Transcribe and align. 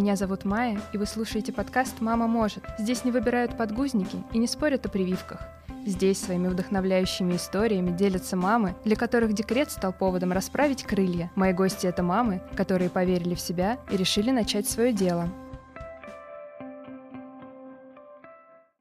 Меня 0.00 0.16
зовут 0.16 0.46
Майя, 0.46 0.80
и 0.94 0.96
вы 0.96 1.04
слушаете 1.04 1.52
подкаст 1.52 2.00
«Мама 2.00 2.26
может». 2.26 2.64
Здесь 2.78 3.04
не 3.04 3.10
выбирают 3.10 3.58
подгузники 3.58 4.24
и 4.32 4.38
не 4.38 4.46
спорят 4.46 4.86
о 4.86 4.88
прививках. 4.88 5.46
Здесь 5.84 6.18
своими 6.18 6.48
вдохновляющими 6.48 7.36
историями 7.36 7.94
делятся 7.94 8.34
мамы, 8.34 8.74
для 8.86 8.96
которых 8.96 9.34
декрет 9.34 9.70
стал 9.70 9.92
поводом 9.92 10.32
расправить 10.32 10.84
крылья. 10.84 11.30
Мои 11.34 11.52
гости— 11.52 11.86
это 11.86 12.02
мамы, 12.02 12.40
которые 12.56 12.88
поверили 12.88 13.34
в 13.34 13.40
себя 13.40 13.78
и 13.90 13.98
решили 13.98 14.30
начать 14.30 14.66
свое 14.66 14.94
дело. 14.94 15.28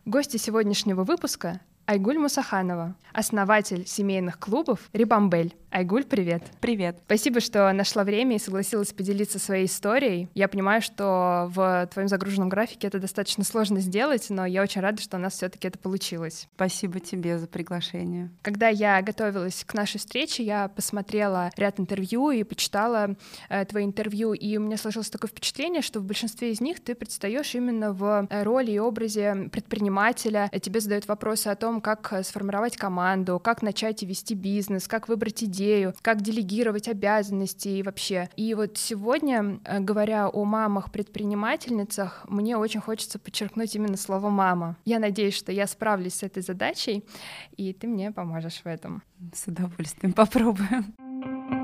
Гости 0.06 0.38
сегодняшнего 0.38 1.04
выпуска 1.04 1.60
Айгуль 1.86 2.20
Мусаханова, 2.20 2.96
основатель 3.12 3.88
семейных 3.88 4.38
клубов 4.40 4.90
«Рибамбель». 4.94 5.56
Айгуль, 5.72 6.04
привет. 6.04 6.42
Привет. 6.62 6.98
Спасибо, 7.06 7.40
что 7.40 7.72
нашла 7.74 8.04
время 8.04 8.38
и 8.38 8.40
согласилась 8.40 8.92
поделиться 8.92 9.38
своей 9.38 9.68
историей. 9.68 10.28
Я 10.34 10.48
понимаю, 10.48 10.82
что 10.82 11.52
в 11.54 11.88
твоем 11.94 12.08
загруженном 12.10 12.50
графике 12.50 12.88
это 12.88 12.98
достаточно 12.98 13.44
сложно 13.44 13.80
сделать, 13.80 14.26
но 14.32 14.48
я 14.48 14.64
очень 14.64 14.82
рада, 14.82 15.00
что 15.00 15.18
у 15.18 15.20
нас 15.20 15.34
все 15.34 15.48
таки 15.48 15.68
это 15.68 15.78
получилось. 15.78 16.48
Спасибо 16.56 17.00
тебе 17.00 17.38
за 17.38 17.46
приглашение. 17.46 18.32
Когда 18.42 18.68
я 18.68 19.00
готовилась 19.04 19.64
к 19.64 19.76
нашей 19.76 20.00
встрече, 20.00 20.42
я 20.44 20.70
посмотрела 20.70 21.52
ряд 21.56 21.80
интервью 21.80 22.32
и 22.32 22.44
почитала 22.44 23.16
э, 23.50 23.64
твои 23.66 23.86
интервью, 23.86 24.34
и 24.34 24.58
у 24.58 24.62
меня 24.62 24.76
сложилось 24.76 25.12
такое 25.12 25.30
впечатление, 25.30 25.84
что 25.84 26.00
в 26.00 26.04
большинстве 26.04 26.52
из 26.52 26.62
них 26.62 26.80
ты 26.80 26.96
предстаешь 26.96 27.54
именно 27.54 27.94
в 27.94 28.28
э, 28.28 28.44
роли 28.44 28.72
и 28.72 28.80
образе 28.80 29.50
предпринимателя. 29.52 30.50
Тебе 30.64 30.80
задают 30.80 31.08
вопросы 31.08 31.48
о 31.48 31.56
том, 31.56 31.80
как 31.80 32.12
э, 32.12 32.24
сформировать 32.24 32.76
команду, 32.76 33.40
как 33.40 33.62
начать 33.62 34.02
вести 34.02 34.34
бизнес, 34.34 34.88
как 34.88 35.08
выбрать 35.08 35.44
идею, 35.44 35.59
как 36.02 36.22
делегировать 36.22 36.88
обязанности 36.88 37.68
и 37.70 37.84
вообще. 37.84 38.30
И 38.36 38.54
вот 38.54 38.78
сегодня, 38.78 39.60
э, 39.66 39.80
говоря 39.80 40.30
о 40.30 40.46
мамах-предпринимательницах, 40.46 42.26
мне 42.28 42.58
очень 42.58 42.80
хочется 42.80 43.20
подчеркнуть 43.20 43.76
именно 43.76 43.98
слово 43.98 44.30
«мама». 44.30 44.78
Я 44.86 45.00
надеюсь, 45.00 45.36
что 45.36 45.52
я 45.52 45.68
справлюсь 45.68 46.16
с 46.16 46.24
этой 46.24 46.42
задачей, 46.44 47.04
и 47.58 47.74
ты 47.74 47.88
мне 47.88 48.12
поможешь 48.12 48.62
в 48.64 48.66
этом. 48.66 49.04
С 49.34 49.48
удовольствием 49.48 50.14
попробуем. 50.14 51.59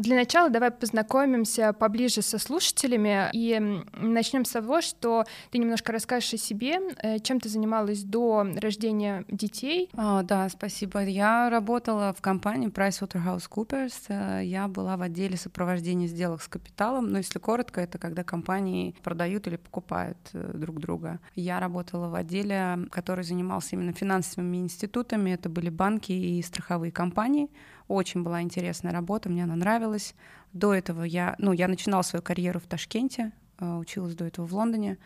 Для 0.00 0.16
начала 0.16 0.48
давай 0.48 0.70
познакомимся 0.70 1.74
поближе 1.74 2.22
со 2.22 2.38
слушателями 2.38 3.28
и 3.34 3.60
начнем 3.92 4.46
с 4.46 4.50
того, 4.50 4.80
что 4.80 5.26
ты 5.50 5.58
немножко 5.58 5.92
расскажешь 5.92 6.32
о 6.32 6.36
себе, 6.38 6.78
э, 7.02 7.18
чем 7.18 7.38
ты 7.38 7.50
занималась 7.50 8.02
до 8.02 8.46
рождения 8.62 9.26
детей. 9.28 9.90
О, 9.92 10.22
да, 10.22 10.48
спасибо. 10.48 11.02
Я 11.02 11.50
работала 11.50 12.14
в 12.16 12.22
компании 12.22 12.70
PricewaterhouseCoopers. 12.70 13.92
Э, 14.08 14.40
я 14.42 14.68
была 14.68 14.96
в 14.96 15.02
отделе 15.02 15.36
сопровождения 15.36 16.06
сделок 16.06 16.40
с 16.40 16.48
капиталом. 16.48 17.10
Но 17.10 17.18
если 17.18 17.38
коротко, 17.38 17.82
это 17.82 17.98
когда 17.98 18.24
компании 18.24 18.94
продают 19.02 19.48
или 19.48 19.56
покупают 19.56 20.16
э, 20.32 20.52
друг 20.54 20.80
друга. 20.80 21.20
Я 21.34 21.60
работала 21.60 22.08
в 22.08 22.14
отделе, 22.14 22.88
который 22.90 23.22
занимался 23.22 23.76
именно 23.76 23.92
финансовыми 23.92 24.56
институтами. 24.56 25.32
Это 25.32 25.50
были 25.50 25.68
банки 25.68 26.12
и 26.12 26.40
страховые 26.40 26.90
компании. 26.90 27.50
Очень 27.90 28.22
была 28.22 28.40
интересная 28.40 28.92
работа, 28.92 29.28
мне 29.28 29.42
она 29.42 29.56
нравилась. 29.56 30.14
До 30.52 30.72
этого 30.72 31.02
я, 31.02 31.34
ну, 31.38 31.50
я 31.50 31.66
начинала 31.66 32.02
свою 32.02 32.22
карьеру 32.22 32.60
в 32.60 32.66
Ташкенте, 32.68 33.32
э, 33.58 33.78
училась 33.78 34.14
до 34.14 34.26
этого 34.26 34.46
в 34.46 34.54
Лондоне. 34.54 34.96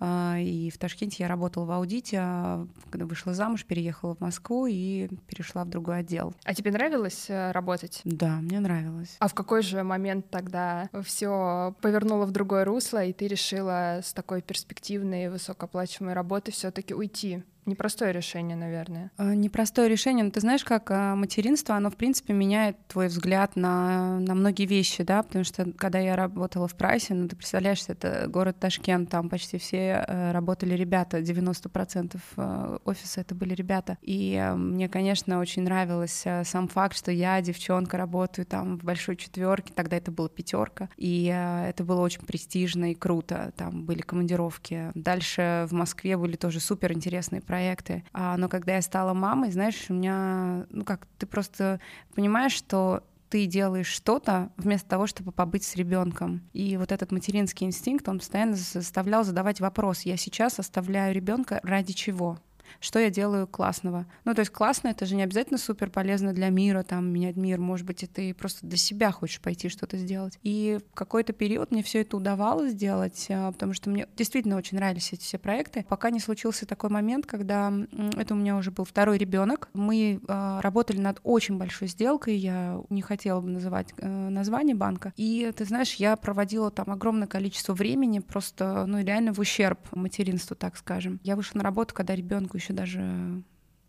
Э, 0.00 0.34
и 0.40 0.68
в 0.72 0.76
Ташкенте 0.76 1.22
я 1.22 1.28
работала 1.28 1.66
в 1.66 1.70
аудите, 1.70 2.18
а 2.20 2.66
когда 2.90 3.06
вышла 3.06 3.32
замуж, 3.32 3.64
переехала 3.64 4.16
в 4.16 4.20
Москву 4.20 4.66
и 4.66 5.08
перешла 5.28 5.62
в 5.64 5.68
другой 5.68 6.00
отдел. 6.00 6.34
А 6.42 6.52
тебе 6.52 6.72
нравилось 6.72 7.26
э, 7.28 7.52
работать? 7.52 8.00
Да, 8.02 8.40
мне 8.40 8.58
нравилось. 8.58 9.14
А 9.20 9.28
в 9.28 9.34
какой 9.34 9.62
же 9.62 9.84
момент 9.84 10.28
тогда 10.28 10.90
все 11.04 11.76
повернуло 11.80 12.26
в 12.26 12.32
другое 12.32 12.64
русло, 12.64 13.04
и 13.04 13.12
ты 13.12 13.28
решила 13.28 14.00
с 14.02 14.12
такой 14.12 14.42
перспективной 14.42 15.30
высокооплачиваемой 15.30 16.16
работы 16.16 16.50
все-таки 16.50 16.92
уйти? 16.92 17.44
Непростое 17.66 18.12
решение, 18.12 18.56
наверное. 18.56 19.10
А, 19.16 19.34
непростое 19.34 19.88
решение, 19.88 20.24
но 20.24 20.30
ты 20.30 20.40
знаешь, 20.40 20.62
как 20.62 20.88
а, 20.92 21.16
материнство, 21.16 21.74
оно, 21.74 21.90
в 21.90 21.96
принципе, 21.96 22.32
меняет 22.32 22.76
твой 22.86 23.08
взгляд 23.08 23.56
на, 23.56 24.20
на 24.20 24.36
многие 24.36 24.66
вещи, 24.66 25.02
да, 25.02 25.24
потому 25.24 25.44
что 25.44 25.72
когда 25.72 25.98
я 25.98 26.14
работала 26.14 26.68
в 26.68 26.76
прайсе, 26.76 27.14
ну, 27.14 27.26
ты 27.26 27.34
представляешь, 27.34 27.82
это 27.88 28.26
город 28.28 28.60
Ташкент, 28.60 29.10
там 29.10 29.28
почти 29.28 29.58
все 29.58 30.04
э, 30.06 30.30
работали 30.30 30.74
ребята, 30.74 31.18
90% 31.18 32.20
э, 32.36 32.78
офиса 32.84 33.20
это 33.22 33.34
были 33.34 33.52
ребята. 33.52 33.98
И 34.00 34.36
э, 34.40 34.54
мне, 34.54 34.88
конечно, 34.88 35.40
очень 35.40 35.62
нравилось 35.62 36.24
сам 36.44 36.68
факт, 36.68 36.96
что 36.96 37.10
я, 37.10 37.40
девчонка, 37.40 37.96
работаю 37.96 38.46
там 38.46 38.78
в 38.78 38.84
большой 38.84 39.16
четверке, 39.16 39.72
тогда 39.74 39.96
это 39.96 40.12
была 40.12 40.28
пятерка, 40.28 40.88
и 40.96 41.24
это 41.26 41.82
было 41.82 42.00
очень 42.00 42.22
престижно 42.22 42.92
и 42.92 42.94
круто, 42.94 43.52
там 43.56 43.82
были 43.84 44.02
командировки. 44.02 44.92
Дальше 44.94 45.66
в 45.68 45.72
Москве 45.72 46.16
были 46.16 46.36
тоже 46.36 46.60
супер 46.60 46.92
интересные 46.92 47.40
проекты, 47.40 47.55
проекты. 47.56 48.04
А, 48.12 48.36
но 48.36 48.48
когда 48.48 48.74
я 48.74 48.82
стала 48.82 49.14
мамой, 49.14 49.50
знаешь, 49.50 49.86
у 49.88 49.94
меня, 49.94 50.66
ну 50.68 50.84
как, 50.84 51.06
ты 51.18 51.26
просто 51.26 51.80
понимаешь, 52.14 52.52
что 52.52 53.02
ты 53.30 53.46
делаешь 53.46 53.86
что-то 53.86 54.50
вместо 54.58 54.88
того, 54.88 55.06
чтобы 55.06 55.32
побыть 55.32 55.64
с 55.64 55.74
ребенком. 55.74 56.42
И 56.52 56.76
вот 56.76 56.92
этот 56.92 57.12
материнский 57.12 57.66
инстинкт, 57.66 58.08
он 58.08 58.18
постоянно 58.18 58.54
заставлял 58.56 59.24
задавать 59.24 59.60
вопрос: 59.60 60.02
я 60.02 60.18
сейчас 60.18 60.58
оставляю 60.58 61.14
ребенка 61.14 61.60
ради 61.62 61.94
чего? 61.94 62.38
Что 62.80 62.98
я 62.98 63.10
делаю 63.10 63.46
классного. 63.46 64.06
Ну, 64.24 64.34
то 64.34 64.40
есть 64.40 64.52
классно, 64.52 64.88
это 64.88 65.06
же 65.06 65.16
не 65.16 65.22
обязательно 65.22 65.58
супер 65.58 65.90
полезно 65.90 66.32
для 66.32 66.48
мира, 66.48 66.82
там, 66.82 67.08
менять 67.08 67.36
мир, 67.36 67.60
может 67.60 67.86
быть, 67.86 68.04
и 68.16 68.32
просто 68.32 68.66
для 68.66 68.78
себя 68.78 69.10
хочешь 69.10 69.40
пойти 69.40 69.68
что-то 69.68 69.96
сделать. 69.96 70.38
И 70.42 70.78
в 70.90 70.94
какой-то 70.94 71.32
период 71.32 71.70
мне 71.70 71.82
все 71.82 72.02
это 72.02 72.16
удавалось 72.16 72.72
сделать, 72.72 73.26
а, 73.30 73.52
потому 73.52 73.72
что 73.72 73.90
мне 73.90 74.06
действительно 74.16 74.56
очень 74.56 74.76
нравились 74.76 75.12
эти 75.12 75.22
все 75.22 75.38
проекты, 75.38 75.84
пока 75.88 76.10
не 76.10 76.20
случился 76.20 76.66
такой 76.66 76.90
момент, 76.90 77.26
когда 77.26 77.72
это 78.16 78.34
у 78.34 78.36
меня 78.36 78.56
уже 78.56 78.70
был 78.70 78.84
второй 78.84 79.18
ребенок. 79.18 79.68
Мы 79.74 80.20
э, 80.26 80.60
работали 80.60 80.98
над 80.98 81.20
очень 81.22 81.58
большой 81.58 81.88
сделкой, 81.88 82.36
я 82.36 82.80
не 82.90 83.02
хотела 83.02 83.40
бы 83.40 83.48
называть 83.48 83.92
э, 83.98 84.28
название 84.28 84.74
банка. 84.74 85.12
И 85.16 85.52
ты 85.56 85.64
знаешь, 85.64 85.94
я 85.94 86.16
проводила 86.16 86.70
там 86.70 86.90
огромное 86.90 87.26
количество 87.26 87.74
времени, 87.74 88.20
просто, 88.20 88.84
ну, 88.86 89.02
реально 89.02 89.32
в 89.32 89.38
ущерб 89.38 89.80
материнству, 89.92 90.56
так 90.56 90.76
скажем. 90.76 91.20
Я 91.22 91.36
вышла 91.36 91.58
на 91.58 91.64
работу, 91.64 91.94
когда 91.94 92.14
ребенку 92.14 92.55
еще 92.56 92.72
даже 92.72 93.42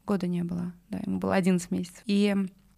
года 0.06 0.28
не 0.28 0.44
было, 0.44 0.74
да, 0.90 1.00
ему 1.06 1.20
было 1.20 1.36
11 1.36 1.70
месяцев. 1.72 2.02
И 2.06 2.36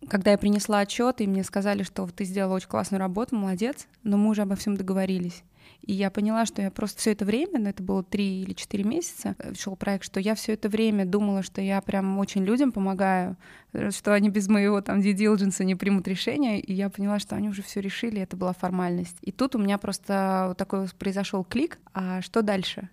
когда 0.07 0.31
я 0.31 0.37
принесла 0.37 0.79
отчет, 0.79 1.21
и 1.21 1.27
мне 1.27 1.43
сказали, 1.43 1.83
что 1.83 2.07
ты 2.07 2.23
сделала 2.23 2.55
очень 2.55 2.69
классную 2.69 2.99
работу, 2.99 3.35
молодец, 3.35 3.87
но 4.03 4.17
мы 4.17 4.29
уже 4.29 4.41
обо 4.41 4.55
всем 4.55 4.75
договорились. 4.75 5.43
И 5.81 5.93
я 5.93 6.09
поняла, 6.09 6.45
что 6.45 6.61
я 6.61 6.71
просто 6.71 6.99
все 6.99 7.11
это 7.11 7.25
время, 7.25 7.59
ну 7.59 7.69
это 7.69 7.83
было 7.83 8.03
три 8.03 8.41
или 8.41 8.53
четыре 8.53 8.83
месяца, 8.83 9.35
шел 9.57 9.75
проект, 9.75 10.03
что 10.03 10.19
я 10.19 10.35
все 10.35 10.53
это 10.53 10.67
время 10.67 11.05
думала, 11.05 11.43
что 11.43 11.61
я 11.61 11.79
прям 11.81 12.17
очень 12.17 12.43
людям 12.43 12.71
помогаю, 12.71 13.37
что 13.91 14.13
они 14.13 14.29
без 14.29 14.47
моего 14.47 14.81
там 14.81 14.99
due 14.99 15.13
diligence 15.13 15.63
не 15.63 15.75
примут 15.75 16.07
решение, 16.07 16.59
и 16.59 16.73
я 16.73 16.89
поняла, 16.89 17.19
что 17.19 17.35
они 17.35 17.49
уже 17.49 17.61
все 17.61 17.81
решили, 17.81 18.21
это 18.21 18.35
была 18.35 18.53
формальность. 18.53 19.17
И 19.21 19.31
тут 19.31 19.55
у 19.55 19.59
меня 19.59 19.77
просто 19.77 20.45
вот 20.49 20.57
такой 20.57 20.87
произошел 20.97 21.43
клик, 21.43 21.79
а 21.93 22.21
что 22.21 22.41
дальше? 22.41 22.89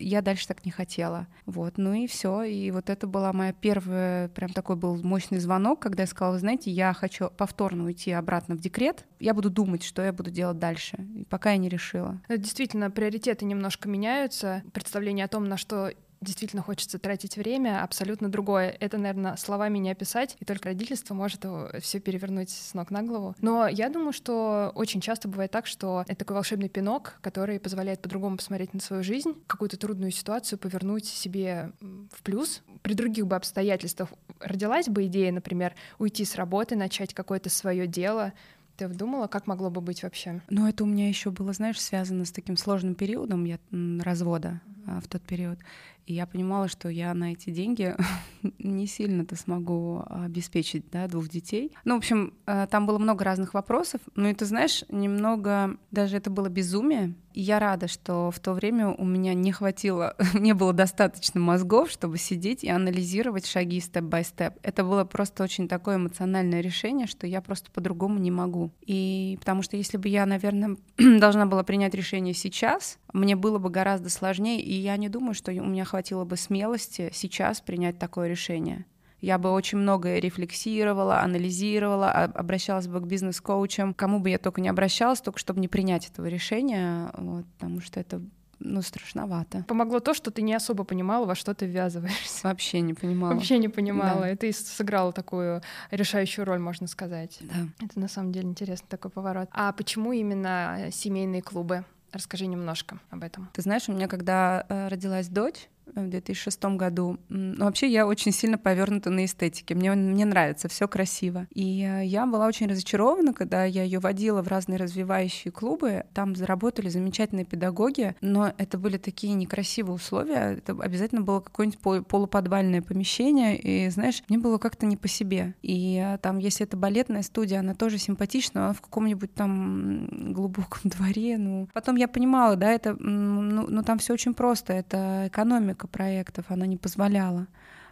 Я 0.00 0.22
дальше 0.22 0.48
так 0.48 0.64
не 0.64 0.70
хотела. 0.70 1.26
Вот, 1.46 1.78
ну 1.78 1.92
и 1.92 2.06
все. 2.06 2.42
И 2.42 2.70
вот 2.70 2.90
это 2.90 3.06
была 3.06 3.32
моя 3.32 3.52
первая, 3.52 4.28
прям 4.28 4.50
такой 4.50 4.76
был 4.76 5.02
мощный 5.02 5.38
звонок, 5.38 5.80
когда 5.80 6.02
я 6.02 6.06
сказала, 6.06 6.38
знаете, 6.38 6.70
я 6.70 6.92
хочу 6.92 7.30
повторно 7.30 7.84
уйти 7.84 8.12
обратно 8.12 8.54
в 8.54 8.60
декрет. 8.60 9.06
Я 9.18 9.34
буду 9.34 9.50
думать, 9.50 9.82
что 9.84 10.02
я 10.02 10.12
буду 10.12 10.30
делать 10.30 10.58
дальше, 10.58 11.06
пока 11.28 11.52
я 11.52 11.58
не 11.58 11.68
решила. 11.68 12.20
Действительно, 12.28 12.90
приоритеты 12.90 13.44
немножко 13.44 13.88
меняются. 13.88 14.62
Представление 14.72 15.26
о 15.26 15.28
том, 15.28 15.44
на 15.44 15.56
что 15.56 15.92
действительно 16.20 16.62
хочется 16.62 16.98
тратить 16.98 17.36
время, 17.36 17.82
абсолютно 17.82 18.28
другое. 18.28 18.76
Это, 18.80 18.98
наверное, 18.98 19.36
словами 19.36 19.78
не 19.78 19.90
описать, 19.90 20.36
и 20.38 20.44
только 20.44 20.68
родительство 20.68 21.14
может 21.14 21.44
все 21.80 22.00
перевернуть 22.00 22.50
с 22.50 22.74
ног 22.74 22.90
на 22.90 23.02
голову. 23.02 23.34
Но 23.40 23.66
я 23.66 23.88
думаю, 23.88 24.12
что 24.12 24.72
очень 24.74 25.00
часто 25.00 25.28
бывает 25.28 25.50
так, 25.50 25.66
что 25.66 26.04
это 26.06 26.16
такой 26.16 26.34
волшебный 26.34 26.68
пинок, 26.68 27.18
который 27.22 27.58
позволяет 27.58 28.02
по-другому 28.02 28.36
посмотреть 28.36 28.74
на 28.74 28.80
свою 28.80 29.02
жизнь, 29.02 29.34
какую-то 29.46 29.76
трудную 29.76 30.10
ситуацию 30.10 30.58
повернуть 30.58 31.06
себе 31.06 31.72
в 31.80 32.22
плюс. 32.22 32.62
При 32.82 32.94
других 32.94 33.26
бы 33.26 33.36
обстоятельствах 33.36 34.10
родилась 34.40 34.88
бы 34.88 35.06
идея, 35.06 35.32
например, 35.32 35.74
уйти 35.98 36.24
с 36.24 36.34
работы, 36.34 36.76
начать 36.76 37.14
какое-то 37.14 37.50
свое 37.50 37.86
дело, 37.86 38.32
ты 38.76 38.88
думала, 38.88 39.26
как 39.26 39.46
могло 39.46 39.68
бы 39.68 39.82
быть 39.82 40.02
вообще? 40.02 40.40
Ну, 40.48 40.66
это 40.66 40.84
у 40.84 40.86
меня 40.86 41.06
еще 41.06 41.30
было, 41.30 41.52
знаешь, 41.52 41.78
связано 41.78 42.24
с 42.24 42.32
таким 42.32 42.56
сложным 42.56 42.94
периодом 42.94 43.44
я, 43.44 43.58
развода. 44.02 44.62
В 45.00 45.08
тот 45.08 45.22
период. 45.22 45.58
И 46.06 46.14
я 46.14 46.26
понимала, 46.26 46.66
что 46.66 46.88
я 46.88 47.14
на 47.14 47.32
эти 47.32 47.50
деньги 47.50 47.94
не 48.58 48.88
сильно-то 48.88 49.36
смогу 49.36 50.02
обеспечить 50.08 50.90
да, 50.90 51.06
двух 51.06 51.28
детей. 51.28 51.72
Ну, 51.84 51.94
в 51.94 51.98
общем, 51.98 52.34
э, 52.46 52.66
там 52.68 52.86
было 52.86 52.98
много 52.98 53.24
разных 53.24 53.54
вопросов. 53.54 54.00
Ну 54.16 54.28
и 54.28 54.34
ты 54.34 54.44
знаешь, 54.44 54.84
немного 54.88 55.76
даже 55.92 56.16
это 56.16 56.28
было 56.28 56.48
безумие. 56.48 57.14
И 57.32 57.42
я 57.42 57.60
рада, 57.60 57.86
что 57.86 58.32
в 58.32 58.40
то 58.40 58.54
время 58.54 58.88
у 58.88 59.04
меня 59.04 59.34
не 59.34 59.52
хватило, 59.52 60.16
не 60.34 60.52
было 60.52 60.72
достаточно 60.72 61.38
мозгов, 61.38 61.90
чтобы 61.90 62.18
сидеть 62.18 62.64
и 62.64 62.68
анализировать 62.68 63.46
шаги 63.46 63.78
степ-бай-степ. 63.78 64.54
Это 64.62 64.82
было 64.82 65.04
просто 65.04 65.44
очень 65.44 65.68
такое 65.68 65.96
эмоциональное 65.96 66.60
решение, 66.60 67.06
что 67.06 67.28
я 67.28 67.40
просто 67.40 67.70
по-другому 67.70 68.18
не 68.18 68.32
могу. 68.32 68.72
И 68.84 69.36
потому 69.38 69.62
что 69.62 69.76
если 69.76 69.96
бы 69.96 70.08
я, 70.08 70.26
наверное, 70.26 70.76
должна 70.98 71.46
была 71.46 71.62
принять 71.62 71.94
решение 71.94 72.34
сейчас, 72.34 72.98
мне 73.12 73.36
было 73.36 73.58
бы 73.58 73.70
гораздо 73.70 74.08
сложнее, 74.10 74.60
и 74.60 74.72
я 74.74 74.96
не 74.96 75.08
думаю, 75.08 75.34
что 75.34 75.50
у 75.52 75.66
меня 75.66 75.84
хватило 75.84 76.24
бы 76.24 76.36
смелости 76.36 77.10
сейчас 77.12 77.60
принять 77.60 77.98
такое 77.98 78.28
решение. 78.28 78.86
Я 79.20 79.36
бы 79.38 79.50
очень 79.50 79.78
многое 79.78 80.18
рефлексировала, 80.18 81.20
анализировала, 81.20 82.10
обращалась 82.10 82.88
бы 82.88 83.00
к 83.00 83.04
бизнес-коучам, 83.04 83.92
кому 83.92 84.18
бы 84.18 84.30
я 84.30 84.38
только 84.38 84.62
не 84.62 84.68
обращалась, 84.68 85.20
только 85.20 85.38
чтобы 85.38 85.60
не 85.60 85.68
принять 85.68 86.08
этого 86.08 86.26
решения, 86.26 87.10
вот, 87.18 87.44
потому 87.58 87.80
что 87.82 88.00
это 88.00 88.22
ну, 88.60 88.82
страшновато. 88.82 89.64
Помогло 89.66 90.00
то, 90.00 90.14
что 90.14 90.30
ты 90.30 90.42
не 90.42 90.54
особо 90.54 90.84
понимала, 90.84 91.26
во 91.26 91.34
что 91.34 91.54
ты 91.54 91.66
ввязываешься. 91.66 92.46
Вообще 92.46 92.80
не 92.80 92.94
понимала. 92.94 93.34
Вообще 93.34 93.58
не 93.58 93.68
понимала. 93.68 94.20
Да. 94.20 94.30
И 94.30 94.36
ты 94.36 94.52
сыграла 94.52 95.12
такую 95.12 95.62
решающую 95.90 96.44
роль, 96.44 96.58
можно 96.58 96.86
сказать. 96.86 97.38
Да. 97.40 97.84
Это 97.86 97.98
на 97.98 98.08
самом 98.08 98.32
деле 98.32 98.48
интересный 98.48 98.88
такой 98.88 99.10
поворот. 99.10 99.48
А 99.52 99.72
почему 99.72 100.12
именно 100.12 100.88
семейные 100.92 101.42
клубы? 101.42 101.84
Расскажи 102.12 102.46
немножко 102.46 102.98
об 103.10 103.22
этом. 103.22 103.48
Ты 103.52 103.62
знаешь, 103.62 103.88
у 103.88 103.92
меня 103.92 104.08
когда 104.08 104.66
э, 104.68 104.88
родилась 104.88 105.28
дочь, 105.28 105.68
в 105.94 106.08
2006 106.08 106.64
году. 106.76 107.18
Но 107.28 107.64
вообще 107.64 107.88
я 107.88 108.06
очень 108.06 108.32
сильно 108.32 108.58
повернута 108.58 109.10
на 109.10 109.24
эстетике. 109.24 109.74
Мне, 109.74 109.92
мне 109.92 110.24
нравится, 110.24 110.68
все 110.68 110.88
красиво. 110.88 111.46
И 111.50 111.82
э, 111.82 112.04
я 112.06 112.26
была 112.26 112.46
очень 112.46 112.68
разочарована, 112.68 113.32
когда 113.32 113.64
я 113.64 113.82
ее 113.82 113.98
водила 113.98 114.42
в 114.42 114.48
разные 114.48 114.78
развивающие 114.78 115.52
клубы. 115.52 116.04
Там 116.14 116.36
заработали 116.36 116.88
замечательные 116.88 117.44
педагоги, 117.44 118.14
но 118.20 118.52
это 118.56 118.78
были 118.78 118.98
такие 118.98 119.34
некрасивые 119.34 119.94
условия. 119.94 120.58
Это 120.58 120.72
обязательно 120.72 121.22
было 121.22 121.40
какое-нибудь 121.40 122.06
полуподвальное 122.06 122.82
помещение. 122.82 123.58
И 123.58 123.88
знаешь, 123.90 124.22
мне 124.28 124.38
было 124.38 124.58
как-то 124.58 124.86
не 124.86 124.96
по 124.96 125.08
себе. 125.08 125.54
И 125.62 126.02
э, 126.04 126.18
там, 126.18 126.38
если 126.38 126.66
это 126.66 126.76
балетная 126.76 127.22
студия, 127.22 127.60
она 127.60 127.74
тоже 127.74 127.98
симпатична, 127.98 128.66
она 128.66 128.72
в 128.72 128.80
каком-нибудь 128.80 129.34
там 129.34 130.32
глубоком 130.32 130.80
дворе. 130.84 131.38
Ну, 131.38 131.68
потом 131.72 131.96
я 131.96 132.08
понимала, 132.08 132.56
да, 132.56 132.70
это, 132.70 132.94
ну, 132.94 133.66
ну 133.68 133.82
там 133.82 133.98
все 133.98 134.14
очень 134.14 134.34
просто. 134.34 134.72
Это 134.72 135.24
экономика 135.26 135.79
несколько 135.80 135.86
проектов, 135.86 136.46
она 136.48 136.66
не 136.66 136.76
позволяла. 136.76 137.46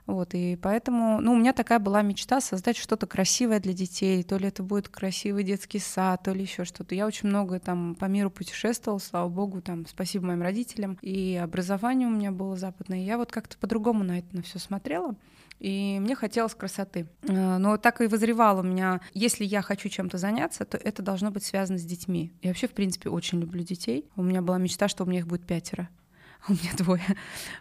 Вот, 0.06 0.30
и 0.32 0.56
поэтому, 0.56 1.20
ну, 1.20 1.32
у 1.32 1.36
меня 1.36 1.52
такая 1.52 1.78
была 1.78 2.00
мечта 2.00 2.40
создать 2.40 2.78
что-то 2.78 3.06
красивое 3.06 3.60
для 3.60 3.74
детей, 3.74 4.22
то 4.22 4.38
ли 4.38 4.48
это 4.48 4.62
будет 4.62 4.88
красивый 4.88 5.44
детский 5.44 5.78
сад, 5.78 6.22
то 6.22 6.32
ли 6.32 6.40
еще 6.40 6.64
что-то. 6.64 6.94
Я 6.94 7.06
очень 7.06 7.28
много 7.28 7.60
там 7.60 7.94
по 7.94 8.06
миру 8.06 8.30
путешествовала, 8.30 9.00
слава 9.00 9.28
богу, 9.28 9.60
там, 9.60 9.84
спасибо 9.86 10.24
моим 10.26 10.40
родителям, 10.40 10.96
и 11.02 11.36
образование 11.36 12.08
у 12.08 12.10
меня 12.10 12.32
было 12.32 12.56
западное. 12.56 13.04
Я 13.04 13.18
вот 13.18 13.30
как-то 13.30 13.58
по-другому 13.58 14.02
на 14.02 14.20
это 14.20 14.34
на 14.34 14.40
все 14.40 14.58
смотрела, 14.58 15.14
и 15.60 15.98
мне 16.00 16.14
хотелось 16.14 16.54
красоты. 16.54 17.06
А, 17.28 17.58
но 17.58 17.76
так 17.76 18.00
и 18.00 18.06
вызревало 18.06 18.60
у 18.60 18.64
меня, 18.64 19.02
если 19.12 19.44
я 19.44 19.60
хочу 19.60 19.90
чем-то 19.90 20.16
заняться, 20.16 20.64
то 20.64 20.78
это 20.78 21.02
должно 21.02 21.30
быть 21.30 21.44
связано 21.44 21.78
с 21.78 21.84
детьми. 21.84 22.32
Я 22.40 22.48
вообще, 22.48 22.66
в 22.66 22.72
принципе, 22.72 23.10
очень 23.10 23.40
люблю 23.40 23.62
детей. 23.62 24.06
У 24.16 24.22
меня 24.22 24.40
была 24.40 24.56
мечта, 24.56 24.88
что 24.88 25.04
у 25.04 25.06
меня 25.06 25.18
их 25.18 25.26
будет 25.26 25.44
пятеро. 25.44 25.90
у 26.48 26.52
меня 26.52 26.70
двое. 26.76 27.16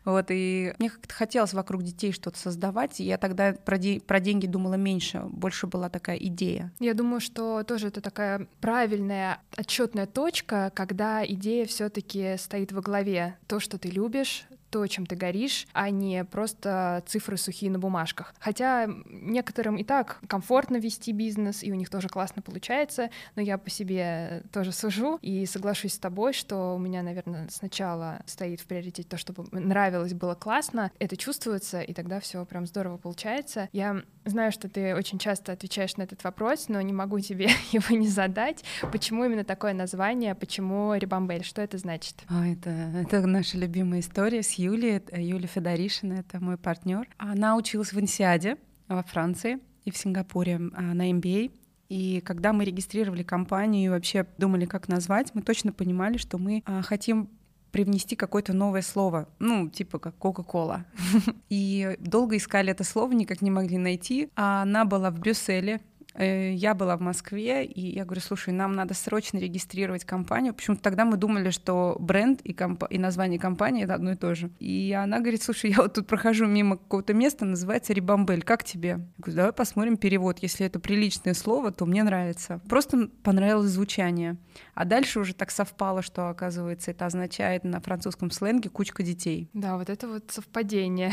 Вот, 0.05 0.25
и 0.29 0.73
мне 0.79 0.89
как-то 0.89 1.13
хотелось 1.13 1.53
вокруг 1.53 1.83
детей 1.83 2.11
что-то 2.11 2.37
создавать. 2.37 2.99
И 2.99 3.03
я 3.03 3.17
тогда 3.17 3.53
про, 3.53 3.77
де- 3.77 3.99
про 3.99 4.19
деньги 4.19 4.47
думала 4.47 4.75
меньше, 4.75 5.21
больше 5.29 5.67
была 5.67 5.89
такая 5.89 6.17
идея. 6.17 6.71
Я 6.79 6.93
думаю, 6.93 7.19
что 7.19 7.63
тоже 7.63 7.87
это 7.87 8.01
такая 8.01 8.47
правильная 8.61 9.39
отчетная 9.55 10.05
точка, 10.05 10.71
когда 10.75 11.25
идея 11.25 11.65
все-таки 11.65 12.35
стоит 12.37 12.71
во 12.71 12.81
главе. 12.81 13.37
То, 13.47 13.59
что 13.59 13.77
ты 13.77 13.89
любишь, 13.89 14.45
то, 14.77 14.85
чем 14.87 15.07
ты 15.07 15.15
горишь, 15.15 15.65
а 15.73 15.89
не 15.89 16.23
просто 16.23 17.03
цифры 17.07 17.35
сухие 17.37 17.71
на 17.71 17.79
бумажках. 17.79 18.35
Хотя 18.39 18.87
некоторым 19.07 19.77
и 19.77 19.83
так 19.83 20.19
комфортно 20.27 20.77
вести 20.77 21.13
бизнес, 21.13 21.63
и 21.63 21.71
у 21.71 21.75
них 21.75 21.89
тоже 21.89 22.09
классно 22.09 22.43
получается, 22.43 23.09
но 23.35 23.41
я 23.41 23.57
по 23.57 23.71
себе 23.71 24.43
тоже 24.53 24.71
сужу 24.71 25.17
и 25.23 25.47
соглашусь 25.47 25.93
с 25.93 25.97
тобой, 25.97 26.33
что 26.33 26.75
у 26.75 26.77
меня, 26.77 27.01
наверное, 27.01 27.47
сначала 27.49 28.21
стоит 28.27 28.61
в 28.61 28.67
приоритете 28.67 29.09
то, 29.09 29.17
чтобы 29.17 29.45
нравилось, 29.51 30.13
было 30.13 30.35
классно, 30.35 30.91
это 30.99 31.17
чувствуется, 31.17 31.81
и 31.81 31.91
тогда 31.91 32.19
все 32.19 32.45
прям 32.45 32.67
здорово 32.67 32.97
получается. 32.97 33.69
Я 33.71 34.03
знаю, 34.25 34.51
что 34.51 34.69
ты 34.69 34.95
очень 34.95 35.17
часто 35.17 35.53
отвечаешь 35.53 35.97
на 35.97 36.03
этот 36.03 36.23
вопрос, 36.23 36.69
но 36.69 36.79
не 36.81 36.93
могу 36.93 37.19
тебе 37.19 37.49
его 37.71 37.97
не 37.97 38.07
задать. 38.07 38.63
Почему 38.91 39.25
именно 39.25 39.43
такое 39.43 39.73
название? 39.73 40.35
Почему 40.35 40.93
Рибамбель? 40.93 41.43
Что 41.43 41.63
это 41.63 41.79
значит? 41.79 42.15
А, 42.29 42.47
это, 42.47 42.69
это 42.69 43.25
наша 43.25 43.57
любимая 43.57 44.01
история 44.01 44.43
с 44.43 44.51
Юлией. 44.67 45.01
Юлия 45.15 45.47
Федоришина, 45.47 46.13
это 46.13 46.39
мой 46.43 46.57
партнер. 46.57 47.07
Она 47.17 47.55
училась 47.55 47.93
в 47.93 47.99
Инсиаде 47.99 48.57
во 48.87 49.03
Франции 49.03 49.59
и 49.85 49.91
в 49.91 49.97
Сингапуре 49.97 50.59
а, 50.73 50.81
на 50.81 51.09
MBA. 51.11 51.51
И 51.89 52.21
когда 52.25 52.51
мы 52.51 52.65
регистрировали 52.65 53.23
компанию 53.23 53.85
и 53.85 53.89
вообще 53.89 54.25
думали, 54.37 54.65
как 54.65 54.89
назвать, 54.89 55.33
мы 55.33 55.41
точно 55.41 55.71
понимали, 55.71 56.17
что 56.17 56.37
мы 56.37 56.61
а, 56.65 56.81
хотим 56.81 57.29
привнести 57.71 58.15
какое-то 58.15 58.53
новое 58.53 58.81
слово, 58.81 59.29
ну, 59.39 59.69
типа 59.69 59.99
как 59.99 60.15
Кока-Кола. 60.17 60.85
И 61.49 61.95
долго 61.99 62.37
искали 62.37 62.71
это 62.71 62.83
слово, 62.83 63.11
никак 63.13 63.41
не 63.41 63.51
могли 63.51 63.77
найти. 63.77 64.29
А 64.35 64.63
она 64.63 64.83
была 64.85 65.11
в 65.11 65.19
Брюсселе, 65.19 65.81
я 66.17 66.73
была 66.73 66.97
в 66.97 67.01
Москве, 67.01 67.65
и 67.65 67.81
я 67.95 68.05
говорю, 68.05 68.21
слушай, 68.21 68.53
нам 68.53 68.73
надо 68.73 68.93
срочно 68.93 69.37
регистрировать 69.37 70.03
компанию. 70.05 70.53
Почему-то 70.53 70.81
тогда 70.81 71.05
мы 71.05 71.17
думали, 71.17 71.49
что 71.51 71.95
бренд 71.99 72.41
и, 72.41 72.53
комп- 72.53 72.87
и 72.89 72.97
название 72.97 73.39
компании— 73.39 73.83
это 73.85 73.93
одно 73.93 74.11
и 74.11 74.15
то 74.15 74.33
же. 74.35 74.49
И 74.59 74.91
она 74.93 75.19
говорит, 75.19 75.43
слушай, 75.43 75.71
я 75.71 75.77
вот 75.77 75.93
тут 75.93 76.07
прохожу 76.07 76.45
мимо 76.47 76.77
какого-то 76.77 77.13
места, 77.13 77.45
называется 77.45 77.93
Рибамбель, 77.93 78.41
как 78.41 78.63
тебе? 78.63 78.89
Я 78.89 79.05
говорю, 79.17 79.37
давай 79.37 79.53
посмотрим 79.53 79.97
перевод. 79.97 80.39
Если 80.39 80.65
это 80.65 80.79
приличное 80.79 81.33
слово, 81.33 81.71
то 81.71 81.85
мне 81.85 82.03
нравится. 82.03 82.61
Просто 82.67 83.09
понравилось 83.23 83.71
звучание. 83.71 84.37
А 84.73 84.85
дальше 84.85 85.19
уже 85.19 85.33
так 85.33 85.51
совпало, 85.51 86.01
что, 86.01 86.29
оказывается, 86.29 86.91
это 86.91 87.05
означает 87.05 87.63
на 87.63 87.79
французском 87.79 88.31
сленге 88.31 88.69
«кучка 88.69 89.03
детей». 89.03 89.49
Да, 89.53 89.77
вот 89.77 89.89
это 89.89 90.07
вот 90.07 90.31
совпадение. 90.31 91.11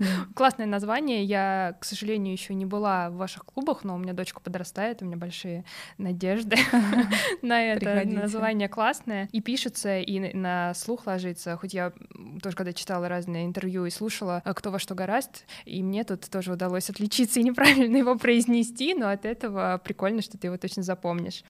Классное 0.34 0.66
название. 0.66 1.24
Я, 1.24 1.76
к 1.80 1.84
сожалению, 1.84 2.32
еще 2.32 2.54
не 2.54 2.66
была 2.66 3.10
в 3.10 3.16
ваших 3.16 3.44
клубах, 3.44 3.84
но 3.84 3.94
у 3.94 3.98
меня 3.98 4.12
дочка 4.12 4.40
подрастает, 4.40 5.02
у 5.02 5.04
меня 5.04 5.16
большие 5.16 5.64
надежды 5.98 6.56
на 7.42 7.62
это. 7.62 8.02
Название 8.06 8.68
классное. 8.68 9.28
И 9.32 9.40
пишется, 9.40 9.98
и 9.98 10.34
на 10.34 10.74
слух 10.74 11.06
ложится. 11.06 11.56
Хоть 11.56 11.74
я 11.74 11.92
тоже 12.42 12.56
когда 12.56 12.72
читала 12.72 13.08
разные 13.08 13.46
интервью 13.46 13.86
и 13.86 13.90
слушала, 13.90 14.42
э, 14.44 14.54
кто 14.54 14.70
во 14.70 14.78
что 14.78 14.94
гораст, 14.94 15.44
и 15.64 15.82
мне 15.82 16.04
тут 16.04 16.28
тоже 16.28 16.52
удалось 16.52 16.90
отличиться 16.90 17.40
и 17.40 17.42
неправильно 17.42 17.96
его 17.96 18.16
произнести, 18.16 18.94
но 18.94 19.10
от 19.10 19.24
этого 19.24 19.80
прикольно, 19.82 20.22
что 20.22 20.38
ты 20.38 20.48
его 20.48 20.56
точно 20.56 20.82
запомнишь. 20.82 21.44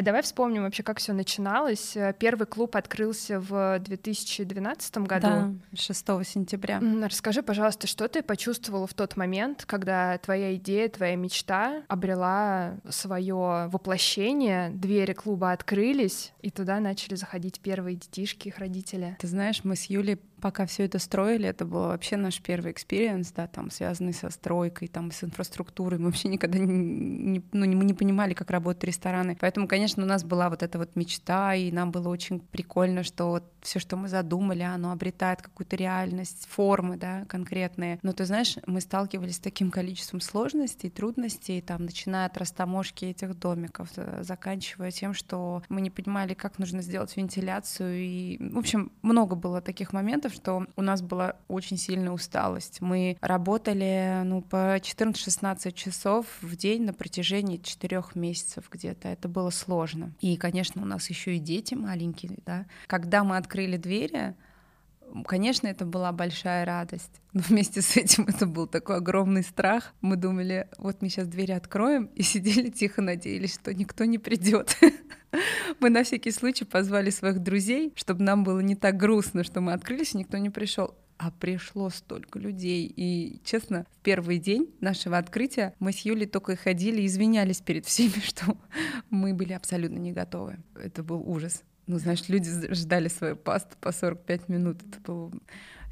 А 0.00 0.02
давай 0.02 0.22
вспомним 0.22 0.62
вообще, 0.62 0.82
как 0.82 0.98
все 0.98 1.12
начиналось. 1.12 1.94
Первый 2.18 2.46
клуб 2.46 2.74
открылся 2.74 3.38
в 3.38 3.78
2012 3.80 4.96
году. 4.96 5.26
Да, 5.26 5.52
6 5.74 6.06
сентября. 6.24 6.80
Расскажи, 7.02 7.42
пожалуйста, 7.42 7.86
что 7.86 8.08
ты 8.08 8.22
почувствовала 8.22 8.86
в 8.86 8.94
тот 8.94 9.18
момент, 9.18 9.66
когда 9.66 10.16
твоя 10.16 10.54
идея, 10.54 10.88
твоя 10.88 11.16
мечта 11.16 11.82
обрела 11.86 12.78
свое 12.88 13.68
воплощение, 13.70 14.70
двери 14.70 15.12
клуба 15.12 15.52
открылись, 15.52 16.32
и 16.40 16.48
туда 16.48 16.80
начали 16.80 17.14
заходить 17.14 17.60
первые 17.60 17.96
детишки, 17.96 18.48
их 18.48 18.56
родители? 18.56 19.18
Ты 19.20 19.26
знаешь, 19.26 19.64
мы 19.64 19.76
с 19.76 19.84
Юлей 19.84 20.18
пока 20.40 20.66
все 20.66 20.84
это 20.84 20.98
строили, 20.98 21.48
это 21.48 21.64
был 21.64 21.82
вообще 21.82 22.16
наш 22.16 22.40
первый 22.40 22.72
experience, 22.72 23.32
да, 23.32 23.46
там, 23.46 23.70
связанный 23.70 24.12
со 24.12 24.30
стройкой, 24.30 24.88
там, 24.88 25.12
с 25.12 25.22
инфраструктурой. 25.24 25.98
Мы 25.98 26.06
вообще 26.06 26.28
никогда 26.28 26.58
не, 26.58 26.66
не, 26.66 27.42
ну, 27.52 27.66
мы 27.66 27.84
не 27.84 27.94
понимали, 27.94 28.34
как 28.34 28.50
работают 28.50 28.84
рестораны. 28.84 29.36
Поэтому, 29.40 29.68
конечно, 29.68 30.02
у 30.02 30.06
нас 30.06 30.24
была 30.24 30.50
вот 30.50 30.62
эта 30.62 30.78
вот 30.78 30.96
мечта, 30.96 31.54
и 31.54 31.70
нам 31.70 31.90
было 31.90 32.08
очень 32.08 32.40
прикольно, 32.40 33.02
что 33.02 33.30
вот 33.30 33.44
все, 33.60 33.78
что 33.78 33.96
мы 33.96 34.08
задумали, 34.08 34.62
оно 34.62 34.92
обретает 34.92 35.42
какую-то 35.42 35.76
реальность, 35.76 36.46
формы, 36.48 36.96
да, 36.96 37.24
конкретные. 37.26 37.98
Но 38.02 38.12
ты 38.12 38.24
знаешь, 38.24 38.56
мы 38.66 38.80
сталкивались 38.80 39.36
с 39.36 39.40
таким 39.40 39.70
количеством 39.70 40.20
сложностей, 40.20 40.90
трудностей, 40.90 41.60
там, 41.60 41.84
начиная 41.84 42.26
от 42.26 42.36
растаможки 42.38 43.04
этих 43.04 43.38
домиков, 43.38 43.88
э, 43.96 44.22
заканчивая 44.22 44.90
тем, 44.90 45.14
что 45.14 45.62
мы 45.68 45.80
не 45.80 45.90
понимали, 45.90 46.34
как 46.34 46.58
нужно 46.58 46.82
сделать 46.82 47.16
вентиляцию, 47.16 47.98
и, 47.98 48.38
в 48.52 48.58
общем, 48.58 48.92
много 49.02 49.36
было 49.36 49.60
таких 49.60 49.92
моментов, 49.92 50.29
моментов, 50.30 50.34
что 50.34 50.66
у 50.76 50.82
нас 50.82 51.02
была 51.02 51.36
очень 51.48 51.76
сильная 51.76 52.12
усталость. 52.12 52.80
Мы 52.80 53.16
работали 53.20 54.22
ну, 54.24 54.42
по 54.42 54.76
14-16 54.76 55.72
часов 55.72 56.26
в 56.40 56.56
день 56.56 56.82
на 56.82 56.92
протяжении 56.92 57.58
четырех 57.58 58.14
месяцев 58.14 58.64
где-то. 58.70 59.08
Это 59.08 59.28
было 59.28 59.50
сложно. 59.50 60.12
И, 60.20 60.36
конечно, 60.36 60.82
у 60.82 60.86
нас 60.86 61.10
еще 61.10 61.36
и 61.36 61.38
дети 61.38 61.74
маленькие. 61.74 62.38
Да? 62.46 62.66
Когда 62.86 63.24
мы 63.24 63.36
открыли 63.36 63.76
двери, 63.76 64.34
Конечно, 65.26 65.66
это 65.66 65.84
была 65.84 66.12
большая 66.12 66.64
радость, 66.64 67.20
но 67.32 67.40
вместе 67.40 67.82
с 67.82 67.96
этим 67.96 68.28
это 68.28 68.46
был 68.46 68.68
такой 68.68 68.98
огромный 68.98 69.42
страх. 69.42 69.92
Мы 70.00 70.14
думали, 70.14 70.68
вот 70.78 71.02
мы 71.02 71.08
сейчас 71.08 71.26
двери 71.26 71.50
откроем, 71.50 72.04
и 72.14 72.22
сидели 72.22 72.68
тихо, 72.68 73.02
надеялись, 73.02 73.54
что 73.54 73.74
никто 73.74 74.04
не 74.04 74.18
придет. 74.18 74.76
Мы 75.80 75.90
на 75.90 76.02
всякий 76.02 76.30
случай 76.30 76.64
позвали 76.64 77.10
своих 77.10 77.40
друзей, 77.40 77.92
чтобы 77.96 78.22
нам 78.22 78.44
было 78.44 78.60
не 78.60 78.76
так 78.76 78.96
грустно, 78.96 79.44
что 79.44 79.60
мы 79.60 79.72
открылись, 79.72 80.14
и 80.14 80.18
никто 80.18 80.38
не 80.38 80.50
пришел. 80.50 80.94
А 81.18 81.30
пришло 81.30 81.90
столько 81.90 82.38
людей. 82.38 82.90
И, 82.96 83.40
честно, 83.44 83.84
в 83.90 84.02
первый 84.02 84.38
день 84.38 84.74
нашего 84.80 85.18
открытия 85.18 85.74
мы 85.78 85.92
с 85.92 85.98
Юлей 85.98 86.26
только 86.26 86.56
ходили 86.56 87.02
и 87.02 87.06
извинялись 87.06 87.60
перед 87.60 87.84
всеми, 87.84 88.20
что 88.24 88.56
мы 89.10 89.34
были 89.34 89.52
абсолютно 89.52 89.98
не 89.98 90.12
готовы. 90.12 90.58
Это 90.74 91.02
был 91.02 91.22
ужас. 91.28 91.62
Ну, 91.86 91.98
знаешь, 91.98 92.28
люди 92.28 92.48
ждали 92.72 93.08
свою 93.08 93.36
пасту 93.36 93.76
по 93.80 93.92
45 93.92 94.48
минут. 94.48 94.78
Это 94.82 95.00
был 95.00 95.32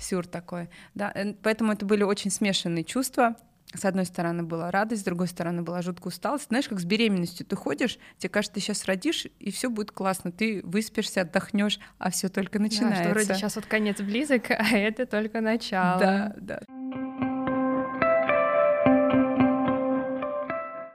сюр 0.00 0.26
такой. 0.26 0.70
Да, 0.94 1.12
э, 1.14 1.34
поэтому 1.42 1.72
это 1.72 1.84
были 1.84 2.04
очень 2.04 2.30
смешанные 2.30 2.84
чувства. 2.84 3.36
С 3.74 3.84
одной 3.84 4.06
стороны 4.06 4.44
была 4.44 4.70
радость, 4.70 5.02
с 5.02 5.04
другой 5.04 5.28
стороны 5.28 5.62
была 5.62 5.82
жуткая 5.82 6.08
усталость. 6.08 6.46
Знаешь, 6.48 6.68
как 6.68 6.80
с 6.80 6.84
беременностью 6.84 7.44
ты 7.44 7.54
ходишь, 7.54 7.98
тебе 8.16 8.30
кажется, 8.30 8.54
ты 8.54 8.60
сейчас 8.60 8.86
родишь, 8.86 9.26
и 9.38 9.50
все 9.50 9.68
будет 9.68 9.92
классно. 9.92 10.32
Ты 10.32 10.62
выспишься, 10.64 11.20
отдохнешь, 11.20 11.78
а 11.98 12.10
все 12.10 12.28
только 12.28 12.58
начинается. 12.58 13.02
Да, 13.02 13.10
что 13.10 13.10
вроде 13.10 13.34
сейчас 13.34 13.56
вот 13.56 13.66
конец 13.66 14.00
близок, 14.00 14.44
а 14.50 14.76
это 14.76 15.04
только 15.04 15.40
начало. 15.40 16.00
Да, 16.00 16.34
да. 16.38 17.27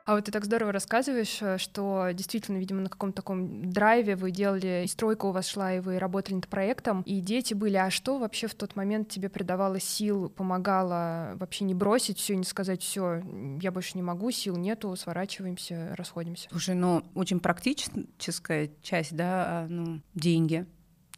А 0.06 0.16
вот 0.16 0.26
ты 0.26 0.32
так 0.32 0.44
здорово 0.44 0.74
рассказываешь, 0.74 1.42
э, 1.42 1.58
что 1.58 2.10
действительно, 2.14 2.58
видимо, 2.58 2.82
на 2.82 2.90
каком-то 2.90 3.18
таком 3.18 3.70
драйве 3.72 4.16
вы 4.18 4.32
делали, 4.32 4.84
и 4.84 4.88
стройка 4.88 5.26
у 5.26 5.32
вас 5.32 5.48
шла, 5.48 5.74
и 5.74 5.80
вы 5.80 5.98
работали 5.98 6.36
над 6.36 6.48
проектом, 6.50 7.04
и 7.04 7.22
дети 7.22 7.54
были. 7.54 7.78
А 7.78 7.90
что 7.90 8.18
вообще 8.18 8.48
в 8.48 8.56
тот 8.56 8.76
момент 8.76 9.08
тебе 9.08 9.30
придавало 9.30 9.80
сил, 9.80 10.30
помогало 10.30 11.34
вообще 11.36 11.64
не 11.64 11.74
бросить 11.74 12.20
все, 12.20 12.36
не 12.36 12.44
сказать 12.44 12.82
все, 12.82 13.24
я 13.62 13.72
больше 13.72 13.92
не 13.96 14.04
могу, 14.04 14.30
сил 14.32 14.58
нету, 14.58 14.94
сворачиваемся, 14.96 15.94
расходимся? 15.96 16.50
Слушай, 16.52 16.76
ну, 16.76 17.04
очень 17.16 17.40
практическая 17.40 18.70
часть, 18.82 19.16
да, 19.16 19.46
а, 19.48 19.68
ну, 19.70 20.02
деньги 20.14 20.66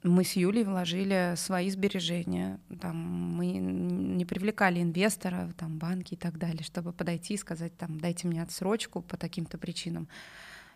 мы 0.09 0.23
с 0.23 0.33
Юлей 0.33 0.63
вложили 0.63 1.33
свои 1.35 1.69
сбережения. 1.69 2.59
Там, 2.79 2.95
мы 2.95 3.47
не 3.47 4.25
привлекали 4.25 4.81
инвестора, 4.81 5.51
там, 5.57 5.77
банки 5.77 6.13
и 6.13 6.17
так 6.17 6.37
далее, 6.37 6.63
чтобы 6.63 6.93
подойти 6.93 7.33
и 7.33 7.37
сказать, 7.37 7.75
там, 7.77 7.99
дайте 7.99 8.27
мне 8.27 8.43
отсрочку 8.43 9.01
по 9.01 9.17
таким-то 9.17 9.57
причинам. 9.57 10.07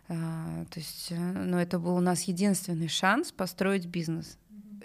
А, 0.07 0.65
то 0.71 0.79
есть, 0.79 1.11
э, 1.11 1.15
но 1.15 1.61
это 1.61 1.77
был 1.77 1.95
у 1.95 1.99
нас 1.99 2.23
единственный 2.23 2.87
шанс 2.87 3.31
построить 3.31 3.85
бизнес. 3.85 4.39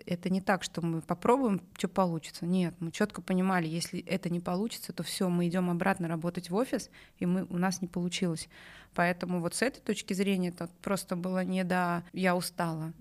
Это 0.05 0.29
не 0.29 0.43
так, 0.43 0.63
что 0.63 0.85
мы 0.85 1.01
попробуем, 1.01 1.63
что 1.79 1.89
получится. 1.89 2.45
Нет, 2.45 2.75
мы 2.81 2.91
четко 2.91 3.23
понимали, 3.23 3.67
если 3.67 4.01
это 4.01 4.29
не 4.29 4.41
получится, 4.41 4.93
то 4.93 5.03
все, 5.03 5.31
мы 5.31 5.49
идем 5.49 5.71
обратно 5.71 6.09
работать 6.09 6.51
в 6.51 6.55
офис, 6.55 6.91
и 7.19 7.25
мы, 7.25 7.47
у 7.49 7.57
нас 7.57 7.81
не 7.81 7.89
получилось. 7.89 8.49
Поэтому 8.93 9.41
вот 9.41 9.55
с 9.55 9.63
этой 9.63 9.81
точки 9.81 10.13
зрения 10.13 10.51
это 10.51 10.69
просто 10.83 11.17
было 11.17 11.43
не 11.43 11.65
до 11.65 12.05
«я 12.13 12.37
устала», 12.37 12.93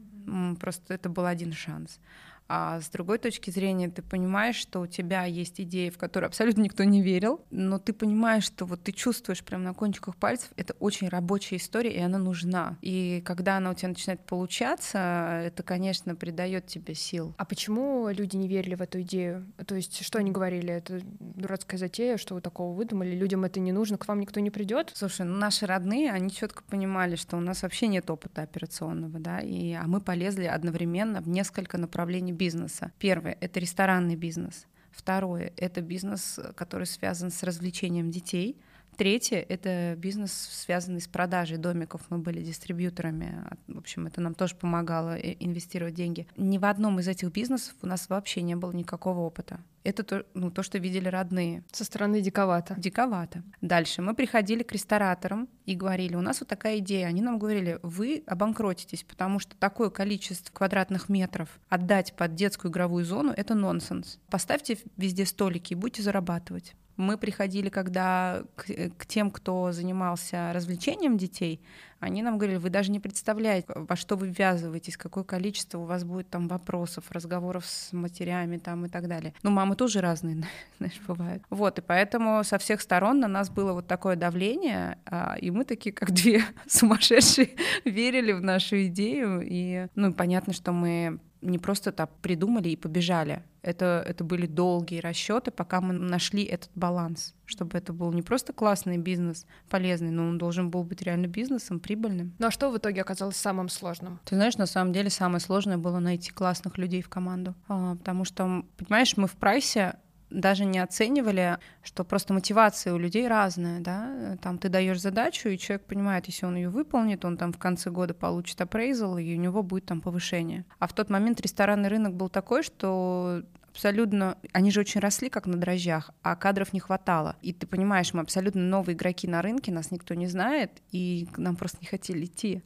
Просто 0.59 0.93
это 0.93 1.09
был 1.09 1.25
один 1.25 1.53
шанс. 1.53 1.99
А 2.47 2.81
с 2.81 2.89
другой 2.89 3.17
точки 3.17 3.49
зрения, 3.49 3.89
ты 3.89 4.01
понимаешь, 4.01 4.55
что 4.55 4.81
у 4.81 4.87
тебя 4.87 5.25
есть 5.25 5.59
идея, 5.61 5.91
в 5.91 5.97
которую 5.97 6.27
абсолютно 6.27 6.61
никто 6.61 6.83
не 6.83 7.01
верил, 7.01 7.41
но 7.51 7.79
ты 7.79 7.93
понимаешь, 7.93 8.43
что 8.43 8.65
вот 8.65 8.83
ты 8.83 8.91
чувствуешь 8.91 9.43
прямо 9.43 9.63
на 9.63 9.73
кончиках 9.73 10.15
пальцев, 10.15 10.51
это 10.55 10.73
очень 10.79 11.07
рабочая 11.07 11.55
история, 11.55 11.93
и 11.93 11.99
она 11.99 12.17
нужна. 12.17 12.77
И 12.81 13.21
когда 13.25 13.57
она 13.57 13.71
у 13.71 13.73
тебя 13.73 13.89
начинает 13.89 14.21
получаться, 14.25 15.41
это, 15.45 15.63
конечно, 15.63 16.15
придает 16.15 16.67
тебе 16.67 16.95
сил. 16.95 17.33
А 17.37 17.45
почему 17.45 18.09
люди 18.09 18.35
не 18.35 18.47
верили 18.47 18.75
в 18.75 18.81
эту 18.81 19.01
идею? 19.01 19.51
То 19.65 19.75
есть, 19.75 20.03
что 20.03 20.19
они 20.19 20.31
говорили? 20.31 20.73
Это 20.73 20.99
дурацкая 21.19 21.79
затея, 21.79 22.17
что 22.17 22.35
вы 22.35 22.41
такого 22.41 22.75
выдумали? 22.75 23.15
Людям 23.15 23.45
это 23.45 23.59
не 23.59 23.71
нужно, 23.71 23.97
к 23.97 24.07
вам 24.07 24.19
никто 24.19 24.39
не 24.39 24.49
придет? 24.49 24.91
Слушай, 24.93 25.25
ну 25.25 25.37
наши 25.37 25.65
родные, 25.65 26.11
они 26.11 26.29
четко 26.29 26.63
понимали, 26.63 27.15
что 27.15 27.37
у 27.37 27.39
нас 27.39 27.63
вообще 27.63 27.87
нет 27.87 28.09
опыта 28.09 28.41
операционного, 28.41 29.19
да, 29.19 29.39
и, 29.39 29.73
а 29.73 29.83
мы 29.87 30.01
полезли 30.01 30.45
одновременно 30.45 31.21
в 31.21 31.29
несколько 31.29 31.77
направлений 31.77 32.32
бизнеса. 32.33 32.91
Первое— 32.99 33.37
это 33.41 33.59
ресторанный 33.59 34.15
бизнес. 34.15 34.67
Второе— 34.91 35.53
это 35.57 35.81
бизнес, 35.81 36.39
который 36.55 36.85
связан 36.85 37.31
с 37.31 37.41
развлечением 37.43 38.11
детей. 38.11 38.57
Третье— 38.97 39.37
это 39.49 39.95
бизнес, 39.97 40.31
связанный 40.31 41.01
с 41.01 41.07
продажей 41.07 41.57
домиков. 41.57 42.01
Мы 42.09 42.19
были 42.19 42.43
дистрибьюторами. 42.43 43.43
В 43.67 43.77
общем, 43.77 44.07
это 44.07 44.21
нам 44.21 44.35
тоже 44.35 44.55
помогало 44.55 45.17
э, 45.17 45.35
инвестировать 45.39 45.95
деньги. 45.95 46.27
Ни 46.37 46.57
в 46.57 46.65
одном 46.65 46.99
из 46.99 47.07
этих 47.07 47.31
бизнесов 47.31 47.75
у 47.81 47.87
нас 47.87 48.09
вообще 48.09 48.41
не 48.41 48.55
было 48.55 48.71
никакого 48.71 49.19
опыта. 49.19 49.59
Это 49.83 50.03
то, 50.03 50.25
ну, 50.33 50.49
то, 50.49 50.63
что 50.63 50.77
видели 50.77 51.07
родные. 51.07 51.63
Со 51.71 51.83
стороны 51.83 52.21
диковато. 52.21 52.75
Диковато. 52.77 53.43
Дальше 53.61 54.01
мы 54.01 54.13
приходили 54.15 54.63
к 54.63 54.71
рестораторам 54.71 55.49
и 55.65 55.75
говорили, 55.75 56.15
у 56.15 56.21
нас 56.21 56.39
вот 56.39 56.47
такая 56.47 56.77
идея. 56.77 57.07
Они 57.07 57.21
нам 57.21 57.37
говорили, 57.37 57.79
вы 57.83 58.23
обанкротитесь, 58.25 59.03
потому 59.03 59.39
что 59.39 59.55
такое 59.57 59.89
количество 59.89 60.53
квадратных 60.53 61.09
метров 61.09 61.49
отдать 61.67 62.13
под 62.15 62.35
детскую 62.35 62.71
игровую 62.71 63.03
зону— 63.03 63.33
это 63.35 63.55
нонсенс. 63.55 64.19
Поставьте 64.29 64.77
везде 64.97 65.25
столики 65.25 65.73
и 65.73 65.75
будете 65.75 66.01
зарабатывать. 66.01 66.75
Мы 66.97 67.17
приходили, 67.17 67.69
когда 67.69 68.43
к, 68.55 68.65
к 68.97 69.05
тем, 69.05 69.31
кто 69.31 69.71
занимался 69.71 70.51
развлечением 70.53 71.17
детей, 71.17 71.61
они 72.03 72.21
нам 72.21 72.37
говорили, 72.37 72.57
вы 72.57 72.69
даже 72.69 72.91
не 72.91 72.99
представляете, 72.99 73.65
во 73.73 73.95
что 73.95 74.17
вы 74.17 74.27
ввязываетесь, 74.27 74.97
какое 74.97 75.23
количество 75.23 75.79
у 75.79 75.85
вас 75.85 76.03
будет 76.03 76.29
там 76.29 76.49
вопросов, 76.49 77.09
разговоров 77.11 77.65
с 77.65 77.93
матерями 77.93 78.57
там 78.57 78.85
и 78.85 78.89
так 78.89 79.07
далее. 79.07 79.33
Ну, 79.41 79.51
мамы 79.51 79.75
тоже 79.75 80.01
разные, 80.01 80.43
знаешь, 80.79 80.99
бывают. 81.07 81.43
Вот, 81.49 81.79
и 81.79 81.81
поэтому 81.81 82.43
со 82.43 82.57
всех 82.57 82.81
сторон 82.81 83.21
на 83.21 83.27
нас 83.27 83.49
было 83.49 83.71
вот 83.71 83.87
такое 83.87 84.17
давление, 84.17 84.97
а, 85.05 85.35
и 85.39 85.49
мы 85.49 85.63
такие, 85.63 85.93
как 85.93 86.11
две 86.11 86.43
сумасшедшие, 86.67 87.51
верили 87.85 88.33
в 88.33 88.41
нашу 88.41 88.85
идею, 88.87 89.41
и, 89.41 89.87
ну, 89.95 90.13
понятно, 90.13 90.51
что 90.51 90.73
мы 90.73 91.19
не 91.43 91.59
просто 91.59 91.91
так 91.91 92.09
придумали 92.21 92.69
и 92.69 92.75
побежали. 92.75 93.43
Это, 93.61 94.03
это 94.05 94.23
были 94.23 94.45
долгие 94.45 94.99
расчеты, 94.99 95.51
пока 95.51 95.79
мы 95.79 95.93
нашли 95.93 96.43
этот 96.43 96.69
баланс, 96.75 97.33
чтобы 97.45 97.77
это 97.77 97.93
был 97.93 98.11
не 98.11 98.21
просто 98.21 98.51
классный 98.51 98.97
бизнес, 98.97 99.45
полезный, 99.69 100.11
но 100.11 100.27
он 100.27 100.37
должен 100.37 100.69
был 100.69 100.83
быть 100.83 101.01
реально 101.01 101.27
бизнесом, 101.27 101.79
прибыльным. 101.79 102.33
Ну 102.39 102.47
а 102.47 102.51
что 102.51 102.69
в 102.69 102.77
итоге 102.77 103.01
оказалось 103.01 103.37
самым 103.37 103.69
сложным? 103.69 104.19
Ты 104.25 104.35
знаешь, 104.35 104.57
на 104.57 104.65
самом 104.65 104.91
деле 104.91 105.09
самое 105.09 105.39
сложное 105.39 105.77
было 105.77 105.99
найти 105.99 106.31
классных 106.31 106.77
людей 106.77 107.01
в 107.01 107.09
команду, 107.09 107.55
а, 107.67 107.95
потому 107.95 108.25
что, 108.25 108.65
понимаешь, 108.77 109.15
мы 109.15 109.27
в 109.27 109.33
прайсе 109.33 109.95
даже 110.33 110.65
не 110.65 110.79
оценивали, 110.79 111.57
что 111.83 112.03
просто 112.03 112.33
мотивация 112.33 112.93
у 112.93 112.97
людей 112.97 113.27
разная, 113.27 113.79
да, 113.79 114.37
там 114.41 114.57
ты 114.57 114.69
даешь 114.69 115.01
задачу, 115.01 115.49
и 115.49 115.57
человек 115.57 115.85
понимает, 115.85 116.25
если 116.27 116.45
он 116.45 116.55
ее 116.55 116.69
выполнит, 116.69 117.23
он 117.23 117.37
там 117.37 117.53
в 117.53 117.57
конце 117.57 117.89
года 117.89 118.13
получит 118.13 118.59
апрейзал, 118.61 119.17
и 119.17 119.35
у 119.35 119.39
него 119.39 119.63
будет 119.63 119.85
там 119.85 120.01
повышение. 120.01 120.65
А 120.79 120.87
в 120.87 120.93
тот 120.93 121.09
момент 121.09 121.39
ресторанный 121.41 121.89
рынок 121.89 122.15
был 122.15 122.29
такой, 122.29 122.63
что 122.63 123.43
абсолютно... 123.69 124.37
Они 124.51 124.71
же 124.71 124.79
очень 124.81 125.01
росли, 125.01 125.29
как 125.29 125.45
на 125.45 125.57
дрожжах, 125.57 126.11
а 126.21 126.35
кадров 126.35 126.73
не 126.73 126.79
хватало. 126.79 127.35
И 127.41 127.53
ты 127.53 127.65
понимаешь, 127.65 128.13
мы 128.13 128.21
абсолютно 128.21 128.61
новые 128.61 128.95
игроки 128.95 129.27
на 129.27 129.41
рынке, 129.41 129.71
нас 129.71 129.91
никто 129.91 130.13
не 130.13 130.27
знает, 130.27 130.81
и 130.91 131.27
нам 131.37 131.55
просто 131.55 131.79
не 131.81 131.87
хотели 131.87 132.25
идти 132.25 132.63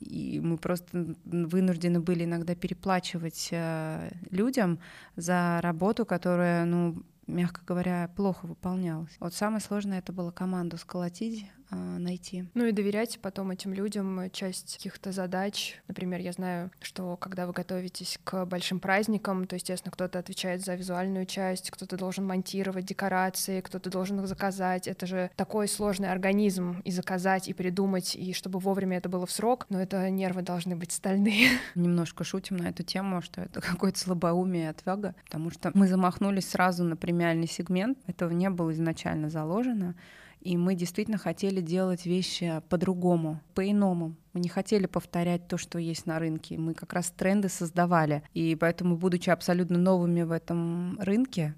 и 0.00 0.40
мы 0.40 0.58
просто 0.58 1.14
вынуждены 1.24 2.00
были 2.00 2.24
иногда 2.24 2.54
переплачивать 2.54 3.48
э, 3.50 4.10
людям 4.30 4.78
за 5.16 5.60
работу, 5.62 6.04
которая, 6.04 6.64
ну, 6.64 7.02
мягко 7.26 7.62
говоря, 7.66 8.10
плохо 8.14 8.46
выполнялась. 8.46 9.16
Вот 9.20 9.34
самое 9.34 9.60
сложное 9.60 9.98
это 9.98 10.12
было 10.12 10.30
команду 10.30 10.76
сколотить, 10.78 11.46
найти. 11.70 12.44
Ну 12.54 12.66
и 12.66 12.72
доверять 12.72 13.18
потом 13.20 13.50
этим 13.50 13.72
людям 13.72 14.30
часть 14.30 14.76
каких-то 14.76 15.12
задач. 15.12 15.80
Например, 15.88 16.20
я 16.20 16.32
знаю, 16.32 16.70
что 16.80 17.16
когда 17.16 17.46
вы 17.46 17.52
готовитесь 17.52 18.18
к 18.24 18.44
большим 18.44 18.80
праздникам, 18.80 19.46
то, 19.46 19.56
естественно, 19.56 19.92
кто-то 19.92 20.18
отвечает 20.18 20.64
за 20.64 20.74
визуальную 20.74 21.26
часть, 21.26 21.70
кто-то 21.70 21.96
должен 21.96 22.26
монтировать 22.26 22.84
декорации, 22.84 23.60
кто-то 23.60 23.90
должен 23.90 24.20
их 24.20 24.26
заказать. 24.28 24.86
Это 24.86 25.06
же 25.06 25.30
такой 25.36 25.68
сложный 25.68 26.10
организм 26.10 26.80
и 26.84 26.90
заказать, 26.90 27.48
и 27.48 27.52
придумать, 27.52 28.14
и 28.14 28.32
чтобы 28.32 28.58
вовремя 28.58 28.98
это 28.98 29.08
было 29.08 29.26
в 29.26 29.32
срок, 29.32 29.66
но 29.68 29.80
это 29.80 30.08
нервы 30.10 30.42
должны 30.42 30.76
быть 30.76 30.92
стальные. 30.92 31.50
Немножко 31.74 32.24
шутим 32.24 32.56
на 32.56 32.68
эту 32.68 32.82
тему, 32.82 33.22
что 33.22 33.42
это 33.42 33.60
какое-то 33.76 33.98
слабоумие 33.98 34.64
и 34.64 34.68
отвага, 34.68 35.14
потому 35.24 35.50
что 35.50 35.70
мы 35.74 35.88
замахнулись 35.88 36.48
сразу 36.48 36.84
на 36.84 36.96
премиальный 36.96 37.48
сегмент, 37.48 37.98
этого 38.06 38.30
не 38.30 38.50
было 38.50 38.72
изначально 38.72 39.30
заложено, 39.30 39.94
И 40.40 40.56
мы 40.56 40.74
действительно 40.74 41.18
хотели 41.18 41.60
делать 41.60 42.06
вещи 42.06 42.62
по-другому, 42.68 43.40
по-иному. 43.54 44.14
Мы 44.32 44.40
не 44.40 44.48
хотели 44.48 44.86
повторять 44.86 45.48
то, 45.48 45.58
что 45.58 45.78
есть 45.78 46.06
на 46.06 46.18
рынке. 46.18 46.58
Мы 46.58 46.74
как 46.74 46.92
раз 46.92 47.10
тренды 47.10 47.48
создавали. 47.48 48.22
И 48.32 48.54
поэтому, 48.54 48.96
будучи 48.96 49.30
абсолютно 49.30 49.78
новыми 49.78 50.22
в 50.22 50.30
этом 50.30 50.98
рынке, 51.00 51.54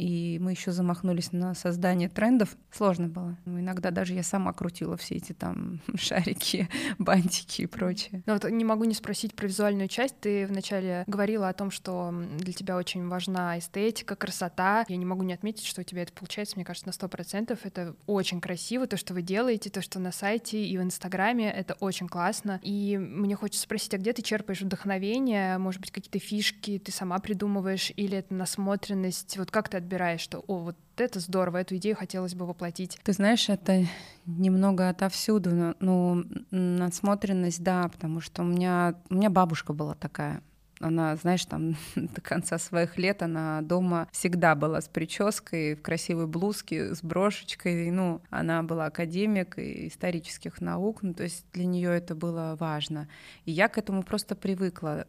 и 0.00 0.38
мы 0.38 0.52
еще 0.52 0.72
замахнулись 0.72 1.32
на 1.32 1.54
создание 1.54 2.08
трендов. 2.08 2.56
Сложно 2.72 3.08
было. 3.08 3.36
Иногда 3.44 3.90
даже 3.90 4.14
я 4.14 4.22
сама 4.22 4.52
крутила 4.54 4.96
все 4.96 5.16
эти 5.16 5.32
там 5.32 5.80
шарики, 5.94 6.68
бантики 6.98 7.62
и 7.62 7.66
прочее. 7.66 8.22
Но 8.24 8.32
вот 8.32 8.50
не 8.50 8.64
могу 8.64 8.84
не 8.84 8.94
спросить 8.94 9.34
про 9.34 9.46
визуальную 9.46 9.88
часть. 9.88 10.18
Ты 10.20 10.46
вначале 10.46 11.04
говорила 11.06 11.50
о 11.50 11.52
том, 11.52 11.70
что 11.70 12.14
для 12.38 12.54
тебя 12.54 12.78
очень 12.78 13.08
важна 13.08 13.58
эстетика, 13.58 14.16
красота. 14.16 14.86
Я 14.88 14.96
не 14.96 15.04
могу 15.04 15.22
не 15.22 15.34
отметить, 15.34 15.66
что 15.66 15.82
у 15.82 15.84
тебя 15.84 16.02
это 16.02 16.14
получается, 16.14 16.56
мне 16.56 16.64
кажется, 16.64 16.88
на 16.88 16.92
сто 16.92 17.06
процентов. 17.06 17.60
Это 17.64 17.94
очень 18.06 18.40
красиво, 18.40 18.86
то, 18.86 18.96
что 18.96 19.12
вы 19.12 19.20
делаете, 19.20 19.68
то, 19.68 19.82
что 19.82 19.98
на 19.98 20.12
сайте 20.12 20.64
и 20.64 20.78
в 20.78 20.82
Инстаграме, 20.82 21.50
это 21.50 21.74
очень 21.74 22.08
классно. 22.08 22.58
И 22.62 22.96
мне 22.96 23.36
хочется 23.36 23.64
спросить, 23.64 23.92
а 23.92 23.98
где 23.98 24.14
ты 24.14 24.22
черпаешь 24.22 24.62
вдохновение? 24.62 25.58
Может 25.58 25.82
быть, 25.82 25.90
какие-то 25.90 26.18
фишки 26.18 26.78
ты 26.78 26.90
сама 26.90 27.18
придумываешь, 27.18 27.92
или 27.96 28.16
это 28.16 28.32
насмотренность? 28.32 29.36
Вот 29.36 29.50
как 29.50 29.68
ты 29.68 29.76
отбираешь, 29.90 30.20
что, 30.20 30.44
о, 30.46 30.58
вот 30.58 30.76
это 30.96 31.18
здорово, 31.18 31.58
эту 31.58 31.76
идею 31.76 31.96
хотелось 31.96 32.34
бы 32.34 32.46
воплотить? 32.46 32.98
Ты 33.02 33.12
знаешь, 33.12 33.48
это 33.48 33.84
немного 34.24 34.88
отовсюду. 34.88 35.74
Ну, 35.80 36.24
насмотренность, 36.52 37.62
да, 37.62 37.88
потому 37.88 38.20
что 38.20 38.42
у 38.42 38.44
меня, 38.44 38.94
у 39.08 39.14
меня 39.14 39.30
бабушка 39.30 39.72
была 39.72 39.94
такая. 39.94 40.42
Она, 40.80 41.14
знаешь, 41.16 41.44
там 41.44 41.76
до 41.94 42.20
конца 42.20 42.58
своих 42.58 42.96
лет 42.96 43.22
она 43.22 43.60
дома 43.62 44.08
всегда 44.12 44.54
была 44.54 44.80
с 44.80 44.88
прической, 44.88 45.74
в 45.74 45.82
красивой 45.82 46.26
блузке, 46.26 46.94
с 46.94 47.02
брошечкой. 47.02 47.90
Ну, 47.90 48.22
она 48.30 48.62
была 48.62 48.86
академик 48.86 49.58
исторических 49.58 50.60
наук, 50.60 51.02
ну, 51.02 51.12
то 51.14 51.24
есть 51.24 51.44
для 51.52 51.66
нее 51.66 51.90
это 51.90 52.14
было 52.14 52.56
важно. 52.58 53.08
И 53.44 53.52
я 53.52 53.68
к 53.68 53.76
этому 53.76 54.02
просто 54.02 54.34
привыкла. 54.34 55.06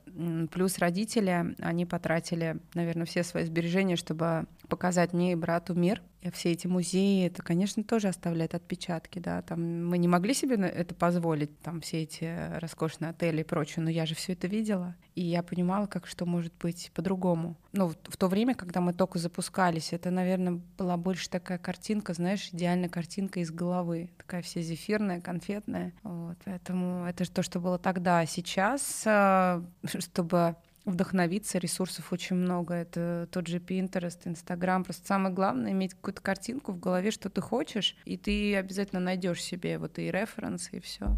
Плюс 0.52 0.78
родители, 0.80 1.56
они 1.60 1.86
потратили, 1.86 2.58
наверное, 2.74 3.06
все 3.06 3.24
свои 3.24 3.46
сбережения, 3.46 3.96
чтобы 3.96 4.48
показать 4.72 5.12
мне 5.12 5.34
и 5.34 5.36
брату 5.36 5.76
мир. 5.76 6.02
И 6.22 6.32
все 6.32 6.52
эти 6.52 6.66
музеи, 6.66 7.26
это, 7.26 7.44
конечно, 7.44 7.84
тоже 7.84 8.08
оставляет 8.08 8.56
отпечатки, 8.56 9.20
да. 9.20 9.42
Там 9.42 9.88
мы 9.88 9.98
не 9.98 10.08
могли 10.08 10.34
себе 10.34 10.56
это 10.56 10.96
позволить, 10.96 11.60
там 11.60 11.82
все 11.82 12.04
эти 12.04 12.58
роскошные 12.60 13.10
отели 13.10 13.42
и 13.42 13.44
прочее, 13.44 13.84
но 13.84 13.90
я 13.90 14.06
же 14.06 14.16
все 14.16 14.34
это 14.34 14.48
видела, 14.48 14.96
и 15.16 15.22
я 15.22 15.44
понимала, 15.44 15.88
как 15.88 16.08
что 16.08 16.26
может 16.26 16.54
быть 16.62 16.92
по-другому. 16.94 17.58
Ну, 17.74 17.88
в, 17.88 17.96
в 18.04 18.18
то 18.18 18.28
время, 18.28 18.54
когда 18.54 18.82
мы 18.82 18.94
только 18.94 19.20
запускались, 19.20 19.94
это, 19.94 20.12
наверное, 20.12 20.62
была 20.78 20.96
больше 20.96 21.30
такая 21.30 21.58
картинка, 21.58 22.14
знаешь, 22.14 22.50
идеальная 22.54 22.90
картинка 22.90 23.40
из 23.40 23.52
головы, 23.52 24.12
такая 24.18 24.44
вся 24.44 24.62
зефирная, 24.62 25.22
конфетная. 25.22 25.92
Вот, 26.04 26.38
поэтому 26.46 27.06
это 27.08 27.30
то, 27.30 27.42
что 27.42 27.60
было 27.60 27.80
тогда. 27.80 28.20
А 28.20 28.26
сейчас, 28.28 29.04
а, 29.06 29.66
чтобы 30.00 30.56
вдохновиться, 30.86 31.58
ресурсов 31.58 32.12
очень 32.12 32.36
много. 32.36 32.74
Это 32.74 33.28
тот 33.32 33.48
же 33.48 33.58
Pinterest, 33.58 34.24
Instagram. 34.26 34.84
Просто 34.84 35.06
самое 35.08 35.34
главное— 35.34 35.72
иметь 35.74 35.94
какую-то 35.94 36.22
картинку 36.22 36.72
в 36.72 36.80
голове, 36.80 37.12
что 37.12 37.30
ты 37.30 37.42
хочешь, 37.42 37.96
и 38.06 38.18
ты 38.18 38.56
обязательно 38.56 39.02
найдешь 39.02 39.44
себе 39.44 39.78
вот 39.78 40.00
и 40.00 40.12
референсы, 40.12 40.78
и 40.78 40.80
все. 40.80 41.16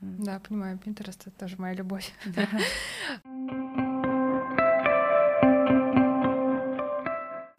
Да, 0.00 0.40
понимаю, 0.40 0.78
Pinterest— 0.78 1.22
это 1.26 1.38
тоже 1.38 1.56
моя 1.58 1.74
любовь. 1.74 2.12
Да. 2.26 2.48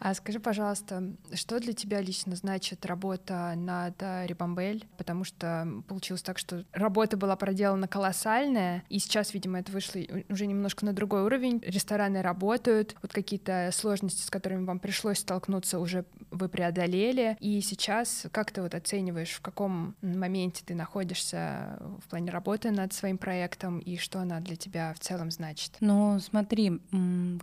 А 0.07 0.13
скажи, 0.13 0.39
пожалуйста, 0.39 1.03
что 1.33 1.59
для 1.59 1.73
тебя 1.73 1.99
лично 1.99 2.37
значит 2.37 2.85
работа 2.85 3.55
над 3.57 4.01
Рибамбель? 4.01 4.87
Потому 4.95 5.25
что 5.25 5.67
получилось 5.85 6.21
так, 6.21 6.37
что 6.37 6.63
работа 6.71 7.17
была 7.17 7.35
проделана 7.35 7.89
колоссальная, 7.89 8.85
и 8.87 8.99
сейчас, 8.99 9.33
видимо, 9.33 9.59
это 9.59 9.69
вышло 9.73 9.99
уже 10.29 10.47
немножко 10.47 10.85
на 10.85 10.93
другой 10.93 11.23
уровень. 11.23 11.59
Рестораны 11.59 12.21
работают, 12.21 12.95
вот 13.01 13.11
какие-то 13.11 13.69
сложности, 13.73 14.21
с 14.21 14.29
которыми 14.29 14.63
вам 14.63 14.79
пришлось 14.79 15.19
столкнуться, 15.19 15.77
уже 15.77 16.05
вы 16.31 16.47
преодолели. 16.47 17.35
И 17.41 17.59
сейчас 17.59 18.27
как 18.31 18.51
ты 18.51 18.61
вот 18.61 18.75
оцениваешь, 18.75 19.31
в 19.31 19.41
каком 19.41 19.93
моменте 20.01 20.63
ты 20.65 20.73
находишься 20.73 21.79
в 22.05 22.09
плане 22.09 22.31
работы 22.31 22.71
над 22.71 22.93
своим 22.93 23.17
проектом, 23.17 23.79
и 23.79 23.97
что 23.97 24.19
она 24.19 24.39
для 24.39 24.55
тебя 24.55 24.93
в 24.93 24.99
целом 24.99 25.31
значит? 25.31 25.73
Ну, 25.81 26.17
смотри, 26.21 26.79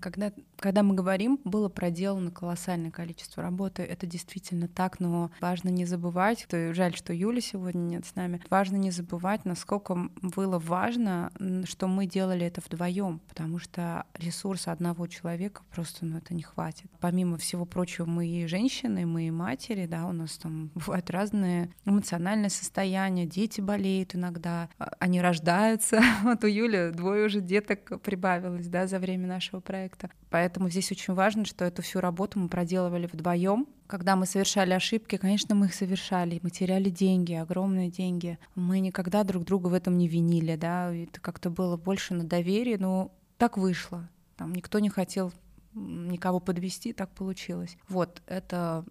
когда, 0.00 0.33
когда 0.56 0.83
мы 0.83 0.94
говорим, 0.94 1.38
было 1.44 1.68
проделано 1.68 2.30
колоссальное 2.30 2.54
колоссальное 2.55 2.93
количество 2.93 3.43
работы. 3.43 3.83
Это 3.83 4.07
действительно 4.07 4.69
так, 4.69 5.01
но 5.01 5.33
важно 5.41 5.71
не 5.71 5.87
забывать, 5.87 6.47
жаль, 6.51 6.95
что 6.95 7.13
Юли 7.13 7.41
сегодня 7.41 7.81
нет 7.81 8.07
с 8.07 8.15
нами, 8.15 8.41
важно 8.49 8.77
не 8.77 8.93
забывать, 8.93 9.45
насколько 9.45 10.09
было 10.23 10.61
важно, 10.61 11.33
что 11.65 11.89
мы 11.89 12.07
делали 12.07 12.47
это 12.47 12.61
вдвоем, 12.65 13.21
потому 13.29 13.59
что 13.59 14.07
ресурса 14.15 14.71
одного 14.71 15.09
человека 15.09 15.62
просто 15.75 16.07
ну, 16.07 16.19
это 16.19 16.33
не 16.33 16.43
хватит. 16.43 16.87
Помимо 17.01 17.38
всего 17.38 17.64
прочего, 17.64 18.07
мы 18.07 18.29
и 18.29 18.47
женщины, 18.47 19.05
мы 19.05 19.27
и 19.27 19.31
матери, 19.33 19.87
да, 19.87 20.07
у 20.07 20.12
нас 20.12 20.38
там 20.38 20.71
бывают 20.75 21.11
разные 21.11 21.71
эмоциональные 21.85 22.51
состояния, 22.51 23.27
дети 23.27 23.61
болеют 23.61 24.14
иногда, 24.14 24.69
а, 24.79 24.93
они 25.01 25.21
рождаются. 25.21 26.01
Вот 26.23 26.45
у 26.45 26.47
Юли 26.47 26.90
двое 26.93 27.27
уже 27.27 27.40
деток 27.40 28.01
прибавилось, 28.01 28.69
да, 28.69 28.87
за 28.87 28.99
время 28.99 29.27
нашего 29.27 29.61
проекта. 29.61 30.09
Поэтому 30.31 30.69
здесь 30.69 30.90
очень 30.90 31.14
важно, 31.14 31.45
что 31.45 31.64
эту 31.64 31.83
всю 31.83 32.01
работу 32.01 32.40
мы 32.44 32.48
проделывали 32.48 33.07
вдвоем. 33.07 33.66
Когда 33.87 34.16
мы 34.16 34.26
совершали 34.26 34.72
ошибки, 34.72 35.16
конечно, 35.16 35.54
мы 35.54 35.66
их 35.66 35.74
совершали, 35.74 36.40
мы 36.42 36.50
теряли 36.50 36.88
деньги, 36.88 37.35
огромные 37.35 37.90
деньги. 37.90 38.38
Мы 38.54 38.80
никогда 38.80 39.24
друг 39.24 39.44
друга 39.44 39.68
в 39.68 39.74
этом 39.74 39.98
не 39.98 40.09
винили, 40.09 40.57
да, 40.57 40.92
это 40.94 41.20
как-то 41.20 41.50
было 41.50 41.76
больше 41.76 42.14
на 42.14 42.24
доверии, 42.24 42.76
но 42.76 43.12
так 43.37 43.59
вышло. 43.59 44.09
Там 44.37 44.54
никто 44.54 44.78
не 44.78 44.88
хотел 44.88 45.33
никого 45.74 46.40
подвести, 46.40 46.92
так 46.92 47.11
получилось. 47.11 47.76
Вот, 47.88 48.22
это 48.26 48.85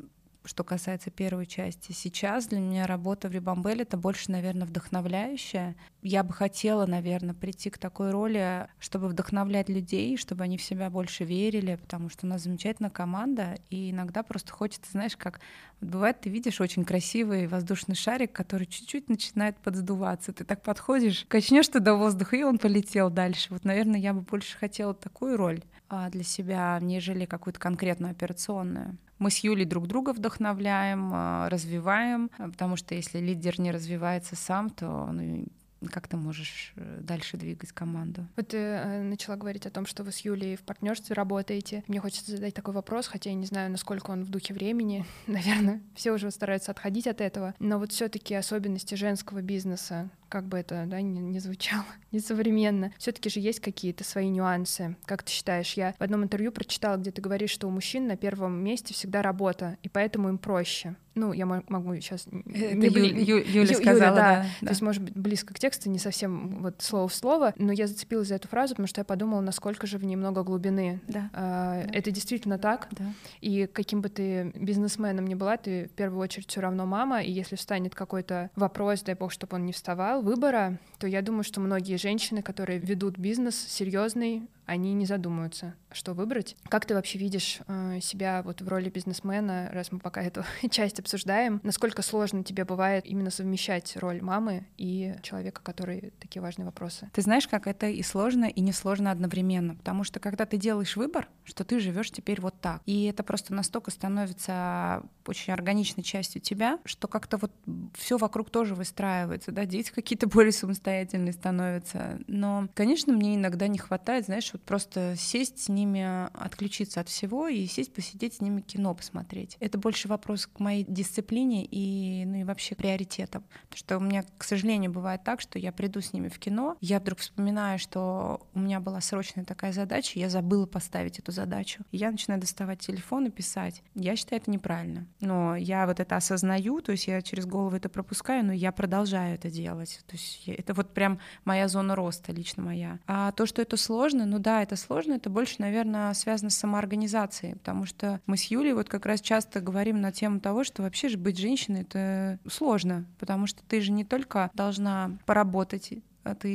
что 0.45 0.63
касается 0.63 1.09
первой 1.09 1.45
части. 1.45 1.91
Сейчас 1.91 2.47
для 2.47 2.59
меня 2.59 2.85
работа 2.85 3.29
в 3.29 3.31
Рибамбеле 3.31 3.83
это 3.83 3.97
больше, 3.97 4.31
наверное, 4.31 4.67
вдохновляющая. 4.67 5.75
Я 6.01 6.23
бы 6.23 6.33
хотела, 6.33 6.85
наверное, 6.85 7.33
прийти 7.33 7.69
к 7.69 7.77
такой 7.77 8.11
роли, 8.11 8.67
чтобы 8.79 9.07
вдохновлять 9.07 9.69
людей, 9.69 10.17
чтобы 10.17 10.43
они 10.43 10.57
в 10.57 10.63
себя 10.63 10.89
больше 10.89 11.23
верили, 11.23 11.75
потому 11.75 12.09
что 12.09 12.25
у 12.25 12.29
нас 12.29 12.43
замечательная 12.43 12.89
команда, 12.89 13.57
и 13.69 13.91
иногда 13.91 14.23
просто 14.23 14.51
хочется, 14.51 14.91
знаешь, 14.91 15.15
как 15.15 15.39
бывает, 15.81 16.21
ты 16.21 16.29
видишь 16.29 16.61
очень 16.61 16.85
красивый 16.85 17.47
воздушный 17.47 17.95
шарик, 17.95 18.31
который 18.31 18.67
чуть-чуть 18.67 19.09
начинает 19.09 19.57
подсдуваться. 19.57 20.33
Ты 20.33 20.43
так 20.43 20.61
подходишь, 20.61 21.25
качнешь 21.27 21.67
туда 21.67 21.95
воздух, 21.95 22.33
и 22.33 22.43
он 22.43 22.57
полетел 22.57 23.09
дальше. 23.09 23.47
Вот, 23.49 23.63
наверное, 23.65 23.99
я 23.99 24.13
бы 24.13 24.21
больше 24.21 24.57
хотела 24.57 24.93
такую 24.93 25.37
роль 25.37 25.61
а, 25.89 26.09
для 26.09 26.23
себя, 26.23 26.77
нежели 26.81 27.25
какую-то 27.25 27.59
конкретную 27.59 28.11
операционную. 28.11 28.97
Мы 29.23 29.31
с 29.31 29.37
Юлей 29.37 29.63
друг 29.63 29.87
друга 29.87 30.11
вдохновляем, 30.11 31.11
а, 31.13 31.47
развиваем, 31.47 32.29
а, 32.37 32.49
потому 32.49 32.75
что 32.75 32.93
если 32.93 33.19
лидер 33.19 33.57
не 33.57 33.71
развивается 33.71 34.35
сам, 34.35 34.69
то 34.69 34.85
ну, 35.13 35.45
как 35.87 36.07
ты 36.07 36.17
можешь 36.17 36.73
э, 36.75 36.99
дальше 37.01 37.37
двигать 37.37 37.71
команду? 37.71 38.27
Вот 38.35 38.49
ты 38.49 38.57
э, 38.57 39.01
начала 39.01 39.35
говорить 39.35 39.65
о 39.65 39.69
том, 39.69 39.85
что 39.85 40.03
вы 40.03 40.11
с 40.11 40.19
Юлей 40.19 40.55
в 40.55 40.61
партнерстве 40.61 41.13
работаете. 41.13 41.83
Мне 41.87 41.99
хочется 41.99 42.31
задать 42.31 42.53
такой 42.53 42.73
вопрос, 42.73 43.07
хотя 43.07 43.29
я 43.29 43.35
не 43.35 43.45
знаю, 43.45 43.71
насколько 43.71 44.11
он 44.11 44.23
в 44.23 44.29
духе 44.29 44.53
времени. 44.53 45.05
Наверное, 45.27 45.81
все 45.95 46.11
уже 46.11 46.31
стараются 46.31 46.71
отходить 46.71 47.07
от 47.07 47.21
этого. 47.21 47.53
Но 47.59 47.79
вот 47.79 47.91
все-таки 47.91 48.35
особенности 48.35 48.95
женского 48.95 49.41
бизнеса, 49.41 50.09
как 50.29 50.45
бы 50.47 50.57
это 50.57 50.85
да, 50.87 51.01
не, 51.01 51.19
не 51.19 51.39
звучало 51.39 51.85
несовременно, 52.11 52.93
все-таки 52.97 53.29
же 53.29 53.39
есть 53.39 53.59
какие-то 53.59 54.03
свои 54.03 54.29
нюансы. 54.29 54.95
Как 55.05 55.23
ты 55.23 55.31
считаешь? 55.31 55.73
Я 55.73 55.93
в 55.97 56.01
одном 56.01 56.23
интервью 56.23 56.51
прочитала, 56.51 56.97
где 56.97 57.11
ты 57.11 57.21
говоришь, 57.21 57.51
что 57.51 57.67
у 57.67 57.71
мужчин 57.71 58.07
на 58.07 58.17
первом 58.17 58.63
месте 58.63 58.93
всегда 58.93 59.21
работа, 59.21 59.77
и 59.83 59.89
поэтому 59.89 60.29
им 60.29 60.37
проще 60.37 60.95
ну, 61.15 61.31
я 61.31 61.45
могу 61.45 61.95
сейчас... 61.95 62.25
Это 62.27 62.75
не 62.75 62.87
Ю, 62.87 63.37
Ю, 63.37 63.37
Юля 63.37 63.71
Ю, 63.71 63.75
сказала, 63.75 63.95
Юля, 63.95 64.15
да, 64.15 64.45
да. 64.61 64.67
То 64.67 64.71
есть, 64.71 64.81
может 64.81 65.03
быть, 65.03 65.15
близко 65.15 65.53
к 65.53 65.59
тексту, 65.59 65.72
не 65.89 65.99
совсем 65.99 66.61
вот 66.61 66.81
слово 66.81 67.07
в 67.07 67.15
слово, 67.15 67.53
но 67.57 67.71
я 67.71 67.87
зацепилась 67.87 68.27
за 68.27 68.35
эту 68.35 68.47
фразу, 68.47 68.73
потому 68.73 68.87
что 68.87 69.01
я 69.01 69.05
подумала, 69.05 69.41
насколько 69.41 69.87
же 69.87 69.97
в 69.97 70.03
ней 70.03 70.15
много 70.15 70.43
глубины. 70.43 71.01
Да. 71.07 71.29
А, 71.33 71.83
да. 71.83 71.91
Это 71.93 72.11
действительно 72.11 72.57
так. 72.57 72.87
Да. 72.91 73.05
И 73.41 73.67
каким 73.71 74.01
бы 74.01 74.09
ты 74.09 74.51
бизнесменом 74.55 75.27
ни 75.27 75.35
была, 75.35 75.57
ты 75.57 75.85
в 75.85 75.91
первую 75.91 76.21
очередь 76.21 76.49
все 76.49 76.61
равно 76.61 76.85
мама, 76.85 77.21
и 77.21 77.31
если 77.31 77.55
встанет 77.55 77.95
какой-то 77.95 78.49
вопрос, 78.55 79.01
дай 79.03 79.15
бог, 79.15 79.31
чтобы 79.31 79.55
он 79.55 79.65
не 79.65 79.73
вставал, 79.73 80.21
выбора, 80.21 80.79
то 80.99 81.07
я 81.07 81.21
думаю, 81.21 81.43
что 81.43 81.59
многие 81.59 81.97
женщины, 81.97 82.41
которые 82.41 82.79
ведут 82.79 83.17
бизнес 83.17 83.55
серьезный, 83.55 84.47
они 84.65 84.93
не 84.93 85.05
задумаются, 85.05 85.75
что 85.91 86.13
выбрать. 86.13 86.55
Как 86.69 86.85
ты 86.85 86.93
вообще 86.93 87.17
видишь 87.17 87.59
э, 87.67 87.99
себя 88.01 88.41
вот 88.43 88.61
в 88.61 88.67
роли 88.67 88.89
бизнесмена, 88.89 89.69
раз 89.71 89.91
мы 89.91 89.99
пока 89.99 90.21
эту 90.21 90.43
часть 90.69 90.99
обсуждаем? 90.99 91.59
Насколько 91.63 92.01
сложно 92.01 92.43
тебе 92.43 92.65
бывает 92.65 93.05
именно 93.05 93.29
совмещать 93.29 93.95
роль 93.97 94.21
мамы 94.21 94.65
и 94.77 95.15
человека, 95.21 95.61
который 95.63 96.13
такие 96.19 96.41
важные 96.41 96.65
вопросы? 96.65 97.09
Ты 97.13 97.21
знаешь, 97.21 97.47
как 97.47 97.67
это 97.67 97.87
и 97.87 98.01
сложно, 98.03 98.45
и 98.45 98.61
не 98.61 98.71
сложно 98.71 99.11
одновременно, 99.11 99.75
потому 99.75 100.03
что 100.03 100.19
когда 100.19 100.45
ты 100.45 100.57
делаешь 100.57 100.95
выбор, 100.95 101.27
что 101.43 101.63
ты 101.63 101.79
живешь 101.79 102.11
теперь 102.11 102.41
вот 102.41 102.59
так, 102.59 102.81
и 102.85 103.05
это 103.05 103.23
просто 103.23 103.53
настолько 103.53 103.91
становится 103.91 105.03
очень 105.25 105.53
органичной 105.53 106.03
частью 106.03 106.41
тебя, 106.41 106.79
что 106.85 107.07
как-то 107.07 107.37
вот 107.37 107.51
все 107.93 108.17
вокруг 108.17 108.49
тоже 108.49 108.75
выстраивается, 108.75 109.51
да, 109.51 109.65
дети 109.65 109.91
какие-то 109.91 110.27
более 110.33 110.51
самостоятельные 110.51 111.33
становятся. 111.33 112.19
Но, 112.27 112.67
конечно, 112.73 113.13
мне 113.13 113.35
иногда 113.35 113.67
не 113.67 113.77
хватает, 113.77 114.25
знаешь, 114.25 114.52
вот 114.53 114.61
просто 114.63 115.15
сесть 115.17 115.63
с 115.63 115.69
ними, 115.69 116.29
отключиться 116.33 117.01
от 117.01 117.09
всего 117.09 117.47
и 117.47 117.65
сесть 117.65 117.93
посидеть 117.93 118.35
с 118.35 118.41
ними 118.41 118.61
кино 118.61 118.93
посмотреть. 118.93 119.57
Это 119.59 119.77
больше 119.77 120.07
вопрос 120.07 120.47
к 120.47 120.59
моей 120.59 120.85
дисциплине 120.87 121.65
и, 121.65 122.23
ну 122.25 122.37
и 122.37 122.43
вообще 122.43 122.75
приоритетам. 122.75 123.43
Потому 123.69 123.77
что 123.77 123.97
у 123.97 124.01
меня, 124.01 124.23
к 124.37 124.43
сожалению, 124.43 124.91
бывает 124.91 125.23
так, 125.23 125.41
что 125.41 125.59
я 125.59 125.71
приду 125.71 126.01
с 126.01 126.13
ними 126.13 126.29
в 126.29 126.39
кино, 126.39 126.77
я 126.81 126.99
вдруг 126.99 127.19
вспоминаю, 127.19 127.79
что 127.79 128.47
у 128.53 128.59
меня 128.59 128.79
была 128.79 129.01
срочная 129.01 129.45
такая 129.45 129.73
задача, 129.73 130.19
я 130.19 130.29
забыла 130.29 130.65
поставить 130.65 131.19
эту 131.19 131.31
задачу. 131.31 131.83
Я 131.91 132.11
начинаю 132.11 132.39
доставать 132.39 132.79
телефон 132.79 133.27
и 133.27 133.29
писать. 133.29 133.83
Я 133.95 134.15
считаю 134.15 134.41
это 134.41 134.51
неправильно. 134.51 135.07
Но 135.19 135.55
я 135.55 135.85
вот 135.85 135.99
это 135.99 136.15
осознаю, 136.15 136.81
то 136.81 136.91
есть 136.91 137.07
я 137.07 137.21
через 137.21 137.45
голову 137.45 137.75
это 137.75 137.89
пропускаю, 137.89 138.45
но 138.45 138.53
я 138.53 138.71
продолжаю 138.71 139.35
это 139.35 139.49
делать. 139.49 140.01
То 140.07 140.15
есть 140.15 140.43
это 140.47 140.73
вот 140.73 140.93
прям 140.93 141.19
моя 141.45 141.67
зона 141.67 141.95
роста 141.95 142.31
лично 142.31 142.63
моя. 142.63 142.99
А 143.07 143.31
то, 143.31 143.45
что 143.45 143.61
это 143.61 143.77
сложно, 143.77 144.25
ну 144.25 144.39
да, 144.43 144.61
это 144.61 144.75
сложно, 144.75 145.13
это 145.13 145.29
больше, 145.29 145.55
наверное, 145.59 146.13
связано 146.13 146.51
с 146.51 146.57
самоорганизацией, 146.57 147.55
потому 147.55 147.85
что 147.85 148.21
мы 148.27 148.37
с 148.37 148.43
Юлей 148.43 148.73
вот 148.73 148.89
как 148.89 149.05
раз 149.05 149.21
часто 149.21 149.61
говорим 149.61 150.01
на 150.01 150.11
тему 150.11 150.39
того, 150.39 150.63
что 150.63 150.83
вообще 150.83 151.09
же 151.09 151.17
быть 151.17 151.39
женщиной— 151.39 151.81
это 151.89 152.37
сложно, 152.47 153.05
потому 153.19 153.47
что 153.47 153.63
ты 153.63 153.81
же 153.81 153.91
не 153.91 154.05
только 154.05 154.51
должна 154.53 155.17
поработать, 155.25 155.93
ты 156.39 156.51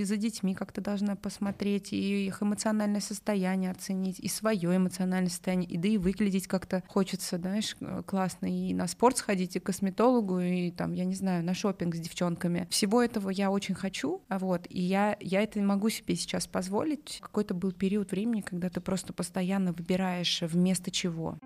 и 0.00 0.04
за 0.04 0.16
детьми 0.16 0.54
как-то 0.54 0.80
должна 0.80 1.16
посмотреть, 1.16 1.92
и 1.92 2.26
их 2.26 2.42
эмоциональное 2.42 3.00
состояние 3.00 3.70
оценить, 3.70 4.20
и 4.20 4.28
свое 4.28 4.76
эмоциональное 4.76 5.30
состояние, 5.30 5.68
и 5.70 5.76
да 5.76 5.88
и 5.88 5.98
выглядеть 5.98 6.46
как-то 6.46 6.82
хочется, 6.86 7.38
знаешь, 7.38 7.76
э, 7.80 8.02
классно, 8.06 8.46
и 8.46 8.74
на 8.74 8.86
спорт 8.86 9.18
сходить, 9.18 9.56
и 9.56 9.60
к 9.60 9.64
косметологу, 9.64 10.40
и 10.40 10.70
там, 10.70 10.92
я 10.92 11.04
не 11.04 11.14
знаю, 11.14 11.44
на 11.44 11.54
шопинг 11.54 11.94
с 11.94 12.00
девчонками. 12.00 12.66
Всего 12.70 13.02
этого 13.02 13.30
я 13.30 13.50
очень 13.50 13.74
хочу, 13.74 14.22
а 14.28 14.38
вот, 14.38 14.66
и 14.68 14.80
я, 14.80 15.16
я 15.20 15.42
это 15.42 15.60
могу 15.60 15.88
себе 15.88 16.14
сейчас 16.16 16.46
позволить. 16.46 17.18
Какой-то 17.22 17.54
был 17.54 17.72
период 17.72 18.10
времени, 18.10 18.40
когда 18.42 18.68
ты 18.68 18.80
просто 18.80 19.12
постоянно 19.12 19.72
выбираешь 19.72 20.42
вместо 20.42 20.90
чего. 20.90 21.38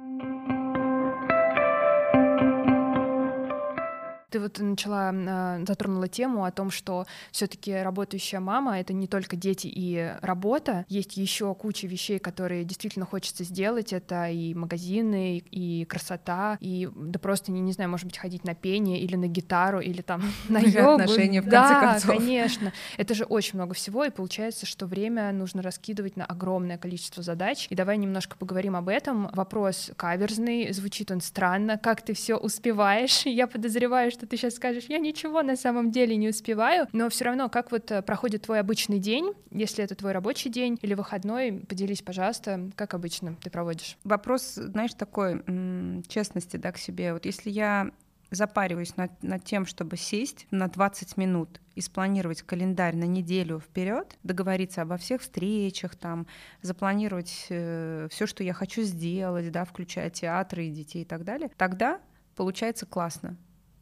Ты 4.31 4.41
вот 4.41 4.59
начала, 4.59 5.11
а, 5.13 5.61
затронула 5.67 6.09
тему 6.09 6.45
о 6.45 6.51
том, 6.51 6.71
что 6.71 7.07
все-таки 7.33 7.75
работающая 7.75 8.41
мама— 8.41 8.79
это 8.81 8.93
не 8.93 9.07
только 9.07 9.37
дети 9.37 9.67
и 9.67 10.13
работа, 10.23 10.85
есть 10.89 11.17
еще 11.17 11.55
куча 11.55 11.87
вещей, 11.87 12.19
которые 12.19 12.65
действительно 12.65 13.07
хочется 13.07 13.45
сделать. 13.45 13.93
Это 13.93 14.29
и 14.29 14.55
магазины, 14.55 15.39
и 15.39 15.85
красота, 15.85 16.57
и 16.61 16.89
да 16.95 17.19
просто, 17.19 17.53
не, 17.53 17.61
не 17.61 17.73
знаю, 17.73 17.91
может 17.91 18.07
быть, 18.07 18.19
ходить 18.19 18.45
на 18.45 18.55
пение 18.55 19.01
или 19.01 19.17
на 19.17 19.27
гитару, 19.27 19.81
или 19.81 20.03
там 20.03 20.23
на 20.49 20.59
йогу. 20.59 21.03
отношения, 21.03 21.41
в 21.41 21.45
конце 21.45 21.75
да, 21.75 21.81
концов. 21.81 22.17
конечно. 22.17 22.73
Это 22.97 23.15
же 23.15 23.25
очень 23.25 23.57
много 23.57 23.75
всего, 23.75 24.05
и 24.05 24.11
получается, 24.11 24.67
что 24.67 24.87
время 24.87 25.33
нужно 25.33 25.63
раскидывать 25.63 26.17
на 26.17 26.25
огромное 26.25 26.79
количество 26.79 27.23
задач. 27.23 27.67
И 27.71 27.75
давай 27.75 27.99
немножко 27.99 28.37
поговорим 28.37 28.77
об 28.77 28.89
этом. 28.89 29.29
Вопрос 29.33 29.91
каверзный, 29.97 30.73
звучит 30.73 31.11
он 31.11 31.21
странно. 31.21 31.79
Как 31.79 32.03
ты 32.03 32.15
все 32.15 32.37
успеваешь? 32.37 33.23
Я 33.27 33.47
подозреваю, 33.47 34.11
что 34.11 34.20
ты 34.27 34.37
сейчас 34.37 34.55
скажешь, 34.55 34.85
я 34.89 34.99
ничего 34.99 35.43
на 35.43 35.57
самом 35.57 35.91
деле 35.91 36.17
не 36.17 36.29
успеваю, 36.29 36.87
но 36.93 37.09
все 37.09 37.27
равно, 37.27 37.49
как 37.49 37.71
вот 37.73 37.91
э, 37.91 38.03
проходит 38.03 38.43
твой 38.43 38.61
обычный 38.61 38.99
день, 38.99 39.33
если 39.51 39.85
это 39.85 39.95
твой 39.95 40.13
рабочий 40.13 40.51
день 40.51 40.79
или 40.83 40.95
выходной, 40.95 41.53
поделись, 41.69 42.03
пожалуйста, 42.03 42.71
как 42.77 42.95
обычно 42.95 43.37
ты 43.43 43.51
проводишь. 43.51 43.97
Вопрос, 44.05 44.55
знаешь, 44.55 44.95
такой 44.95 45.43
честности, 46.09 46.57
да, 46.57 46.73
к 46.73 46.79
себе. 46.79 47.13
Вот 47.13 47.25
если 47.25 47.51
я 47.51 47.91
запариваюсь 48.31 48.97
над, 48.97 49.23
над 49.23 49.45
тем, 49.45 49.67
чтобы 49.67 49.97
сесть 49.97 50.47
на 50.51 50.69
20 50.69 51.17
минут 51.17 51.61
и 51.75 51.81
спланировать 51.81 52.43
календарь 52.43 52.97
на 52.97 53.05
неделю 53.05 53.59
вперед, 53.59 54.17
договориться 54.23 54.83
обо 54.83 54.97
всех 54.97 55.21
встречах, 55.21 55.97
там, 55.97 56.27
запланировать 56.63 57.47
э, 57.49 58.09
все, 58.11 58.27
что 58.27 58.45
я 58.45 58.53
хочу 58.53 58.83
сделать, 58.83 59.51
да, 59.51 59.65
включая 59.65 60.11
театры 60.11 60.67
и 60.67 60.71
детей 60.71 61.03
и 61.03 61.05
так 61.05 61.25
далее, 61.25 61.51
тогда 61.57 62.01
получается 62.37 62.87
классно. 62.87 63.37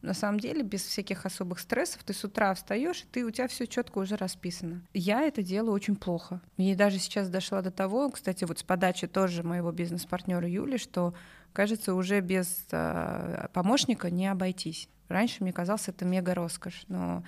На 0.08 0.14
самом 0.14 0.40
деле, 0.40 0.62
без 0.62 0.84
всяких 0.84 1.26
особых 1.26 1.58
стрессов, 1.58 2.02
ты 2.02 2.14
с 2.14 2.24
утра 2.24 2.54
встаешь, 2.54 3.04
ты, 3.12 3.26
у 3.26 3.30
тебя 3.30 3.46
все 3.46 3.66
четко 3.66 3.98
уже 3.98 4.16
расписано. 4.16 4.80
Я 4.94 5.20
это 5.20 5.42
делаю 5.42 5.74
очень 5.74 5.96
плохо. 5.96 6.40
И 6.56 6.74
даже 6.74 6.98
сейчас 6.98 7.28
дошла 7.28 7.60
до 7.60 7.70
того, 7.70 8.08
кстати, 8.08 8.44
вот 8.44 8.58
с 8.58 8.62
подачи 8.62 9.06
тоже 9.06 9.42
моего 9.42 9.70
бизнес-партнера 9.70 10.48
Юли, 10.48 10.78
что, 10.78 11.12
кажется, 11.52 11.94
уже 11.94 12.20
без 12.20 12.64
э, 12.70 13.48
помощника 13.52 14.08
не 14.08 14.28
обойтись. 14.28 14.88
Раньше 15.08 15.42
мне 15.42 15.52
казалось 15.52 15.88
это 15.88 16.06
мега 16.06 16.32
роскошь, 16.32 16.84
но 16.88 17.22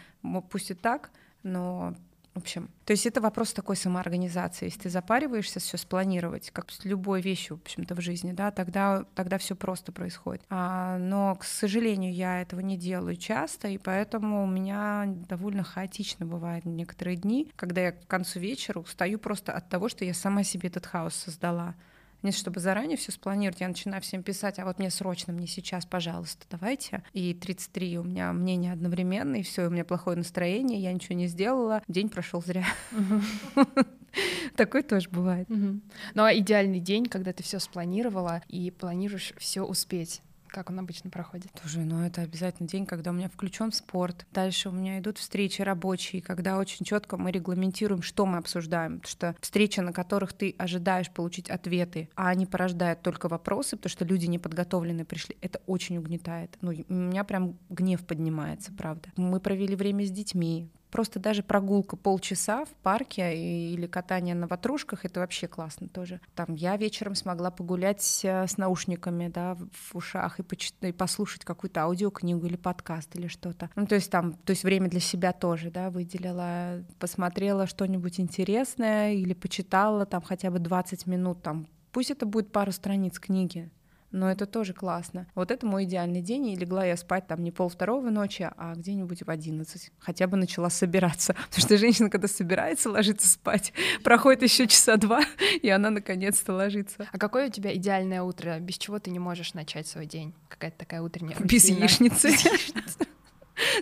пусть 0.49 0.71
и 0.71 0.75
так, 0.75 1.11
но 1.43 1.95
в 2.35 2.39
общем, 2.39 2.71
то 2.85 2.93
есть 2.93 3.07
это 3.07 3.21
вопрос 3.21 3.53
такой 3.53 3.75
самоорганизации. 3.75 4.67
Если 4.67 4.83
ты 4.83 4.91
запариваешься 4.91 5.59
все 5.59 5.77
спланировать, 5.77 6.51
как 6.53 6.71
с 6.71 6.85
любой 6.85 7.23
вещью, 7.23 7.57
в 7.57 7.63
общем-то, 7.63 7.97
в 7.97 8.01
жизни, 8.01 8.31
да, 8.31 8.53
тогда, 8.53 9.05
тогда 9.17 9.37
все 9.39 9.57
просто 9.57 9.91
происходит. 9.91 10.43
А, 10.49 10.97
но, 10.99 11.35
к 11.35 11.45
сожалению, 11.45 12.15
я 12.15 12.41
этого 12.41 12.61
не 12.61 12.77
делаю 12.77 13.17
часто, 13.17 13.67
и 13.69 13.79
поэтому 13.79 14.45
у 14.45 14.47
меня 14.47 15.07
довольно 15.07 15.65
хаотично 15.65 16.25
бывает 16.25 16.65
некоторые 16.65 17.17
дни, 17.17 17.51
когда 17.57 17.81
я 17.81 17.93
к 17.93 18.07
концу 18.07 18.39
вечера 18.39 18.79
устаю 18.79 19.19
просто 19.19 19.53
от 19.53 19.69
того, 19.69 19.89
что 19.89 20.05
я 20.05 20.15
сама 20.15 20.45
себе 20.45 20.69
этот 20.69 20.87
хаос 20.87 21.15
создала. 21.15 21.75
Нет, 22.23 22.35
чтобы 22.35 22.61
заранее 22.61 22.97
все 22.97 23.13
спланировать, 23.13 23.61
я 23.61 23.69
начинаю 23.69 24.03
всем 24.03 24.23
писать, 24.23 24.59
а 24.59 24.65
вот 24.65 24.79
мне 24.79 24.91
срочно, 24.91 25.33
мне 25.33 25.47
сейчас, 25.47 25.87
пожалуйста, 25.87 26.47
давайте. 26.51 27.03
И 27.13 27.35
33 27.35 27.99
у 27.99 28.03
меня 28.03 28.33
мнение 28.33 28.73
одновременно, 28.73 29.37
и 29.37 29.43
все, 29.43 29.67
у 29.67 29.71
меня 29.71 29.85
плохое 29.85 30.17
настроение, 30.17 30.81
я 30.81 30.93
ничего 30.93 31.17
не 31.17 31.27
сделала, 31.27 31.83
день 31.89 32.09
прошел 32.09 32.43
зря. 32.43 32.65
Такой 34.57 34.83
тоже 34.83 35.09
бывает. 35.09 35.49
Ну 35.49 36.25
а 36.25 36.35
идеальный 36.35 36.81
день, 36.81 37.07
когда 37.07 37.33
ты 37.33 37.43
все 37.43 37.59
спланировала 37.59 38.43
и 38.49 38.71
планируешь 38.71 39.33
все 39.39 39.63
успеть. 39.63 40.21
Как 40.51 40.71
он 40.71 40.79
обычно 40.81 41.11
проходит? 41.11 41.51
Слушай, 41.61 41.85
ну 41.85 42.03
это 42.05 42.23
обязательно 42.23 42.69
день, 42.69 42.85
когда 42.85 43.11
у 43.11 43.15
меня 43.15 43.29
включен 43.29 43.73
спорт. 43.73 44.27
Дальше 44.33 44.69
у 44.69 44.73
меня 44.73 44.99
идут 44.99 45.19
встречи 45.19 45.63
рабочие, 45.63 46.23
когда 46.23 46.59
очень 46.59 46.85
четко 46.85 47.17
мы 47.17 47.31
регламентируем, 47.31 48.03
что 48.03 48.27
мы 48.27 48.39
обсуждаем. 48.39 49.01
Потому 49.01 49.11
что 49.11 49.37
встречи, 49.41 49.81
на 49.81 49.93
которых 49.93 50.33
ты 50.33 50.55
ожидаешь 50.59 51.11
получить 51.11 51.51
ответы, 51.51 52.09
а 52.17 52.29
они 52.29 52.47
порождают 52.47 53.03
только 53.03 53.29
вопросы, 53.29 53.77
потому 53.77 53.91
что 53.91 54.05
люди 54.05 54.27
неподготовленные 54.27 55.05
пришли, 55.05 55.37
это 55.41 55.61
очень 55.67 55.99
угнетает. 55.99 56.59
Ну, 56.61 56.73
у 56.89 56.93
меня 56.93 57.25
прям 57.25 57.57
гнев 57.69 58.05
поднимается, 58.05 58.73
правда. 58.73 59.11
Мы 59.17 59.39
провели 59.41 59.77
время 59.77 60.05
с 60.05 60.11
детьми, 60.11 60.69
Просто 60.91 61.21
даже 61.21 61.43
прогулка 61.43 61.97
полчаса 61.97 62.65
в 62.65 62.71
парке 62.83 63.37
или 63.37 63.87
катание 63.87 64.35
на 64.35 64.47
ватрушках— 64.47 65.05
это 65.07 65.21
вообще 65.21 65.47
классно 65.47 65.89
тоже. 65.89 66.21
Там 66.35 66.55
я 66.55 66.77
вечером 66.77 67.15
смогла 67.15 67.51
погулять 67.51 68.21
э, 68.25 68.47
с 68.47 68.57
наушниками, 68.57 69.29
да, 69.29 69.57
в 69.57 69.97
ушах 69.97 70.41
и, 70.41 70.43
поч- 70.43 70.75
и 70.81 70.93
послушать 70.93 71.45
какую-то 71.45 71.83
аудиокнигу 71.83 72.47
или 72.47 72.57
подкаст 72.57 73.15
или 73.17 73.29
что-то. 73.29 73.71
Ну, 73.77 73.87
то 73.87 73.95
есть 73.95 74.11
там, 74.11 74.33
то 74.33 74.51
есть 74.51 74.65
время 74.65 74.89
для 74.89 75.01
себя 75.01 75.33
тоже, 75.33 75.71
да, 75.71 75.91
выделила, 75.91 76.85
посмотрела 76.99 77.67
что-нибудь 77.67 78.19
интересное 78.19 79.13
или 79.13 79.35
почитала 79.35 80.07
там 80.07 80.23
хотя 80.23 80.51
бы 80.51 80.59
20 80.59 81.07
минут, 81.07 81.43
там, 81.43 81.69
пусть 81.93 82.11
это 82.11 82.27
будет 82.27 82.53
пару 82.53 82.73
страниц 82.73 83.19
книги, 83.19 83.71
но 84.13 84.31
это 84.31 84.47
тоже 84.47 84.73
классно. 84.73 85.27
Вот 85.35 85.51
это 85.51 85.67
мой 85.67 85.85
идеальный 85.85 86.21
день, 86.21 86.49
и 86.49 86.57
легла 86.57 86.85
я 86.85 86.97
спать 86.97 87.27
там 87.27 87.43
не 87.43 87.51
пол 87.51 87.69
второго 87.69 88.11
ночи, 88.11 88.51
а 88.57 88.75
где-нибудь 88.75 89.23
в 89.23 89.31
одиннадцать. 89.31 89.91
Хотя 89.99 90.27
бы 90.27 90.37
начала 90.37 90.71
собираться, 90.71 91.35
потому 91.49 91.67
что 91.67 91.77
женщина, 91.79 92.11
когда 92.11 92.29
собирается 92.29 92.91
ложиться 92.91 93.29
спать, 93.29 93.73
проходит 94.05 94.43
еще 94.43 94.67
часа 94.67 94.97
два, 94.97 95.23
и 95.63 95.69
она 95.69 95.91
наконец-то 95.91 96.53
ложится. 96.53 97.09
А 97.13 97.19
какое 97.19 97.49
у 97.49 97.51
тебя 97.51 97.75
идеальное 97.75 98.23
утро? 98.23 98.59
Без 98.59 98.79
чего 98.79 98.99
ты 98.99 99.11
не 99.11 99.19
можешь 99.19 99.55
начать 99.55 99.87
свой 99.87 100.07
день? 100.07 100.35
Какая-то 100.49 100.79
такая 100.79 101.03
утренняя 101.03 101.39
Без 101.39 101.65
яичницы. 101.65 102.29
Без 102.29 102.45
яичницы. 102.45 103.07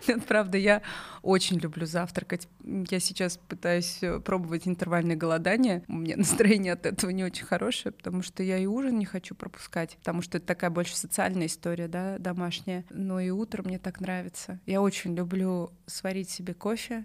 Нет, 0.07 0.25
правда, 0.29 0.59
я 0.59 0.83
очень 1.23 1.59
люблю 1.59 1.87
завтракать. 1.87 2.49
Я 2.65 3.01
сейчас 3.01 3.37
пытаюсь 3.37 3.99
э, 4.03 4.21
пробовать 4.21 4.67
интервальное 4.67 5.17
голодание. 5.17 5.85
У 5.89 5.95
меня 5.95 6.17
настроение 6.19 6.73
от 6.73 6.87
этого 6.87 7.11
не 7.11 7.25
очень 7.25 7.45
хорошее, 7.45 7.93
потому 7.93 8.23
что 8.23 8.43
я 8.43 8.59
и 8.59 8.67
ужин 8.67 8.99
не 8.99 9.05
хочу 9.05 9.35
пропускать, 9.35 9.97
потому 9.99 10.23
что 10.23 10.39
это 10.39 10.47
такая 10.47 10.71
больше 10.71 10.97
социальная 10.97 11.47
история, 11.47 11.89
да, 11.89 12.19
домашняя. 12.19 12.85
Но 12.91 13.21
и 13.21 13.31
утро 13.31 13.63
мне 13.63 13.79
так 13.79 14.01
нравится. 14.01 14.61
Я 14.67 14.83
очень 14.83 15.15
люблю 15.15 15.73
сварить 15.87 16.31
себе 16.31 16.55
кофе, 16.55 17.05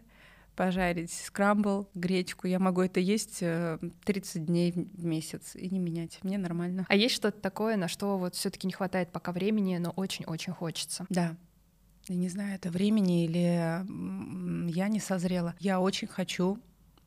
пожарить 0.56 1.12
скрамбл, 1.12 1.89
гречку. 1.95 2.47
Я 2.47 2.60
могу 2.60 2.82
это 2.82 2.99
есть 2.99 3.39
30 3.39 4.36
э, 4.36 4.39
дней 4.39 4.71
в 4.71 5.06
месяц 5.06 5.56
и 5.56 5.69
не 5.69 5.80
менять. 5.80 6.19
Мне 6.23 6.38
нормально. 6.38 6.86
А 6.89 6.95
есть 6.95 7.15
что-то 7.15 7.39
такое, 7.39 7.76
на 7.76 7.88
что 7.88 8.17
вот 8.17 8.36
все 8.36 8.49
таки 8.49 8.67
не 8.67 8.73
хватает 8.73 9.12
пока 9.12 9.32
времени, 9.32 9.78
но 9.78 9.91
очень-очень 9.91 10.54
хочется? 10.54 11.06
Да. 11.10 11.36
Я 12.07 12.15
не 12.15 12.27
знаю, 12.27 12.55
это 12.55 12.69
времени 12.69 13.23
или 13.25 13.85
я 14.71 14.87
не 14.89 14.99
созрела. 14.99 15.55
Я 15.59 15.79
очень 15.79 16.07
хочу 16.07 16.59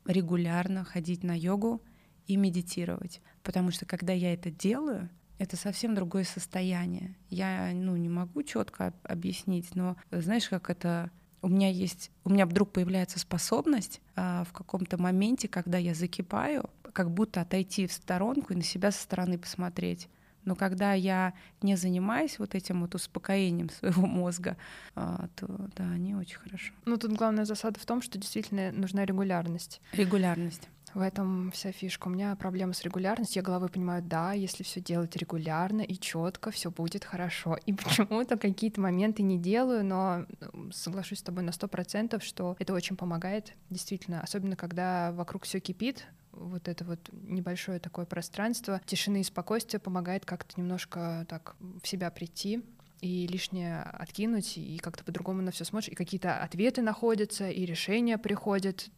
регулярно 0.05 0.83
ходить 0.83 1.23
на 1.23 1.37
йогу 1.37 1.83
и 2.25 2.35
медитировать, 2.35 3.21
потому 3.43 3.71
что 3.71 3.85
когда 3.85 4.13
я 4.13 4.33
это 4.33 4.49
делаю, 4.49 5.09
это 5.37 5.55
совсем 5.55 5.93
другое 5.93 6.23
состояние. 6.23 7.15
Я 7.29 7.71
ну, 7.73 7.95
не 7.95 8.09
могу 8.09 8.41
четко 8.41 8.93
объяснить, 9.03 9.75
но 9.75 9.97
знаешь, 10.11 10.49
как 10.49 10.69
это 10.69 11.11
у 11.43 11.47
меня 11.47 11.69
есть, 11.69 12.11
у 12.23 12.31
меня 12.31 12.45
вдруг 12.45 12.71
появляется 12.71 13.19
способность 13.19 14.01
а, 14.15 14.43
в 14.45 14.51
каком-то 14.51 14.99
моменте, 14.99 15.47
когда 15.47 15.77
я 15.77 15.93
закипаю, 15.93 16.69
как 16.93 17.11
будто 17.11 17.41
отойти 17.41 17.85
в 17.85 17.93
сторонку 17.93 18.53
и 18.53 18.55
на 18.55 18.63
себя 18.63 18.91
со 18.91 19.03
стороны 19.03 19.37
посмотреть. 19.37 20.09
Но 20.47 20.55
когда 20.55 20.93
я 20.93 21.33
не 21.61 21.75
занимаюсь 21.75 22.39
вот 22.39 22.55
этим 22.55 22.79
вот 22.79 22.95
успокоением 22.95 23.69
своего 23.79 24.07
мозга, 24.07 24.55
а, 24.95 25.27
то 25.35 25.45
да, 25.75 25.83
не 25.97 26.15
очень 26.15 26.37
хорошо. 26.37 26.73
Ну 26.85 26.95
тут 26.95 27.11
главная 27.11 27.43
засада 27.43 27.77
в 27.81 27.85
том, 27.85 28.01
что 28.01 28.17
действительно 28.17 28.71
нужна 28.71 29.05
регулярность. 29.05 29.81
Регулярность. 29.91 30.69
В 30.93 31.01
этом 31.01 31.51
вся 31.51 31.73
фишка. 31.73 32.07
У 32.07 32.11
меня 32.11 32.33
проблема 32.37 32.71
с 32.71 32.81
регулярностью. 32.81 33.41
Я 33.41 33.43
головой 33.43 33.67
понимаю, 33.67 34.01
да, 34.01 34.31
если 34.31 34.63
все 34.63 34.79
делать 34.79 35.17
регулярно 35.17 35.81
и 35.81 35.95
четко, 35.99 36.49
все 36.49 36.71
будет 36.71 37.03
хорошо. 37.03 37.57
И 37.65 37.73
почему-то 37.73 38.37
какие-то 38.37 38.79
моменты 38.79 39.23
не 39.23 39.37
делаю, 39.37 39.83
но 39.83 40.25
соглашусь 40.71 41.19
с 41.19 41.23
тобой 41.23 41.43
на 41.43 41.51
сто 41.51 41.67
процентов, 41.67 42.23
что 42.23 42.55
это 42.57 42.73
очень 42.73 42.95
помогает, 42.95 43.53
действительно, 43.69 44.21
особенно 44.21 44.55
когда 44.55 45.11
вокруг 45.11 45.43
все 45.43 45.59
кипит, 45.59 46.07
вот 46.39 46.67
это 46.67 46.85
вот 46.85 46.99
небольшое 47.11 47.79
такое 47.79 48.05
пространство 48.05 48.81
тишины 48.85 49.21
и 49.21 49.23
спокойствия 49.23 49.79
помогает 49.79 50.25
как-то 50.25 50.59
немножко 50.59 51.25
так 51.27 51.55
в 51.59 51.87
себя 51.87 52.09
прийти, 52.11 52.63
и 53.01 53.27
лишнее 53.27 53.83
откинуть, 53.83 54.57
и 54.57 54.77
как-то 54.79 55.03
по-другому 55.03 55.41
на 55.41 55.51
все 55.51 55.65
смотришь, 55.65 55.89
и 55.89 55.95
какие-то 55.95 56.41
ответы 56.41 56.81
находятся, 56.81 57.49
и 57.49 57.65
решения 57.65 58.17
приходят 58.17 58.89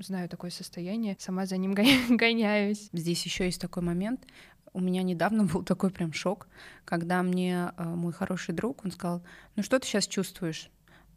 знаю 0.00 0.28
такое 0.28 0.50
состояние, 0.50 1.16
сама 1.18 1.46
за 1.46 1.56
ним 1.56 1.74
гоняюсь. 2.08 2.88
Здесь 2.92 3.24
еще 3.24 3.44
есть 3.44 3.60
такой 3.60 3.82
момент. 3.82 4.24
У 4.72 4.80
меня 4.80 5.02
недавно 5.02 5.44
был 5.52 5.62
такой 5.62 5.90
прям 5.90 6.12
шок, 6.12 6.48
когда 6.84 7.22
мне 7.22 7.72
э, 7.76 7.84
мой 7.84 8.12
хороший 8.12 8.54
друг, 8.54 8.84
он 8.84 8.90
сказал, 8.90 9.22
ну 9.56 9.62
что 9.62 9.78
ты 9.78 9.86
сейчас 9.86 10.06
чувствуешь? 10.06 10.70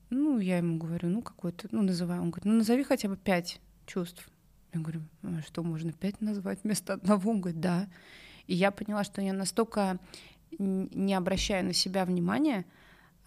Ну, 0.10 0.40
я 0.40 0.58
ему 0.58 0.78
говорю, 0.78 1.10
ну 1.10 1.22
какой-то, 1.22 1.68
ну 1.72 1.82
называю. 1.82 2.22
Он 2.22 2.30
говорит, 2.30 2.46
ну 2.46 2.54
назови 2.54 2.84
хотя 2.84 3.10
бы 3.10 3.18
пять 3.18 3.60
чувств. 3.86 4.30
Я 4.76 4.82
говорю, 4.82 5.02
что, 5.46 5.64
можно 5.64 5.94
пять 5.94 6.20
назвать 6.22 6.60
вместо 6.64 6.94
одного? 6.94 7.32
Он 7.32 7.40
говорит, 7.40 7.62
да. 7.62 7.88
И 8.46 8.54
я 8.54 8.72
поняла, 8.72 9.04
что 9.04 9.22
я 9.22 9.34
настолько 9.34 10.00
не 10.60 11.14
обращаю 11.14 11.66
на 11.66 11.74
себя 11.74 12.06
внимания, 12.06 12.66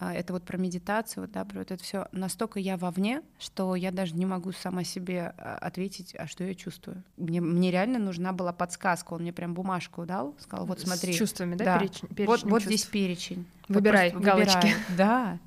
а, 0.01 0.15
это 0.15 0.33
вот 0.33 0.45
про 0.45 0.57
медитацию, 0.59 1.27
да, 1.27 1.45
про 1.45 1.59
вот 1.59 1.71
это 1.73 1.83
все. 1.83 2.07
Настолько 2.13 2.61
я 2.61 2.77
вовне, 2.77 3.23
что 3.39 3.75
я 3.75 3.91
даже 3.91 4.15
не 4.15 4.27
могу 4.27 4.53
сама 4.53 4.85
себе 4.85 5.35
а, 5.37 5.57
ответить, 5.57 6.15
а 6.17 6.29
что 6.29 6.45
я 6.45 6.55
чувствую. 6.55 7.03
Мне, 7.17 7.41
мне 7.41 7.71
реально 7.71 7.99
нужна 7.99 8.33
была 8.33 8.53
подсказка. 8.53 9.15
Он 9.15 9.23
мне 9.23 9.33
прям 9.33 9.55
бумажку 9.55 10.07
дал, 10.07 10.37
сказал, 10.39 10.67
вот 10.67 10.81
смотри. 10.81 11.13
С 11.13 11.17
чувствами, 11.17 11.57
да? 11.57 11.65
да. 11.65 11.79
Перечень, 11.79 12.09
перечень 12.09 12.27
вот, 12.27 12.43
вот 12.45 12.63
здесь 12.63 12.85
перечень. 12.85 13.47
Выбирай 13.69 14.13
вот 14.13 14.23
галочки. 14.23 14.73
Да. 14.97 15.39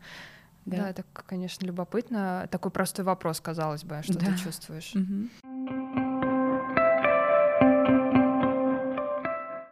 Да. 0.72 0.84
да, 0.84 0.90
это, 0.90 1.04
конечно, 1.14 1.66
любопытно. 1.66 2.48
Такой 2.50 2.72
простой 2.72 3.06
вопрос, 3.06 3.40
казалось 3.42 3.84
бы, 3.84 4.02
что 4.04 4.18
да. 4.18 4.28
ты 4.28 4.38
чувствуешь. 4.38 4.94
Угу. 4.96 5.30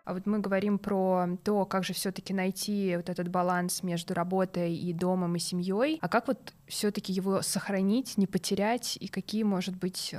А 0.10 0.14
вот 0.14 0.26
мы 0.26 0.40
говорим 0.40 0.80
про 0.80 1.28
то, 1.44 1.66
как 1.66 1.84
же 1.84 1.94
все-таки 1.94 2.34
найти 2.34 2.96
вот 2.98 3.10
этот 3.10 3.28
баланс 3.28 3.84
между 3.84 4.16
работой 4.16 4.74
и 4.74 4.92
домом 4.92 5.36
и 5.36 5.40
семьей. 5.40 6.00
А 6.02 6.10
как 6.10 6.28
вот 6.28 6.54
все-таки 6.70 7.12
его 7.12 7.42
сохранить, 7.42 8.18
не 8.18 8.28
потерять, 8.28 8.98
и 9.00 9.08
какие, 9.08 9.44
может 9.44 9.76
быть, 9.76 10.16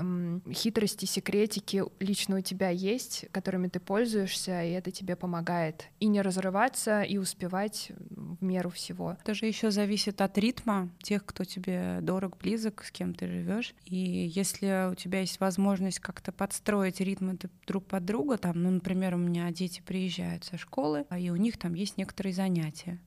хитрости, 0.52 1.06
секретики 1.06 1.82
лично 2.00 2.38
у 2.38 2.40
тебя 2.40 2.68
есть, 2.70 3.26
которыми 3.32 3.68
ты 3.68 3.80
пользуешься, 3.80 4.62
и 4.62 4.72
это 4.72 4.90
тебе 4.90 5.16
помогает 5.16 5.86
и 6.00 6.06
не 6.06 6.20
разрываться, 6.20 7.02
и 7.02 7.16
успевать 7.16 7.92
в 7.98 8.42
меру 8.44 8.70
всего. 8.70 9.16
Это 9.22 9.34
же 9.34 9.46
еще 9.46 9.70
зависит 9.70 10.20
от 10.20 10.36
ритма 10.36 10.90
тех, 11.02 11.24
кто 11.24 11.44
тебе 11.44 11.98
дорог, 12.02 12.36
близок, 12.38 12.84
с 12.84 12.90
кем 12.90 13.14
ты 13.14 13.26
живешь. 13.26 13.74
И 13.84 13.96
если 13.96 14.90
у 14.90 14.94
тебя 14.94 15.20
есть 15.20 15.40
возможность 15.40 16.00
как-то 16.00 16.32
подстроить 16.32 17.00
ритмы 17.00 17.38
друг 17.66 17.86
под 17.86 18.04
друга, 18.04 18.36
там, 18.36 18.62
ну, 18.62 18.70
например, 18.70 19.14
у 19.14 19.18
меня 19.18 19.50
дети 19.50 19.82
приезжают 19.84 20.44
со 20.44 20.58
школы, 20.58 21.06
и 21.16 21.30
у 21.30 21.36
них 21.36 21.58
там 21.58 21.74
есть 21.74 21.96
некоторые 21.96 22.34
занятия. 22.34 22.98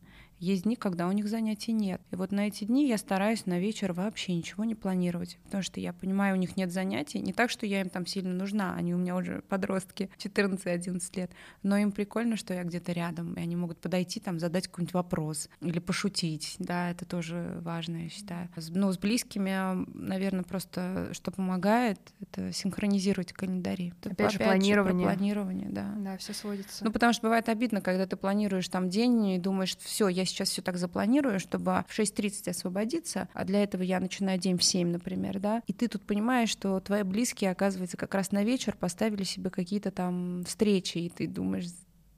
Есть 0.43 0.63
дни, 0.63 0.75
когда 0.75 1.07
у 1.07 1.13
них 1.13 1.29
занятий 1.29 1.71
нет. 1.71 2.01
И 2.11 2.17
вот 2.17 2.33
на 2.33 2.47
эти 2.47 2.65
дни 2.65 2.85
я 2.85 2.97
стараюсь 2.97 3.45
на 3.45 3.59
вечер 3.59 3.93
вообще 3.93 4.35
ничего 4.35 4.65
не 4.65 4.75
планировать, 4.75 5.37
потому 5.45 5.63
что 5.63 5.79
я 5.79 5.93
понимаю, 5.93 6.35
у 6.35 6.37
них 6.37 6.57
нет 6.57 6.69
занятий. 6.69 7.21
Не 7.21 7.31
так, 7.31 7.49
что 7.49 7.65
я 7.65 7.79
им 7.79 7.89
там 7.89 8.05
сильно 8.05 8.33
нужна, 8.33 8.75
они 8.75 8.93
у 8.93 8.97
меня 8.97 9.15
уже 9.15 9.41
подростки, 9.47 10.09
14-11 10.17 11.01
лет, 11.15 11.31
но 11.63 11.77
им 11.77 11.93
прикольно, 11.93 12.35
что 12.35 12.53
я 12.53 12.65
где-то 12.65 12.91
рядом, 12.91 13.35
и 13.35 13.39
они 13.39 13.55
могут 13.55 13.77
подойти, 13.77 14.19
там, 14.19 14.37
задать 14.37 14.67
какой-нибудь 14.67 14.93
вопрос 14.93 15.47
или 15.61 15.79
пошутить. 15.79 16.57
Да, 16.59 16.91
это 16.91 17.05
тоже 17.05 17.59
важно, 17.61 18.03
я 18.03 18.09
считаю. 18.09 18.49
Но 18.71 18.91
с 18.91 18.97
близкими, 18.97 19.85
наверное, 19.97 20.43
просто 20.43 21.07
что 21.13 21.31
помогает, 21.31 21.99
это 22.19 22.51
синхронизировать 22.51 23.31
календари. 23.31 23.93
Опять, 24.01 24.11
Опять 24.11 24.31
же, 24.33 24.39
планирование. 24.39 25.07
Же 25.07 25.15
планирование, 25.15 25.69
да. 25.69 25.93
Да, 25.99 26.17
все 26.17 26.33
сводится. 26.33 26.83
Ну, 26.83 26.91
потому 26.91 27.13
что 27.13 27.21
бывает 27.21 27.47
обидно, 27.47 27.79
когда 27.79 28.05
ты 28.05 28.17
планируешь 28.17 28.67
там 28.67 28.89
день 28.89 29.25
и 29.27 29.39
думаешь, 29.39 29.77
все, 29.77 30.09
я 30.09 30.25
сейчас 30.33 30.49
все 30.49 30.61
так 30.61 30.77
запланирую, 30.77 31.39
чтобы 31.39 31.85
в 31.87 31.97
6.30 31.97 32.49
освободиться, 32.49 33.29
а 33.33 33.45
для 33.45 33.63
этого 33.63 33.83
я 33.83 33.99
начинаю 33.99 34.39
день 34.39 34.57
в 34.57 34.63
7, 34.63 34.89
например, 34.89 35.39
да, 35.39 35.61
и 35.67 35.73
ты 35.73 35.87
тут 35.87 36.03
понимаешь, 36.05 36.49
что 36.49 36.79
твои 36.79 37.03
близкие, 37.03 37.51
оказывается, 37.51 37.97
как 37.97 38.13
раз 38.13 38.31
на 38.31 38.43
вечер 38.43 38.75
поставили 38.77 39.23
себе 39.23 39.49
какие-то 39.49 39.91
там 39.91 40.43
встречи, 40.45 40.97
и 40.97 41.09
ты 41.09 41.27
думаешь, 41.27 41.67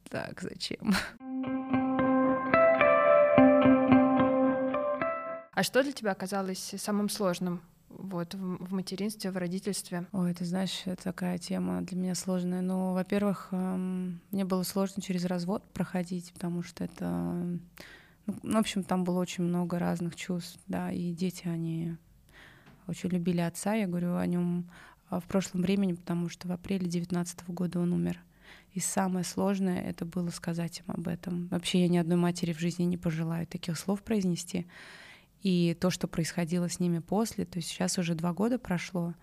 так, 0.09 0.41
зачем? 0.41 0.93
А 5.53 5.63
что 5.63 5.83
для 5.83 5.93
тебя 5.93 6.11
оказалось 6.11 6.73
самым 6.77 7.07
сложным 7.09 7.61
вот 7.89 8.33
в, 8.33 8.73
материнстве, 8.73 9.31
в 9.31 9.37
родительстве? 9.37 10.05
Ой, 10.11 10.33
ты 10.33 10.43
знаешь, 10.43 10.81
это 10.85 11.03
такая 11.03 11.37
тема 11.37 11.81
для 11.81 11.97
меня 11.97 12.15
сложная. 12.15 12.61
Ну, 12.61 12.93
во-первых, 12.93 13.49
эм, 13.51 14.19
мне 14.31 14.43
было 14.43 14.63
сложно 14.63 15.01
через 15.01 15.25
развод 15.25 15.63
проходить, 15.73 16.33
потому 16.33 16.61
что 16.61 16.83
это 16.83 17.57
ну, 18.27 18.53
в 18.53 18.57
общем, 18.57 18.83
там 18.83 19.03
было 19.03 19.19
очень 19.19 19.43
много 19.43 19.79
разных 19.79 20.15
чувств, 20.15 20.59
да, 20.67 20.91
и 20.91 21.11
дети, 21.11 21.47
они 21.47 21.95
очень 22.87 23.09
любили 23.09 23.41
отца. 23.41 23.73
Я 23.73 23.87
говорю 23.87 24.15
о 24.15 24.25
нем 24.25 24.69
а, 25.09 25.19
в 25.19 25.25
прошлом 25.25 25.61
времени, 25.61 25.93
потому 25.93 26.29
что 26.29 26.47
в 26.47 26.51
апреле 26.51 26.87
19 26.87 27.47
года 27.49 27.79
он 27.79 27.93
умер. 27.93 28.19
И 28.73 28.79
самое 28.79 29.23
сложное 29.23 29.81
это 29.81 30.05
было 30.05 30.29
сказать 30.29 30.79
им 30.79 30.85
об 30.87 31.07
этом. 31.07 31.47
Вообще 31.47 31.81
я 31.81 31.87
ни 31.87 31.97
одной 31.97 32.17
матери 32.17 32.53
в 32.53 32.59
жизни 32.59 32.83
не 32.83 32.97
пожелаю 32.97 33.47
таких 33.47 33.77
слов 33.77 34.03
произнести. 34.03 34.67
И 35.41 35.77
то, 35.79 35.89
что 35.89 36.07
происходило 36.07 36.67
с 36.67 36.79
ними 36.79 36.99
после, 36.99 37.45
то 37.45 37.57
есть 37.57 37.69
сейчас 37.69 37.97
уже 37.97 38.15
два 38.15 38.33
года 38.33 38.57
прошло, 38.57 39.13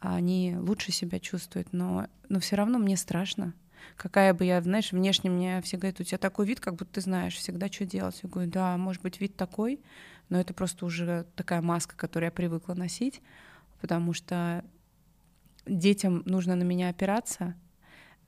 они 0.00 0.56
лучше 0.58 0.92
себя 0.92 1.20
чувствуют, 1.20 1.72
но, 1.72 2.08
но 2.28 2.40
все 2.40 2.56
равно 2.56 2.78
мне 2.78 2.96
страшно 2.96 3.54
какая 3.96 4.34
бы 4.34 4.44
я, 4.44 4.60
знаешь, 4.62 4.92
внешне 4.92 5.30
мне 5.30 5.60
все 5.62 5.76
говорят, 5.76 6.00
у 6.00 6.04
тебя 6.04 6.18
такой 6.18 6.46
вид, 6.46 6.60
как 6.60 6.74
будто 6.74 6.94
ты 6.94 7.00
знаешь 7.00 7.36
всегда, 7.36 7.68
что 7.68 7.86
делать. 7.86 8.20
Я 8.22 8.28
говорю, 8.28 8.50
да, 8.50 8.76
может 8.76 9.02
быть, 9.02 9.20
вид 9.20 9.36
такой, 9.36 9.80
но 10.28 10.40
это 10.40 10.54
просто 10.54 10.86
уже 10.86 11.26
такая 11.36 11.62
маска, 11.62 11.96
которую 11.96 12.28
я 12.28 12.32
привыкла 12.32 12.74
носить, 12.74 13.20
потому 13.80 14.12
что 14.12 14.64
детям 15.66 16.22
нужно 16.26 16.56
на 16.56 16.62
меня 16.62 16.88
опираться, 16.88 17.54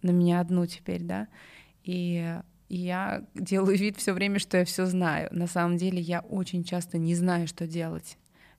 на 0.02 0.10
меня 0.10 0.40
одну 0.40 0.66
теперь, 0.66 1.02
да, 1.02 1.28
и 1.84 2.38
я 2.68 3.24
делаю 3.34 3.76
вид 3.76 3.98
все 3.98 4.14
время, 4.14 4.38
что 4.38 4.56
я 4.56 4.64
все 4.64 4.86
знаю. 4.86 5.28
На 5.30 5.46
самом 5.46 5.76
деле 5.76 6.00
я 6.00 6.20
очень 6.20 6.64
часто 6.64 6.96
не 6.96 7.14
знаю, 7.14 7.46
что 7.46 7.66
делать. 7.66 8.16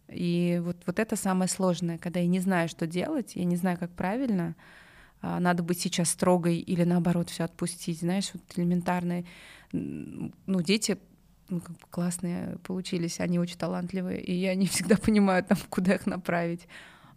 И 0.07 0.61
вот, 0.63 0.77
вот 0.85 0.99
это 0.99 1.15
самое 1.15 1.49
сложное, 1.49 1.97
когда 1.97 2.19
я 2.19 2.27
не 2.27 2.39
знаю, 2.39 2.69
что 2.69 2.85
делать, 2.85 3.35
я 3.35 3.43
не 3.43 3.55
знаю, 3.55 3.79
как 3.79 3.91
правильно, 3.91 4.55
надо 5.23 5.63
быть 5.63 5.79
сейчас 5.79 6.09
строгой 6.09 6.57
или 6.57 6.83
наоборот 6.83 7.29
все 7.29 7.45
отпустить, 7.45 8.01
знаешь, 8.01 8.31
вот 8.33 8.43
элементарные, 8.55 9.25
ну, 9.71 10.61
дети 10.61 10.97
ну, 11.49 11.61
как 11.61 11.71
бы 11.71 11.87
классные 11.89 12.57
получились, 12.63 13.19
они 13.19 13.39
очень 13.39 13.57
талантливые, 13.57 14.21
и 14.21 14.33
я 14.33 14.55
не 14.55 14.67
всегда 14.67 14.97
понимаю, 15.03 15.43
там, 15.43 15.57
куда 15.69 15.95
их 15.95 16.05
направить. 16.05 16.67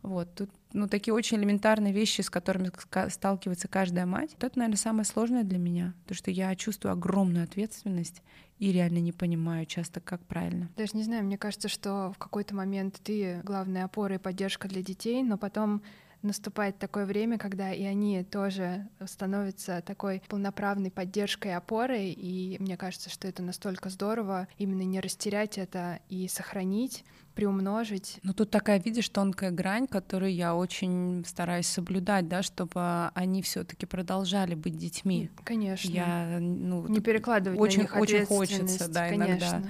Вот, 0.02 0.32
тут 0.34 0.50
ну, 0.72 0.86
такие 0.88 1.12
очень 1.14 1.38
элементарные 1.38 1.92
вещи, 1.92 2.20
с 2.20 2.30
которыми 2.30 2.70
сталкивается 3.08 3.66
каждая 3.66 4.06
мать. 4.06 4.36
Это, 4.40 4.58
наверное, 4.58 4.76
самое 4.76 5.04
сложное 5.04 5.42
для 5.42 5.58
меня, 5.58 5.94
потому 6.02 6.16
что 6.16 6.30
я 6.30 6.54
чувствую 6.54 6.92
огромную 6.92 7.44
ответственность 7.44 8.22
и 8.58 8.70
реально 8.72 8.98
не 8.98 9.12
понимаю 9.12 9.66
часто, 9.66 10.00
как 10.00 10.24
правильно. 10.26 10.70
Даже 10.76 10.96
не 10.96 11.02
знаю, 11.02 11.24
мне 11.24 11.38
кажется, 11.38 11.68
что 11.68 12.12
в 12.14 12.18
какой-то 12.18 12.54
момент 12.54 13.00
ты 13.02 13.40
главная 13.42 13.84
опора 13.84 14.14
и 14.14 14.18
поддержка 14.18 14.68
для 14.68 14.82
детей, 14.82 15.22
но 15.22 15.38
потом 15.38 15.82
наступает 16.26 16.78
такое 16.78 17.06
время, 17.06 17.38
когда 17.38 17.72
и 17.72 17.84
они 17.84 18.24
тоже 18.24 18.88
становятся 19.04 19.82
такой 19.86 20.22
полноправной 20.28 20.90
поддержкой 20.90 21.52
и 21.52 21.54
опорой, 21.54 22.10
и 22.10 22.56
мне 22.60 22.76
кажется, 22.76 23.10
что 23.10 23.28
это 23.28 23.42
настолько 23.42 23.88
здорово 23.88 24.48
именно 24.58 24.82
не 24.82 25.00
растерять 25.00 25.58
это 25.58 26.00
и 26.08 26.28
сохранить, 26.28 27.04
приумножить. 27.34 28.18
Ну 28.22 28.32
тут 28.32 28.50
такая, 28.50 28.80
видишь, 28.80 29.08
тонкая 29.10 29.50
грань, 29.50 29.86
которую 29.86 30.34
я 30.34 30.56
очень 30.56 31.24
стараюсь 31.26 31.66
соблюдать, 31.66 32.28
да, 32.28 32.42
чтобы 32.42 33.10
они 33.14 33.42
все-таки 33.42 33.86
продолжали 33.86 34.54
быть 34.54 34.76
детьми. 34.76 35.30
Конечно. 35.44 35.88
Я 35.88 36.38
ну 36.40 36.88
не 36.88 37.00
перекладывать 37.00 37.60
очень 37.60 37.80
на 37.80 37.82
них 37.82 37.96
очень 37.96 38.26
хочется, 38.26 38.88
да, 38.88 39.08
конечно. 39.08 39.30
иногда. 39.30 39.62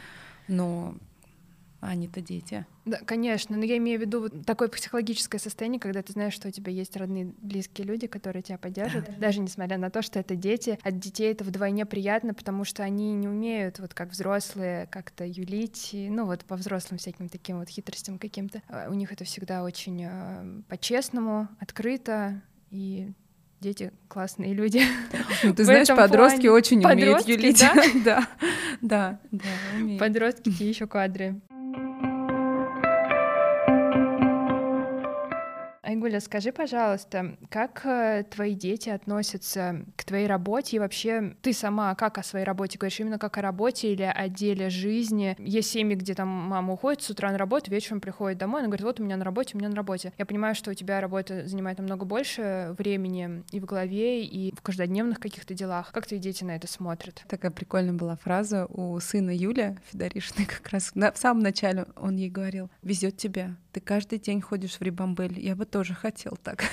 Но 0.49 0.95
они-то 1.81 2.21
дети. 2.21 2.67
Да, 2.85 2.99
конечно, 2.99 3.57
но 3.57 3.65
я 3.65 3.77
имею 3.79 3.99
в 3.99 4.03
виду 4.03 4.21
вот 4.23 4.47
такое 4.47 4.69
психологическое 4.69 5.39
состояние, 5.39 5.81
когда 5.81 6.03
ты 6.03 6.13
знаешь, 6.13 6.33
что 6.33 6.49
у 6.49 6.51
тебя 6.51 6.73
есть 6.73 6.97
родные, 6.97 7.33
близкие 7.39 7.87
люди, 7.87 8.07
которые 8.07 8.43
тебя 8.43 8.59
поддержат, 8.59 9.07
да. 9.07 9.13
даже 9.19 9.41
несмотря 9.41 9.79
на 9.79 9.91
то, 9.91 10.03
что 10.03 10.19
это 10.19 10.37
дети. 10.37 10.79
От 10.83 10.99
детей 10.99 11.33
это 11.33 11.45
вдвойне 11.45 11.85
приятно, 11.87 12.35
потому 12.35 12.65
что 12.65 12.83
они 12.83 13.13
не 13.13 13.29
умеют, 13.29 13.79
вот 13.79 13.95
как 13.95 14.11
взрослые, 14.11 14.87
как-то 14.87 15.25
юлить, 15.25 15.91
и, 15.93 16.09
ну 16.09 16.27
вот 16.27 16.45
по 16.45 16.57
взрослым 16.57 16.99
всяким 16.99 17.29
таким 17.29 17.59
вот 17.59 17.69
хитростям 17.69 18.19
каким-то. 18.19 18.63
А 18.69 18.89
у 18.89 18.95
них 18.95 19.13
это 19.13 19.25
всегда 19.25 19.65
очень 19.65 20.05
э, 20.05 20.63
по-честному, 20.69 21.49
открыто, 21.61 22.41
и 22.71 23.13
дети 23.61 23.93
классные 24.09 24.55
люди. 24.55 24.83
Ну, 25.43 25.55
ты 25.55 25.65
знаешь, 25.65 25.89
подростки 25.89 26.43
плане. 26.43 26.51
очень 26.51 26.83
подростки, 26.83 27.31
умеют 27.31 27.59
юлить. 27.59 27.65
Да, 28.05 28.27
да, 28.81 29.21
да. 29.31 29.49
да 29.81 29.99
Подростки 29.99 30.51
еще 30.63 30.87
кадры. 30.87 31.41
Айгуля, 35.97 36.21
скажи, 36.21 36.53
пожалуйста, 36.53 37.39
как 37.49 37.81
э, 37.87 38.25
твои 38.31 38.55
дети 38.55 38.91
относятся 38.91 39.83
к 39.97 40.05
твоей 40.05 40.27
работе 40.27 40.77
и 40.77 40.79
вообще 40.79 41.35
ты 41.41 41.55
сама 41.55 41.95
как 41.95 42.19
о 42.19 42.23
своей 42.23 42.45
работе 42.45 42.77
говоришь, 42.77 43.01
именно 43.01 43.19
как 43.19 43.39
о 43.39 43.41
работе 43.41 43.95
или 43.95 44.03
о 44.03 44.29
деле 44.29 44.69
жизни? 44.69 45.35
Есть 45.39 45.71
семьи, 45.71 45.97
где 45.97 46.13
там 46.15 46.29
мама 46.29 46.75
уходит 46.75 47.01
с 47.01 47.09
утра 47.09 47.33
на 47.33 47.39
работу, 47.39 47.71
вечером 47.71 48.03
приходит 48.03 48.37
домой, 48.37 48.61
она 48.61 48.69
говорит, 48.69 48.85
вот 48.85 49.01
у 49.01 49.05
меня 49.05 49.17
на 49.17 49.25
работе, 49.25 49.53
у 49.55 49.59
меня 49.59 49.71
на 49.71 49.75
работе. 49.75 50.13
Я 50.19 50.27
понимаю, 50.27 50.55
что 50.55 50.71
у 50.71 50.75
тебя 50.75 51.01
работа 51.01 51.49
занимает 51.49 51.79
намного 51.79 52.05
больше 52.05 52.75
времени 52.77 53.43
и 53.51 53.59
в 53.59 53.65
голове, 53.65 54.23
и 54.23 54.55
в 54.55 54.61
каждодневных 54.61 55.19
каких-то 55.19 55.55
делах. 55.55 55.93
Как 55.93 56.07
твои 56.07 56.21
дети 56.21 56.45
на 56.45 56.57
это 56.57 56.69
смотрят? 56.69 57.25
Такая 57.27 57.51
прикольная 57.51 57.95
была 57.95 58.17
фраза 58.17 58.67
у 58.67 59.01
сына 59.01 59.35
Юля 59.35 59.77
Федоришны 59.91 60.45
как 60.45 60.69
раз 60.69 60.93
в 60.95 61.19
самом 61.19 61.43
начале 61.43 61.87
он 61.97 62.17
ей 62.17 62.29
говорил, 62.29 62.69
везет 62.83 63.17
тебе, 63.17 63.57
ты 63.77 63.81
каждый 63.81 64.19
день 64.19 64.41
ходишь 64.41 64.79
в 64.79 64.81
Рибамбель, 64.81 65.39
я 65.39 65.55
бы 65.55 65.67
тоже 65.67 65.86
хотел 65.95 66.37
так. 66.43 66.65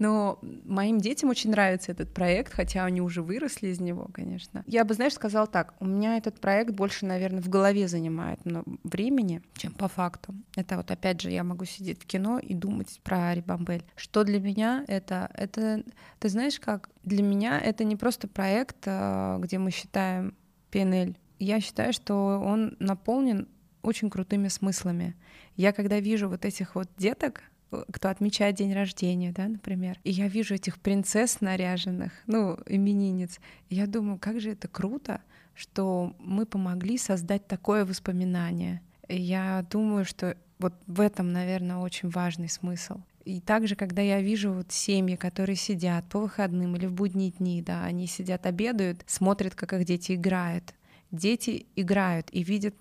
Но 0.00 0.38
моим 0.64 0.98
детям 0.98 1.28
очень 1.28 1.50
нравится 1.50 1.92
этот 1.92 2.14
проект, 2.14 2.54
хотя 2.54 2.86
они 2.86 3.02
уже 3.02 3.20
выросли 3.20 3.68
из 3.68 3.80
него, 3.80 4.08
конечно. 4.14 4.64
Я 4.66 4.86
бы, 4.86 4.94
знаешь, 4.94 5.12
сказала 5.12 5.46
так, 5.46 5.74
у 5.78 5.84
меня 5.84 6.16
этот 6.16 6.40
проект 6.40 6.70
больше, 6.70 7.04
наверное, 7.04 7.42
в 7.42 7.50
голове 7.50 7.86
занимает 7.86 8.40
времени, 8.82 9.42
чем 9.52 9.72
по 9.72 9.88
факту. 9.88 10.34
Это 10.56 10.78
вот 10.78 10.90
опять 10.90 11.20
же 11.20 11.30
я 11.30 11.44
могу 11.44 11.66
сидеть 11.66 12.02
в 12.02 12.06
кино 12.06 12.38
и 12.38 12.54
думать 12.54 12.98
про 13.04 13.34
Рибамбель. 13.34 13.84
Что 13.94 14.24
для 14.24 14.40
меня 14.40 14.86
это? 14.88 15.30
Это, 15.34 15.84
ты 16.18 16.30
знаешь, 16.30 16.58
как 16.58 16.88
для 17.04 17.22
меня 17.22 17.60
это 17.60 17.84
не 17.84 17.96
просто 17.96 18.26
проект, 18.26 18.78
а, 18.86 19.38
где 19.38 19.58
мы 19.58 19.70
считаем 19.70 20.34
PNL. 20.72 21.14
Я 21.38 21.60
считаю, 21.60 21.92
что 21.92 22.40
он 22.42 22.74
наполнен 22.78 23.48
очень 23.82 24.08
крутыми 24.08 24.48
смыслами. 24.48 25.14
Я 25.56 25.72
когда 25.72 26.00
вижу 26.00 26.30
вот 26.30 26.46
этих 26.46 26.74
вот 26.74 26.88
деток, 26.96 27.42
кто 27.90 28.08
отмечает 28.08 28.56
день 28.56 28.72
рождения, 28.72 29.32
да, 29.32 29.48
например, 29.48 29.98
и 30.04 30.10
я 30.10 30.28
вижу 30.28 30.54
этих 30.54 30.78
принцесс 30.78 31.40
наряженных, 31.40 32.12
ну, 32.26 32.58
именинниц, 32.66 33.38
я 33.68 33.86
думаю, 33.86 34.18
как 34.18 34.40
же 34.40 34.50
это 34.50 34.68
круто, 34.68 35.20
что 35.54 36.14
мы 36.18 36.46
помогли 36.46 36.98
создать 36.98 37.46
такое 37.46 37.84
воспоминание. 37.84 38.80
И 39.08 39.20
я 39.20 39.64
думаю, 39.70 40.04
что 40.04 40.36
вот 40.58 40.74
в 40.86 41.00
этом, 41.00 41.32
наверное, 41.32 41.76
очень 41.76 42.08
важный 42.08 42.48
смысл. 42.48 43.00
И 43.24 43.40
также, 43.40 43.76
когда 43.76 44.02
я 44.02 44.20
вижу 44.20 44.52
вот 44.52 44.72
семьи, 44.72 45.16
которые 45.16 45.56
сидят 45.56 46.06
по 46.06 46.20
выходным 46.20 46.76
или 46.76 46.86
в 46.86 46.92
будние 46.92 47.30
дни, 47.30 47.62
да, 47.62 47.84
они 47.84 48.06
сидят, 48.06 48.46
обедают, 48.46 49.04
смотрят, 49.06 49.54
как 49.54 49.72
их 49.74 49.84
дети 49.84 50.14
играют. 50.14 50.74
Дети 51.10 51.66
играют 51.76 52.28
и 52.32 52.42
видят 52.42 52.74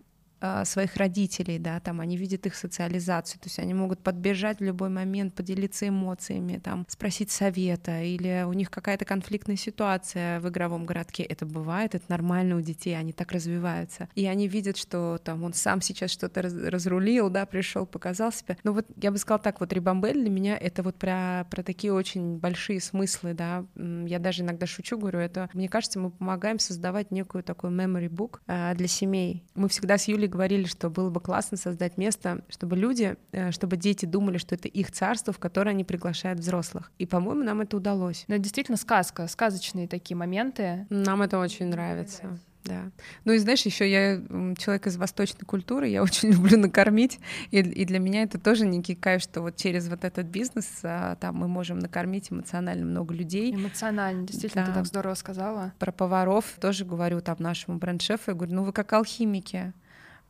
своих 0.63 0.95
родителей, 0.95 1.59
да, 1.59 1.79
там 1.79 1.99
они 1.99 2.17
видят 2.17 2.45
их 2.45 2.55
социализацию, 2.55 3.39
то 3.39 3.47
есть 3.47 3.59
они 3.59 3.73
могут 3.73 3.99
подбежать 3.99 4.59
в 4.59 4.63
любой 4.63 4.89
момент, 4.89 5.33
поделиться 5.33 5.87
эмоциями, 5.87 6.61
там, 6.63 6.85
спросить 6.87 7.31
совета, 7.31 8.01
или 8.01 8.45
у 8.47 8.53
них 8.53 8.71
какая-то 8.71 9.05
конфликтная 9.05 9.57
ситуация 9.57 10.39
в 10.39 10.47
игровом 10.49 10.85
городке, 10.85 11.23
это 11.23 11.45
бывает, 11.45 11.95
это 11.95 12.05
нормально 12.07 12.55
у 12.55 12.61
детей, 12.61 12.97
они 12.97 13.11
так 13.11 13.31
развиваются, 13.31 14.07
и 14.15 14.25
они 14.25 14.47
видят, 14.47 14.77
что 14.77 15.19
там 15.23 15.43
он 15.43 15.53
сам 15.53 15.81
сейчас 15.81 16.11
что-то 16.11 16.43
раз, 16.43 16.53
разрулил, 16.53 17.29
да, 17.29 17.45
пришел, 17.45 17.85
показал 17.85 18.31
себя, 18.31 18.57
ну 18.63 18.73
вот 18.73 18.85
я 18.95 19.11
бы 19.11 19.17
сказала 19.17 19.41
так, 19.41 19.59
вот 19.59 19.73
Рибамбель 19.73 20.21
для 20.21 20.29
меня 20.29 20.57
это 20.57 20.83
вот 20.83 20.95
про, 20.95 21.45
про 21.51 21.63
такие 21.63 21.91
очень 21.91 22.37
большие 22.37 22.79
смыслы, 22.79 23.33
да, 23.33 23.65
я 23.75 24.19
даже 24.19 24.43
иногда 24.43 24.65
шучу, 24.65 24.97
говорю, 24.97 25.19
это, 25.19 25.49
мне 25.53 25.67
кажется, 25.67 25.99
мы 25.99 26.11
помогаем 26.11 26.59
создавать 26.59 27.11
некую 27.11 27.43
такую 27.43 27.73
memory 27.73 28.09
book 28.09 28.39
э, 28.47 28.73
для 28.75 28.87
семей, 28.87 29.43
мы 29.55 29.67
всегда 29.67 29.97
с 29.97 30.07
Юлей 30.07 30.28
говорили, 30.29 30.65
что 30.65 30.89
было 30.89 31.09
бы 31.09 31.19
классно 31.19 31.57
создать 31.57 31.97
место, 31.97 32.41
чтобы 32.49 32.77
люди, 32.77 33.17
э, 33.31 33.51
чтобы 33.51 33.77
дети 33.77 34.05
думали, 34.05 34.37
что 34.37 34.55
это 34.55 34.67
их 34.67 34.91
царство, 34.91 35.33
в 35.33 35.39
которое 35.39 35.71
они 35.71 35.83
приглашают 35.83 36.39
взрослых. 36.39 36.91
И, 36.99 37.05
по-моему, 37.05 37.43
нам 37.43 37.61
это 37.61 37.77
удалось. 37.77 38.25
Но 38.27 38.35
это 38.35 38.43
действительно 38.43 38.77
сказка, 38.77 39.27
сказочные 39.27 39.87
такие 39.87 40.15
моменты. 40.15 40.85
Нам 40.89 41.21
это 41.21 41.39
очень 41.39 41.67
нравится. 41.67 42.39
Да. 42.63 42.91
Ну 43.25 43.33
и 43.33 43.37
знаешь, 43.37 43.61
еще 43.63 43.89
я 43.89 44.21
человек 44.57 44.87
из 44.87 44.97
восточной 44.97 45.45
культуры, 45.45 45.87
я 45.87 46.03
очень 46.03 46.31
люблю 46.31 46.57
накормить, 46.57 47.19
и, 47.51 47.59
и 47.59 47.85
для 47.85 47.99
меня 47.99 48.23
это 48.23 48.37
тоже 48.39 48.65
некий 48.65 48.95
кайф, 48.95 49.21
что 49.21 49.41
вот 49.41 49.55
через 49.55 49.87
вот 49.87 50.03
этот 50.03 50.27
бизнес 50.27 50.67
а, 50.83 51.15
там 51.15 51.35
мы 51.35 51.47
можем 51.47 51.79
накормить 51.79 52.31
эмоционально 52.31 52.85
много 52.85 53.13
людей. 53.13 53.53
Эмоционально, 53.53 54.27
действительно, 54.27 54.65
да. 54.65 54.71
ты 54.71 54.77
так 54.77 54.85
здорово 54.85 55.15
сказала. 55.15 55.73
Про 55.79 55.91
поваров 55.91 56.45
тоже 56.59 56.85
говорю 56.85 57.21
там 57.21 57.37
нашему 57.39 57.77
бренд-шефу, 57.77 58.31
я 58.31 58.33
говорю, 58.33 58.53
ну 58.53 58.63
вы 58.63 58.73
как 58.73 58.91
алхимики, 58.93 59.73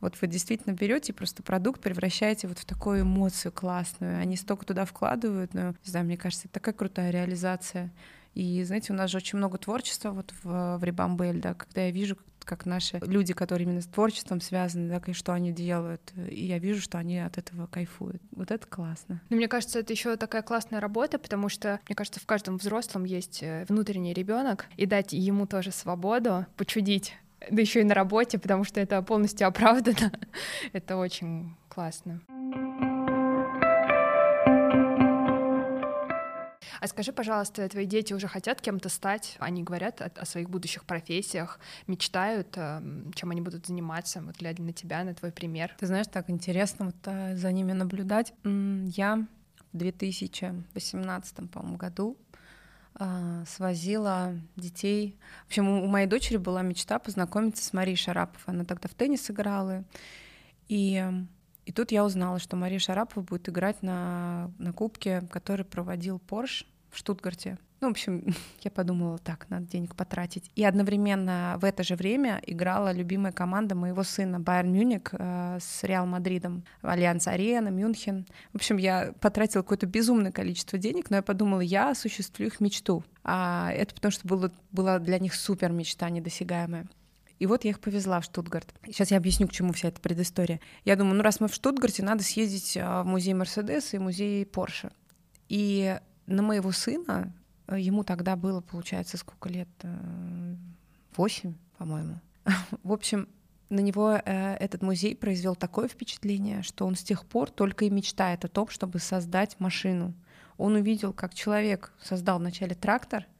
вот 0.00 0.16
вы 0.20 0.26
действительно 0.26 0.72
берете 0.72 1.12
просто 1.12 1.42
продукт, 1.42 1.80
превращаете 1.80 2.48
вот 2.48 2.58
в 2.58 2.64
такую 2.64 3.02
эмоцию 3.02 3.52
классную. 3.52 4.20
Они 4.20 4.36
столько 4.36 4.64
туда 4.64 4.84
вкладывают, 4.84 5.54
но, 5.54 5.68
не 5.68 5.90
знаю, 5.90 6.06
мне 6.06 6.16
кажется, 6.16 6.46
это 6.46 6.54
такая 6.54 6.74
крутая 6.74 7.10
реализация. 7.10 7.92
И, 8.34 8.62
знаете, 8.64 8.92
у 8.92 8.96
нас 8.96 9.10
же 9.10 9.16
очень 9.16 9.38
много 9.38 9.58
творчества 9.58 10.10
вот 10.12 10.32
в, 10.42 10.78
в 10.78 10.84
Рибамбель, 10.84 11.40
да, 11.40 11.54
когда 11.54 11.82
я 11.82 11.90
вижу, 11.90 12.16
как 12.44 12.64
наши 12.64 12.98
люди, 13.02 13.34
которые 13.34 13.66
именно 13.66 13.80
с 13.80 13.86
творчеством 13.86 14.40
связаны, 14.40 14.88
да, 14.88 15.02
и 15.04 15.12
что 15.12 15.32
они 15.32 15.52
делают, 15.52 16.12
и 16.16 16.46
я 16.46 16.58
вижу, 16.58 16.80
что 16.80 16.98
они 16.98 17.18
от 17.18 17.38
этого 17.38 17.66
кайфуют. 17.66 18.22
Вот 18.30 18.50
это 18.50 18.66
классно. 18.66 19.20
Ну, 19.30 19.36
мне 19.36 19.48
кажется, 19.48 19.80
это 19.80 19.92
еще 19.92 20.16
такая 20.16 20.42
классная 20.42 20.80
работа, 20.80 21.18
потому 21.18 21.48
что, 21.48 21.80
мне 21.88 21.96
кажется, 21.96 22.20
в 22.20 22.26
каждом 22.26 22.56
взрослом 22.56 23.04
есть 23.04 23.42
э, 23.42 23.66
внутренний 23.68 24.14
ребенок, 24.14 24.66
и 24.76 24.86
дать 24.86 25.12
ему 25.12 25.46
тоже 25.46 25.70
свободу 25.72 26.46
почудить 26.56 27.14
да 27.50 27.60
еще 27.60 27.80
и 27.80 27.84
на 27.84 27.94
работе, 27.94 28.38
потому 28.38 28.64
что 28.64 28.80
это 28.80 29.00
полностью 29.02 29.46
оправдано. 29.46 30.12
это 30.72 30.96
очень 30.96 31.56
классно. 31.68 32.20
А 36.80 36.86
скажи, 36.86 37.12
пожалуйста, 37.12 37.68
твои 37.68 37.84
дети 37.84 38.14
уже 38.14 38.26
хотят 38.26 38.62
кем-то 38.62 38.88
стать? 38.88 39.36
Они 39.38 39.62
говорят 39.62 40.00
о, 40.00 40.10
о 40.16 40.24
своих 40.24 40.48
будущих 40.48 40.84
профессиях, 40.84 41.60
мечтают, 41.86 42.56
эм, 42.56 43.12
чем 43.14 43.30
они 43.30 43.42
будут 43.42 43.66
заниматься, 43.66 44.22
вот 44.22 44.38
глядя 44.38 44.62
на 44.62 44.72
тебя, 44.72 45.04
на 45.04 45.14
твой 45.14 45.30
пример. 45.30 45.76
Ты 45.78 45.86
знаешь, 45.86 46.06
так 46.06 46.30
интересно 46.30 46.86
вот 46.86 46.96
э, 47.04 47.36
за 47.36 47.52
ними 47.52 47.72
наблюдать. 47.72 48.32
Я 48.44 49.26
в 49.72 49.76
2018, 49.76 51.50
по-моему, 51.50 51.76
году 51.76 52.16
свозила 53.46 54.32
детей. 54.56 55.18
В 55.44 55.48
общем, 55.48 55.68
у 55.68 55.86
моей 55.86 56.06
дочери 56.06 56.36
была 56.36 56.62
мечта 56.62 56.98
познакомиться 56.98 57.64
с 57.64 57.72
Марией 57.72 57.96
Шараповой. 57.96 58.42
Она 58.46 58.64
тогда 58.64 58.88
в 58.88 58.94
теннис 58.94 59.30
играла. 59.30 59.84
И, 60.68 61.02
и 61.66 61.72
тут 61.72 61.90
я 61.90 62.04
узнала, 62.04 62.38
что 62.38 62.56
Мария 62.56 62.78
Шарапова 62.78 63.22
будет 63.24 63.48
играть 63.48 63.82
на, 63.82 64.50
на 64.58 64.72
кубке, 64.72 65.22
который 65.30 65.64
проводил 65.64 66.18
Порш 66.18 66.66
в 66.90 66.96
Штутгарте. 66.96 67.58
Ну, 67.80 67.88
в 67.88 67.90
общем, 67.92 68.34
я 68.60 68.70
подумала, 68.70 69.18
так, 69.18 69.48
надо 69.48 69.66
денег 69.66 69.94
потратить. 69.94 70.50
И 70.54 70.64
одновременно 70.64 71.56
в 71.60 71.64
это 71.64 71.82
же 71.82 71.96
время 71.96 72.40
играла 72.46 72.92
любимая 72.92 73.32
команда 73.32 73.74
моего 73.74 74.02
сына 74.02 74.38
Байерн 74.38 74.72
Мюник 74.72 75.10
э, 75.12 75.58
с 75.60 75.82
Реал 75.84 76.06
Мадридом, 76.06 76.64
Allianz 76.82 77.26
Arena, 77.26 77.68
Мюнхен. 77.68 78.26
В 78.52 78.56
общем, 78.56 78.76
я 78.76 79.12
потратила 79.20 79.62
какое-то 79.62 79.86
безумное 79.86 80.32
количество 80.32 80.78
денег, 80.78 81.10
но 81.10 81.16
я 81.16 81.22
подумала, 81.22 81.60
я 81.60 81.90
осуществлю 81.90 82.48
их 82.48 82.60
мечту. 82.60 83.02
А 83.24 83.70
это 83.72 83.94
потому 83.94 84.12
что 84.12 84.28
было, 84.28 84.52
была 84.72 84.98
для 84.98 85.18
них 85.18 85.34
супер 85.34 85.72
мечта 85.72 86.10
недосягаемая. 86.10 86.86
И 87.38 87.46
вот 87.46 87.64
я 87.64 87.70
их 87.70 87.80
повезла 87.80 88.20
в 88.20 88.24
Штутгарт. 88.24 88.74
Сейчас 88.84 89.10
я 89.10 89.16
объясню, 89.16 89.48
к 89.48 89.52
чему 89.52 89.72
вся 89.72 89.88
эта 89.88 89.98
предыстория. 89.98 90.60
Я 90.84 90.96
думаю, 90.96 91.16
ну 91.16 91.22
раз 91.22 91.40
мы 91.40 91.48
в 91.48 91.54
Штутгарте, 91.54 92.02
надо 92.02 92.22
съездить 92.22 92.76
а, 92.78 93.02
в 93.02 93.06
музей 93.06 93.32
Мерседес 93.32 93.94
и 93.94 93.98
музей 93.98 94.44
Порше. 94.44 94.90
И 95.48 95.98
на 96.26 96.42
моего 96.42 96.70
сына, 96.70 97.32
э, 97.34 97.39
ему 97.76 98.04
тогда 98.04 98.36
было, 98.36 98.60
получается, 98.60 99.16
сколько 99.16 99.48
лет? 99.48 99.68
Э, 99.82 100.54
восемь, 101.16 101.54
по-моему. 101.78 102.20
В 102.82 102.92
общем, 102.92 103.28
на 103.68 103.80
него 103.80 104.12
э, 104.12 104.54
этот 104.54 104.82
музей 104.82 105.14
произвел 105.14 105.54
такое 105.54 105.88
впечатление, 105.88 106.62
что 106.62 106.86
он 106.86 106.96
с 106.96 107.02
тех 107.02 107.24
пор 107.26 107.50
только 107.50 107.84
и 107.84 107.90
мечтает 107.90 108.44
о 108.44 108.48
том, 108.48 108.68
чтобы 108.68 108.98
создать 108.98 109.58
машину. 109.60 110.14
Он 110.56 110.74
увидел, 110.74 111.12
как 111.12 111.34
человек 111.34 111.92
создал 112.02 112.38
вначале 112.38 112.74
трактор— 112.74 113.26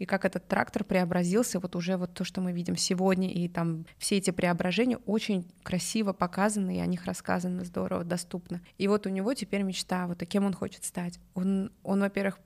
и 0.00 0.06
как 0.06 0.24
этот 0.24 0.48
трактор 0.48 0.82
преобразился, 0.82 1.60
вот 1.60 1.76
уже 1.76 1.98
вот 1.98 2.14
то, 2.14 2.24
что 2.24 2.40
мы 2.40 2.52
видим 2.52 2.74
сегодня, 2.74 3.30
и 3.30 3.48
там 3.48 3.84
все 3.98 4.16
эти 4.16 4.30
преображения 4.30 4.96
очень 5.04 5.46
красиво 5.62 6.14
показаны, 6.14 6.78
и 6.78 6.80
о 6.80 6.86
них 6.86 7.04
рассказано 7.04 7.64
здорово, 7.66 8.02
доступно. 8.02 8.62
И 8.78 8.88
вот 8.88 9.06
у 9.06 9.10
него 9.10 9.34
теперь 9.34 9.60
мечта, 9.60 10.06
вот 10.06 10.24
кем 10.26 10.46
он 10.46 10.54
хочет 10.54 10.84
стать. 10.84 11.20
Он, 11.34 11.70
он 11.82 12.00
во-первых, 12.00 12.38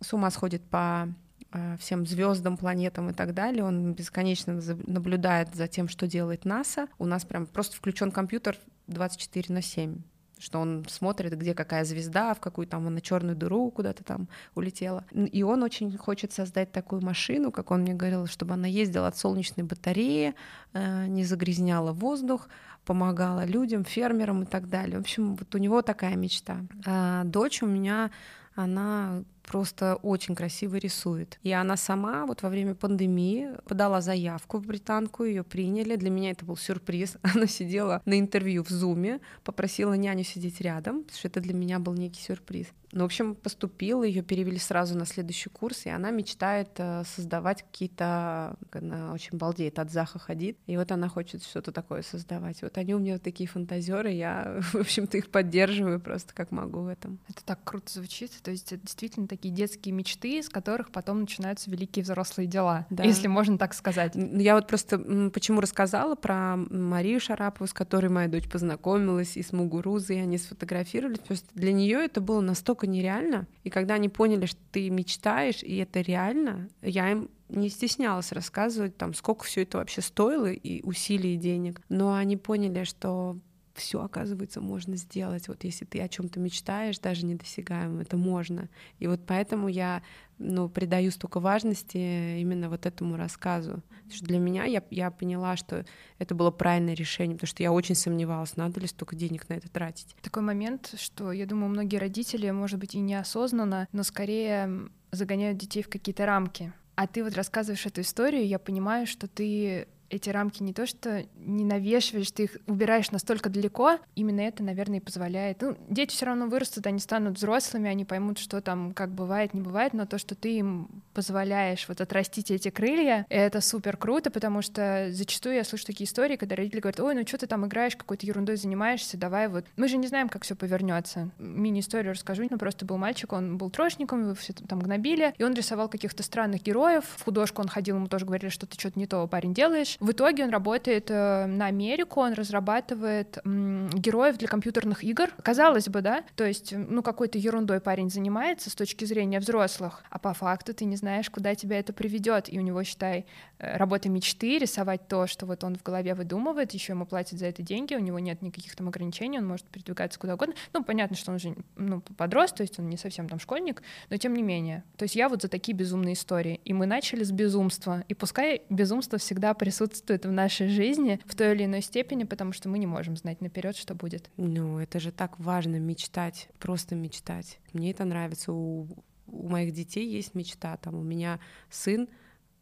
с 0.00 0.12
ума 0.12 0.30
сходит 0.30 0.62
по 0.62 1.08
а, 1.50 1.76
всем 1.78 2.06
звездам, 2.06 2.56
планетам 2.56 3.10
и 3.10 3.12
так 3.12 3.32
далее. 3.32 3.64
Он 3.64 3.94
бесконечно 3.94 4.60
наблюдает 4.86 5.54
за 5.54 5.68
тем, 5.68 5.88
что 5.88 6.06
делает 6.06 6.44
НАСА. 6.44 6.88
У 6.98 7.06
нас 7.06 7.24
прям 7.24 7.46
просто 7.46 7.76
включен 7.76 8.10
компьютер 8.10 8.58
24 8.88 9.54
на 9.54 9.62
7 9.62 10.02
что 10.36 10.58
он 10.58 10.84
смотрит, 10.88 11.38
где 11.38 11.54
какая 11.54 11.84
звезда, 11.84 12.34
в 12.34 12.40
какую 12.40 12.66
там 12.66 12.86
она 12.86 13.00
черную 13.00 13.36
дыру 13.36 13.70
куда-то 13.70 14.04
там 14.04 14.28
улетела. 14.54 15.04
И 15.12 15.42
он 15.42 15.62
очень 15.62 15.96
хочет 15.96 16.32
создать 16.32 16.72
такую 16.72 17.02
машину, 17.02 17.50
как 17.50 17.70
он 17.70 17.82
мне 17.82 17.94
говорил, 17.94 18.26
чтобы 18.26 18.54
она 18.54 18.66
ездила 18.66 19.06
от 19.06 19.16
солнечной 19.16 19.64
батареи, 19.64 20.34
э, 20.72 21.06
не 21.06 21.24
загрязняла 21.24 21.92
воздух, 21.92 22.48
помогала 22.84 23.44
людям, 23.44 23.84
фермерам 23.84 24.42
и 24.42 24.46
так 24.46 24.68
далее. 24.68 24.98
В 24.98 25.02
общем, 25.02 25.36
вот 25.36 25.54
у 25.54 25.58
него 25.58 25.82
такая 25.82 26.16
мечта. 26.16 26.58
А 26.84 27.24
дочь 27.24 27.62
у 27.62 27.66
меня 27.66 28.10
она 28.54 29.24
просто 29.44 29.96
очень 29.96 30.34
красиво 30.34 30.76
рисует. 30.76 31.38
И 31.42 31.52
она 31.52 31.76
сама 31.76 32.26
вот 32.26 32.42
во 32.42 32.48
время 32.48 32.74
пандемии 32.74 33.50
подала 33.66 34.00
заявку 34.00 34.58
в 34.58 34.66
британку, 34.66 35.24
ее 35.24 35.44
приняли. 35.44 35.96
Для 35.96 36.10
меня 36.10 36.30
это 36.30 36.44
был 36.44 36.56
сюрприз. 36.56 37.16
Она 37.22 37.46
сидела 37.46 38.02
на 38.04 38.18
интервью 38.18 38.64
в 38.64 38.70
Зуме, 38.70 39.20
попросила 39.44 39.94
няню 39.94 40.24
сидеть 40.24 40.60
рядом, 40.60 41.02
потому 41.02 41.18
что 41.18 41.28
это 41.28 41.40
для 41.40 41.54
меня 41.54 41.78
был 41.78 41.94
некий 41.94 42.20
сюрприз. 42.20 42.68
Ну, 42.94 43.02
в 43.02 43.06
общем, 43.06 43.34
поступила, 43.34 44.04
ее 44.04 44.22
перевели 44.22 44.56
сразу 44.56 44.96
на 44.96 45.04
следующий 45.04 45.50
курс, 45.50 45.84
и 45.84 45.90
она 45.90 46.12
мечтает 46.12 46.70
э, 46.76 47.02
создавать 47.04 47.62
какие-то... 47.62 48.56
Она 48.70 49.12
очень 49.12 49.36
балдеет, 49.36 49.80
от 49.80 49.90
Заха 49.90 50.20
ходит, 50.20 50.56
и 50.66 50.76
вот 50.76 50.92
она 50.92 51.08
хочет 51.08 51.42
что-то 51.42 51.72
такое 51.72 52.02
создавать. 52.02 52.62
Вот 52.62 52.78
они 52.78 52.94
у 52.94 53.00
меня 53.00 53.14
вот 53.14 53.22
такие 53.22 53.48
фантазеры, 53.48 54.12
я, 54.12 54.60
в 54.72 54.76
общем-то, 54.76 55.18
их 55.18 55.28
поддерживаю 55.28 55.98
просто 55.98 56.34
как 56.34 56.52
могу 56.52 56.82
в 56.82 56.86
этом. 56.86 57.18
Это 57.28 57.44
так 57.44 57.64
круто 57.64 57.92
звучит, 57.92 58.30
то 58.44 58.52
есть 58.52 58.72
это 58.72 58.82
действительно 58.82 59.26
такие 59.36 59.54
детские 59.54 59.94
мечты, 59.94 60.38
из 60.38 60.48
которых 60.48 60.90
потом 60.90 61.20
начинаются 61.20 61.70
великие 61.70 62.02
взрослые 62.02 62.46
дела, 62.46 62.86
да. 62.90 63.04
если 63.04 63.26
можно 63.26 63.58
так 63.58 63.74
сказать. 63.74 64.12
Я 64.14 64.54
вот 64.54 64.66
просто 64.66 64.98
почему 65.32 65.60
рассказала 65.60 66.14
про 66.14 66.56
Марию 66.56 67.20
Шарапову, 67.20 67.66
с 67.66 67.72
которой 67.72 68.08
моя 68.08 68.28
дочь 68.28 68.48
познакомилась, 68.48 69.36
и 69.36 69.42
с 69.42 69.52
Мугурузой, 69.52 70.16
и 70.16 70.20
они 70.20 70.38
сфотографировались, 70.38 71.18
просто 71.18 71.48
для 71.54 71.72
нее 71.72 72.04
это 72.04 72.20
было 72.20 72.40
настолько 72.40 72.86
нереально, 72.86 73.46
и 73.62 73.70
когда 73.70 73.94
они 73.94 74.08
поняли, 74.08 74.46
что 74.46 74.60
ты 74.72 74.90
мечтаешь, 74.90 75.62
и 75.62 75.76
это 75.76 76.00
реально, 76.00 76.68
я 76.82 77.10
им 77.10 77.30
не 77.48 77.68
стеснялась 77.68 78.32
рассказывать, 78.32 78.96
там, 78.96 79.14
сколько 79.14 79.44
все 79.44 79.62
это 79.62 79.78
вообще 79.78 80.00
стоило, 80.00 80.46
и 80.46 80.82
усилий, 80.82 81.34
и 81.34 81.38
денег. 81.38 81.80
Но 81.88 82.14
они 82.14 82.36
поняли, 82.36 82.84
что 82.84 83.38
все, 83.74 84.02
оказывается, 84.02 84.60
можно 84.60 84.96
сделать. 84.96 85.48
Вот 85.48 85.64
если 85.64 85.84
ты 85.84 86.00
о 86.00 86.08
чем-то 86.08 86.40
мечтаешь, 86.40 86.98
даже 86.98 87.26
недосягаемым, 87.26 88.00
это 88.00 88.16
можно. 88.16 88.68
И 88.98 89.06
вот 89.06 89.20
поэтому 89.26 89.68
я 89.68 90.02
ну, 90.38 90.68
придаю 90.68 91.10
столько 91.10 91.40
важности 91.40 92.38
именно 92.40 92.68
вот 92.68 92.86
этому 92.86 93.16
рассказу. 93.16 93.82
Потому 93.88 94.14
что 94.14 94.24
для 94.26 94.38
меня 94.38 94.64
я, 94.64 94.82
я 94.90 95.10
поняла, 95.10 95.56
что 95.56 95.84
это 96.18 96.34
было 96.34 96.50
правильное 96.50 96.94
решение, 96.94 97.36
потому 97.36 97.48
что 97.48 97.62
я 97.62 97.72
очень 97.72 97.94
сомневалась, 97.94 98.56
надо 98.56 98.80
ли 98.80 98.86
столько 98.86 99.16
денег 99.16 99.48
на 99.48 99.54
это 99.54 99.68
тратить. 99.68 100.14
Такой 100.22 100.42
момент, 100.42 100.94
что 100.96 101.32
я 101.32 101.46
думаю, 101.46 101.70
многие 101.70 101.96
родители, 101.96 102.50
может 102.50 102.78
быть, 102.78 102.94
и 102.94 103.00
неосознанно, 103.00 103.88
но 103.92 104.02
скорее 104.02 104.88
загоняют 105.12 105.58
детей 105.58 105.82
в 105.82 105.88
какие-то 105.88 106.26
рамки. 106.26 106.72
А 106.96 107.06
ты 107.06 107.24
вот 107.24 107.34
рассказываешь 107.34 107.86
эту 107.86 108.02
историю, 108.02 108.46
я 108.46 108.58
понимаю, 108.58 109.06
что 109.06 109.26
ты 109.26 109.88
эти 110.14 110.30
рамки 110.30 110.62
не 110.62 110.72
то 110.72 110.86
что 110.86 111.24
не 111.36 111.64
навешиваешь, 111.64 112.30
ты 112.30 112.44
их 112.44 112.56
убираешь 112.66 113.10
настолько 113.10 113.50
далеко, 113.50 113.98
именно 114.14 114.40
это, 114.40 114.62
наверное, 114.62 114.98
и 114.98 115.02
позволяет. 115.02 115.62
Ну, 115.62 115.76
дети 115.88 116.12
все 116.12 116.26
равно 116.26 116.46
вырастут, 116.46 116.86
они 116.86 116.98
станут 116.98 117.36
взрослыми, 117.36 117.90
они 117.90 118.04
поймут, 118.04 118.38
что 118.38 118.60
там 118.60 118.92
как 118.92 119.10
бывает, 119.10 119.54
не 119.54 119.60
бывает, 119.60 119.92
но 119.92 120.06
то, 120.06 120.18
что 120.18 120.34
ты 120.34 120.58
им 120.58 121.02
позволяешь 121.14 121.86
вот 121.88 122.00
отрастить 122.00 122.50
эти 122.50 122.70
крылья, 122.70 123.26
это 123.28 123.60
супер 123.60 123.96
круто, 123.96 124.30
потому 124.30 124.62
что 124.62 125.08
зачастую 125.10 125.54
я 125.54 125.64
слышу 125.64 125.86
такие 125.86 126.06
истории, 126.06 126.36
когда 126.36 126.56
родители 126.56 126.80
говорят, 126.80 127.00
ой, 127.00 127.14
ну 127.14 127.26
что 127.26 127.38
ты 127.38 127.46
там 127.46 127.66
играешь, 127.66 127.96
какой-то 127.96 128.26
ерундой 128.26 128.56
занимаешься, 128.56 129.16
давай 129.16 129.48
вот. 129.48 129.64
Мы 129.76 129.88
же 129.88 129.96
не 129.96 130.06
знаем, 130.06 130.28
как 130.28 130.42
все 130.42 130.54
повернется. 130.54 131.30
Мини-историю 131.38 132.12
расскажу, 132.12 132.46
ну 132.50 132.58
просто 132.58 132.84
был 132.84 132.98
мальчик, 132.98 133.32
он 133.32 133.56
был 133.56 133.70
трошником, 133.70 134.22
его 134.22 134.34
все 134.34 134.52
там 134.52 134.80
гнобили, 134.80 135.34
и 135.38 135.44
он 135.44 135.54
рисовал 135.54 135.88
каких-то 135.88 136.22
странных 136.22 136.62
героев, 136.62 137.04
в 137.16 137.24
художку 137.24 137.62
он 137.62 137.68
ходил, 137.68 137.96
ему 137.96 138.08
тоже 138.08 138.26
говорили, 138.26 138.50
что 138.50 138.66
ты 138.66 138.78
что-то 138.78 138.98
не 138.98 139.06
то, 139.06 139.26
парень, 139.26 139.54
делаешь, 139.54 139.96
в 140.00 140.10
итоге 140.10 140.44
он 140.44 140.50
работает 140.50 141.10
э, 141.10 141.46
на 141.46 141.66
Америку, 141.66 142.20
он 142.20 142.32
разрабатывает 142.32 143.38
героев 143.44 144.36
для 144.36 144.48
компьютерных 144.48 145.04
игр. 145.04 145.30
Казалось 145.42 145.88
бы, 145.88 146.00
да, 146.00 146.24
то 146.36 146.44
есть, 146.44 146.72
ну, 146.72 147.02
какой-то 147.02 147.38
ерундой 147.38 147.80
парень 147.80 148.10
занимается 148.10 148.70
с 148.70 148.74
точки 148.74 149.04
зрения 149.04 149.38
взрослых, 149.38 150.02
а 150.10 150.18
по 150.18 150.34
факту 150.34 150.74
ты 150.74 150.84
не 150.84 150.96
знаешь, 150.96 151.03
куда 151.30 151.54
тебя 151.54 151.78
это 151.78 151.92
приведет. 151.92 152.52
И 152.52 152.58
у 152.58 152.62
него, 152.62 152.82
считай, 152.84 153.26
э, 153.58 153.76
работа 153.76 154.08
мечты, 154.08 154.58
рисовать 154.58 155.08
то, 155.08 155.26
что 155.26 155.46
вот 155.46 155.64
он 155.64 155.76
в 155.76 155.82
голове 155.82 156.14
выдумывает, 156.14 156.72
еще 156.72 156.92
ему 156.92 157.06
платят 157.06 157.38
за 157.38 157.46
это 157.46 157.62
деньги, 157.62 157.94
у 157.94 158.00
него 158.00 158.18
нет 158.18 158.42
никаких 158.42 158.74
там 158.76 158.88
ограничений, 158.88 159.38
он 159.38 159.46
может 159.46 159.66
передвигаться 159.66 160.18
куда 160.18 160.34
угодно. 160.34 160.54
Ну, 160.72 160.82
понятно, 160.84 161.16
что 161.16 161.30
он 161.30 161.36
уже 161.36 161.54
ну, 161.76 162.00
подрос, 162.00 162.52
то 162.52 162.62
есть 162.62 162.78
он 162.78 162.88
не 162.88 162.96
совсем 162.96 163.28
там 163.28 163.38
школьник, 163.38 163.82
но 164.10 164.16
тем 164.16 164.34
не 164.34 164.42
менее. 164.42 164.84
То 164.96 165.04
есть 165.04 165.16
я 165.16 165.28
вот 165.28 165.42
за 165.42 165.48
такие 165.48 165.76
безумные 165.76 166.14
истории. 166.14 166.60
И 166.64 166.72
мы 166.72 166.86
начали 166.86 167.24
с 167.24 167.32
безумства. 167.32 168.04
И 168.08 168.14
пускай 168.14 168.62
безумство 168.70 169.18
всегда 169.18 169.54
присутствует 169.54 170.26
в 170.26 170.32
нашей 170.32 170.68
жизни 170.68 171.20
в 171.24 171.34
той 171.34 171.54
или 171.54 171.64
иной 171.64 171.82
степени, 171.82 172.24
потому 172.24 172.52
что 172.52 172.68
мы 172.68 172.78
не 172.78 172.86
можем 172.86 173.16
знать 173.16 173.40
наперед, 173.40 173.76
что 173.76 173.94
будет. 173.94 174.30
Ну, 174.36 174.78
это 174.78 175.00
же 175.00 175.12
так 175.12 175.38
важно 175.38 175.76
мечтать, 175.76 176.48
просто 176.58 176.94
мечтать. 176.94 177.58
Мне 177.72 177.90
это 177.90 178.04
нравится. 178.04 178.52
У, 178.52 178.86
у 179.26 179.48
моих 179.48 179.72
детей 179.72 180.08
есть 180.08 180.34
мечта. 180.34 180.76
Там 180.76 180.94
у 180.94 181.02
меня 181.02 181.40
сын 181.70 182.08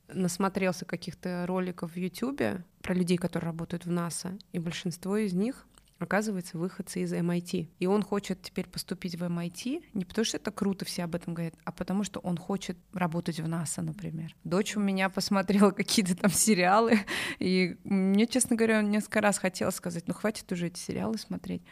насмотрелся 0.08 0.84
каких-то 0.84 1.44
роликов 1.46 1.92
в 1.92 1.96
Ютубе 1.96 2.64
про 2.82 2.94
людей, 2.94 3.16
которые 3.16 3.46
работают 3.48 3.86
в 3.86 3.90
НАСА, 3.90 4.36
и 4.52 4.58
большинство 4.58 5.16
из 5.16 5.32
них 5.32 5.66
оказывается, 6.02 6.58
выходцы 6.58 7.02
из 7.02 7.12
MIT. 7.12 7.68
И 7.78 7.86
он 7.86 8.02
хочет 8.02 8.42
теперь 8.42 8.66
поступить 8.66 9.14
в 9.16 9.22
MIT 9.22 9.84
не 9.94 10.04
потому, 10.04 10.24
что 10.24 10.36
это 10.36 10.50
круто, 10.50 10.84
все 10.84 11.04
об 11.04 11.14
этом 11.14 11.34
говорят, 11.34 11.54
а 11.64 11.72
потому, 11.72 12.04
что 12.04 12.20
он 12.20 12.36
хочет 12.36 12.76
работать 12.92 13.40
в 13.40 13.48
НАСА, 13.48 13.82
например. 13.82 14.34
Дочь 14.44 14.76
у 14.76 14.80
меня 14.80 15.08
посмотрела 15.08 15.70
какие-то 15.72 16.16
там 16.16 16.30
сериалы, 16.30 17.00
и 17.38 17.76
мне, 17.84 18.26
честно 18.26 18.56
говоря, 18.56 18.82
несколько 18.82 19.20
раз 19.20 19.38
хотелось 19.38 19.76
сказать, 19.76 20.06
ну 20.08 20.14
хватит 20.14 20.50
уже 20.52 20.66
эти 20.66 20.78
сериалы 20.78 21.18
смотреть. 21.18 21.62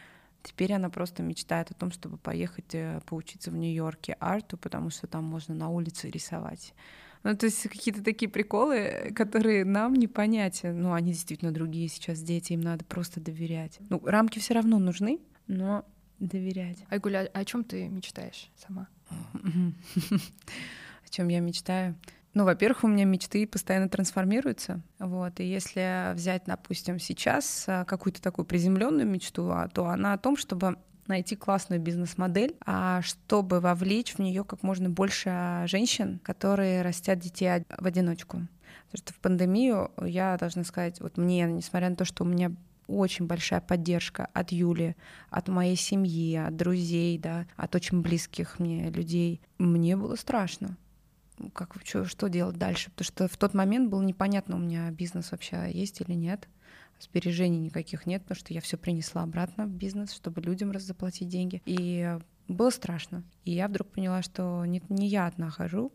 Теперь 0.42 0.72
она 0.72 0.88
просто 0.88 1.22
мечтает 1.22 1.70
о 1.70 1.74
том, 1.74 1.90
чтобы 1.90 2.16
поехать 2.16 2.74
э, 2.74 3.00
поучиться 3.06 3.50
в 3.50 3.56
Нью-Йорке 3.56 4.16
арту, 4.20 4.56
потому 4.56 4.90
что 4.90 5.06
там 5.06 5.24
можно 5.24 5.54
на 5.54 5.68
улице 5.68 6.10
рисовать. 6.10 6.74
Ну, 7.22 7.36
то 7.36 7.46
есть 7.46 7.62
какие-то 7.64 8.02
такие 8.02 8.30
приколы, 8.30 9.12
которые 9.14 9.64
нам 9.64 9.94
не 9.94 10.08
понятен. 10.08 10.80
Ну, 10.80 10.94
они 10.94 11.12
действительно 11.12 11.52
другие 11.52 11.88
сейчас 11.88 12.22
дети, 12.22 12.54
им 12.54 12.62
надо 12.62 12.84
просто 12.84 13.20
доверять. 13.20 13.78
Ну, 13.90 14.00
рамки 14.04 14.38
все 14.38 14.54
равно 14.54 14.78
нужны, 14.78 15.20
но 15.46 15.84
доверять. 16.18 16.78
Айгуля, 16.88 17.30
о 17.32 17.44
чем 17.44 17.64
ты 17.64 17.88
мечтаешь 17.88 18.50
сама? 18.56 18.88
О 21.04 21.12
чем 21.12 21.26
я 21.26 21.40
мечтаю? 21.40 21.96
Ну, 22.32 22.44
во-первых, 22.44 22.84
у 22.84 22.88
меня 22.88 23.04
мечты 23.04 23.46
постоянно 23.46 23.88
трансформируются. 23.88 24.80
Вот. 24.98 25.40
И 25.40 25.44
если 25.44 26.14
взять, 26.14 26.44
допустим, 26.46 27.00
сейчас 27.00 27.64
а, 27.66 27.84
какую-то 27.84 28.22
такую 28.22 28.46
приземленную 28.46 29.08
мечту, 29.08 29.50
а, 29.50 29.68
то 29.68 29.86
она 29.86 30.12
о 30.12 30.18
том, 30.18 30.36
чтобы 30.36 30.76
найти 31.08 31.34
классную 31.34 31.80
бизнес-модель, 31.80 32.56
а 32.64 33.02
чтобы 33.02 33.58
вовлечь 33.58 34.14
в 34.14 34.20
нее 34.20 34.44
как 34.44 34.62
можно 34.62 34.88
больше 34.88 35.64
женщин, 35.66 36.20
которые 36.22 36.82
растят 36.82 37.18
детей 37.18 37.64
в 37.68 37.84
одиночку. 37.84 38.46
Потому 38.86 39.04
что 39.04 39.12
в 39.12 39.16
пандемию 39.18 39.90
я 40.00 40.36
должна 40.36 40.62
сказать, 40.62 41.00
вот 41.00 41.16
мне, 41.16 41.42
несмотря 41.42 41.90
на 41.90 41.96
то, 41.96 42.04
что 42.04 42.22
у 42.22 42.26
меня 42.26 42.52
очень 42.86 43.26
большая 43.26 43.60
поддержка 43.60 44.28
от 44.32 44.52
Юли, 44.52 44.96
от 45.30 45.48
моей 45.48 45.76
семьи, 45.76 46.36
от 46.36 46.56
друзей, 46.56 47.18
да, 47.18 47.46
от 47.56 47.74
очень 47.74 48.02
близких 48.02 48.58
мне 48.58 48.90
людей. 48.90 49.40
Мне 49.58 49.96
было 49.96 50.16
страшно. 50.16 50.76
Как, 51.54 51.76
что, 51.84 52.04
что 52.04 52.28
делать 52.28 52.56
дальше? 52.56 52.90
Потому 52.90 53.04
что 53.06 53.28
в 53.28 53.36
тот 53.36 53.54
момент 53.54 53.90
было 53.90 54.02
непонятно, 54.02 54.56
у 54.56 54.58
меня 54.58 54.90
бизнес 54.90 55.32
вообще 55.32 55.70
есть 55.72 56.00
или 56.00 56.14
нет. 56.14 56.48
Сбережений 57.00 57.58
никаких 57.58 58.06
нет, 58.06 58.22
потому 58.22 58.38
что 58.38 58.52
я 58.52 58.60
все 58.60 58.76
принесла 58.76 59.22
обратно 59.22 59.66
в 59.66 59.70
бизнес, 59.70 60.12
чтобы 60.12 60.42
людям 60.42 60.78
заплатить 60.78 61.28
деньги. 61.28 61.62
И 61.64 62.18
было 62.48 62.70
страшно. 62.70 63.24
И 63.44 63.52
я 63.52 63.68
вдруг 63.68 63.88
поняла, 63.88 64.22
что 64.22 64.64
не, 64.66 64.82
не 64.88 65.08
я 65.08 65.26
одна 65.26 65.50
хожу 65.50 65.92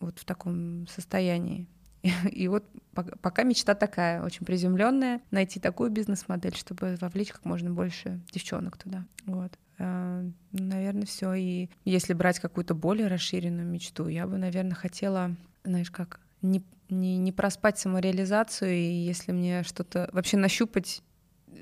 вот 0.00 0.18
в 0.18 0.24
таком 0.24 0.86
состоянии. 0.86 1.66
И 2.32 2.48
вот 2.48 2.64
пока 2.92 3.42
мечта 3.42 3.74
такая, 3.74 4.22
очень 4.22 4.44
приземленная, 4.44 5.20
найти 5.30 5.58
такую 5.58 5.90
бизнес-модель, 5.90 6.54
чтобы 6.54 6.96
вовлечь 7.00 7.32
как 7.32 7.44
можно 7.44 7.70
больше 7.70 8.20
девчонок 8.30 8.76
туда. 8.76 9.04
Вот. 9.26 9.52
А, 9.78 10.24
наверное, 10.52 11.06
все. 11.06 11.34
И 11.34 11.70
если 11.84 12.12
брать 12.12 12.38
какую-то 12.38 12.74
более 12.74 13.08
расширенную 13.08 13.66
мечту, 13.66 14.08
я 14.08 14.26
бы, 14.26 14.36
наверное, 14.36 14.74
хотела, 14.74 15.34
знаешь, 15.64 15.90
как 15.90 16.20
не, 16.42 16.62
не, 16.88 17.16
не 17.16 17.32
проспать 17.32 17.78
самореализацию, 17.78 18.72
и 18.72 18.82
если 18.82 19.32
мне 19.32 19.62
что-то 19.62 20.08
вообще 20.12 20.36
нащупать 20.36 21.02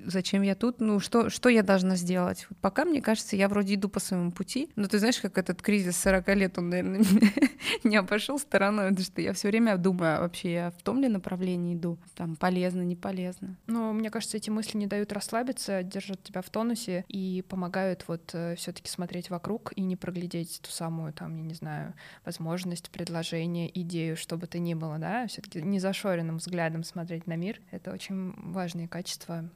зачем 0.07 0.43
я 0.43 0.55
тут, 0.55 0.81
ну 0.81 1.01
что, 1.01 1.31
что 1.31 1.49
я 1.49 1.63
должна 1.63 1.97
сделать? 1.97 2.47
Вот 2.49 2.59
пока, 2.59 2.85
мне 2.85 3.01
кажется, 3.01 3.37
я 3.37 3.49
вроде 3.49 3.75
иду 3.75 3.89
по 3.89 4.01
своему 4.01 4.33
пути, 4.33 4.71
но 4.77 4.89
ты 4.89 4.99
знаешь, 4.99 5.21
как 5.21 5.39
этот 5.39 5.63
кризис 5.63 5.97
40 5.99 6.29
лет, 6.29 6.59
он, 6.59 6.71
наверное, 6.71 7.05
не 7.85 7.97
обошел 7.97 8.39
стороной, 8.39 8.91
потому 8.91 9.05
что 9.05 9.21
я 9.21 9.33
все 9.33 9.49
время 9.49 9.77
думаю, 9.77 10.19
а 10.19 10.21
вообще 10.21 10.53
я 10.53 10.71
в 10.71 10.83
том 10.83 11.01
ли 11.01 11.09
направлении 11.09 11.75
иду, 11.75 11.99
там 12.15 12.37
полезно, 12.37 12.83
не 12.83 12.97
полезно. 12.97 13.57
Ну, 13.67 13.93
мне 13.93 14.11
кажется, 14.11 14.37
эти 14.37 14.51
мысли 14.51 14.77
не 14.77 14.87
дают 14.87 15.13
расслабиться, 15.13 15.83
держат 15.83 16.23
тебя 16.23 16.43
в 16.43 16.51
тонусе 16.51 17.05
и 17.09 17.45
помогают 17.49 18.05
вот 18.09 18.31
э, 18.35 18.57
все 18.57 18.73
таки 18.73 18.89
смотреть 18.89 19.31
вокруг 19.31 19.73
и 19.77 19.83
не 19.83 19.97
проглядеть 19.97 20.61
ту 20.63 20.71
самую, 20.71 21.13
там, 21.13 21.37
я 21.37 21.43
не 21.43 21.55
знаю, 21.55 21.95
возможность, 22.25 22.91
предложение, 22.91 23.71
идею, 23.81 24.17
что 24.17 24.37
бы 24.37 24.47
то 24.47 24.59
ни 24.59 24.75
было, 24.75 24.99
да, 24.99 25.27
все 25.27 25.43
таки 25.43 25.63
незашоренным 25.63 26.39
взглядом 26.39 26.85
смотреть 26.85 27.27
на 27.27 27.37
мир— 27.37 27.61
это 27.71 27.93
очень 27.93 28.35
важные 28.37 28.89
качества 28.89 29.49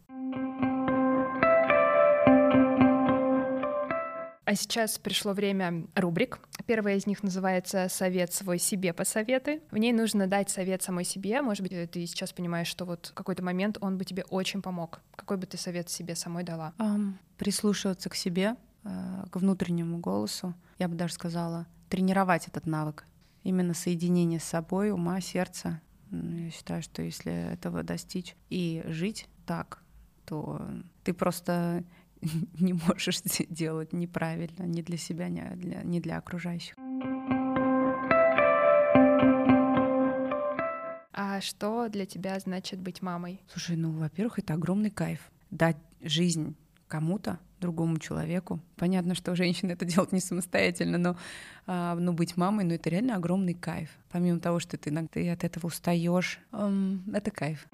А 4.46 4.54
сейчас 4.54 4.96
пришло 4.98 5.32
время 5.32 5.88
рубрик. 5.96 6.38
Первая 6.66 6.96
из 6.96 7.06
них 7.06 7.24
называется 7.24 7.88
«Совет 7.90 8.32
свой 8.32 8.58
себе 8.58 8.92
посоветуй». 8.92 9.60
В 9.72 9.76
ней 9.76 9.92
нужно 9.92 10.28
дать 10.28 10.50
совет 10.50 10.84
самой 10.84 11.02
себе. 11.02 11.42
Может 11.42 11.62
быть, 11.62 11.90
ты 11.90 12.06
сейчас 12.06 12.32
понимаешь, 12.32 12.68
что 12.68 12.84
вот 12.84 13.10
какой-то 13.12 13.42
момент 13.42 13.76
он 13.80 13.98
бы 13.98 14.04
тебе 14.04 14.22
очень 14.30 14.62
помог. 14.62 15.00
Какой 15.16 15.36
бы 15.36 15.46
ты 15.46 15.58
совет 15.58 15.90
себе 15.90 16.14
самой 16.14 16.44
дала? 16.44 16.74
Um, 16.78 17.14
прислушиваться 17.38 18.08
к 18.08 18.14
себе, 18.14 18.54
uh, 18.84 19.28
к 19.30 19.36
внутреннему 19.36 19.98
голосу. 19.98 20.54
Я 20.78 20.86
бы 20.86 20.94
даже 20.94 21.14
сказала, 21.14 21.66
тренировать 21.88 22.46
этот 22.46 22.66
навык. 22.66 23.04
Именно 23.42 23.74
соединение 23.74 24.38
с 24.38 24.44
собой, 24.44 24.92
ума, 24.92 25.20
сердца. 25.20 25.80
Я 26.12 26.50
считаю, 26.50 26.82
что 26.82 27.02
если 27.02 27.52
этого 27.52 27.82
достичь 27.82 28.36
и 28.48 28.84
жить 28.86 29.28
так, 29.44 29.82
то 30.26 30.60
ты 31.04 31.14
просто 31.14 31.84
не 32.60 32.72
можешь 32.72 33.22
делать 33.48 33.92
неправильно 33.92 34.64
ни 34.64 34.82
для 34.82 34.96
себя, 34.96 35.28
ни 35.28 35.42
для, 35.54 35.82
ни 35.82 36.00
для 36.00 36.18
окружающих. 36.18 36.74
А 41.12 41.40
что 41.40 41.88
для 41.88 42.04
тебя 42.06 42.38
значит 42.38 42.80
быть 42.80 43.02
мамой? 43.02 43.40
Слушай, 43.48 43.76
ну, 43.76 43.92
во-первых, 43.92 44.38
это 44.38 44.54
огромный 44.54 44.90
кайф. 44.90 45.20
Дать 45.50 45.76
жизнь 46.02 46.56
кому-то, 46.88 47.38
другому 47.60 47.98
человеку. 47.98 48.60
Понятно, 48.76 49.14
что 49.14 49.34
женщина 49.34 49.72
это 49.72 49.84
делать 49.84 50.12
не 50.12 50.20
самостоятельно, 50.20 50.98
но 50.98 51.16
а, 51.66 51.94
ну, 51.94 52.12
быть 52.12 52.36
мамой, 52.36 52.64
ну, 52.64 52.74
это 52.74 52.90
реально 52.90 53.16
огромный 53.16 53.54
кайф. 53.54 53.88
Помимо 54.10 54.40
того, 54.40 54.60
что 54.60 54.76
ты 54.76 54.90
иногда 54.90 55.32
от 55.32 55.44
этого 55.44 55.66
устаешь, 55.66 56.38
эм, 56.52 57.02
это 57.12 57.30
кайф. 57.30 57.66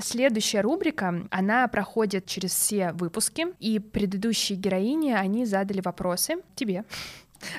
Следующая 0.00 0.60
рубрика, 0.60 1.26
она 1.30 1.68
проходит 1.68 2.26
через 2.26 2.52
все 2.52 2.92
выпуски, 2.92 3.46
и 3.58 3.78
предыдущие 3.78 4.58
героини, 4.58 5.12
они 5.12 5.44
задали 5.44 5.80
вопросы 5.80 6.36
тебе. 6.54 6.84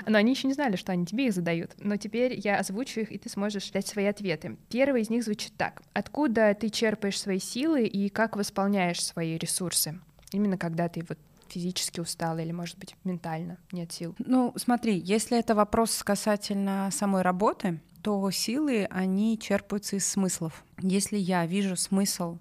Но 0.06 0.18
они 0.18 0.32
еще 0.32 0.46
не 0.46 0.54
знали, 0.54 0.76
что 0.76 0.92
они 0.92 1.06
тебе 1.06 1.26
их 1.26 1.32
задают. 1.32 1.72
Но 1.78 1.96
теперь 1.96 2.38
я 2.38 2.58
озвучу 2.58 3.00
их, 3.00 3.12
и 3.12 3.18
ты 3.18 3.28
сможешь 3.28 3.70
дать 3.70 3.86
свои 3.86 4.06
ответы. 4.06 4.56
Первый 4.68 5.02
из 5.02 5.10
них 5.10 5.24
звучит 5.24 5.52
так. 5.56 5.82
Откуда 5.94 6.54
ты 6.54 6.68
черпаешь 6.68 7.18
свои 7.18 7.38
силы 7.38 7.86
и 7.86 8.08
как 8.08 8.36
восполняешь 8.36 9.02
свои 9.02 9.38
ресурсы? 9.38 9.98
Именно 10.32 10.58
когда 10.58 10.88
ты 10.88 11.02
вот 11.08 11.18
физически 11.48 12.00
устала 12.00 12.38
или, 12.38 12.52
может 12.52 12.78
быть, 12.78 12.94
ментально 13.04 13.58
нет 13.72 13.90
сил? 13.92 14.14
Ну, 14.18 14.52
смотри, 14.56 14.98
если 14.98 15.38
это 15.38 15.54
вопрос 15.54 16.02
касательно 16.02 16.90
самой 16.92 17.22
работы, 17.22 17.80
то 18.02 18.30
силы, 18.30 18.86
они 18.90 19.38
черпаются 19.38 19.96
из 19.96 20.06
смыслов. 20.06 20.64
Если 20.80 21.16
я 21.16 21.46
вижу 21.46 21.76
смысл 21.76 22.38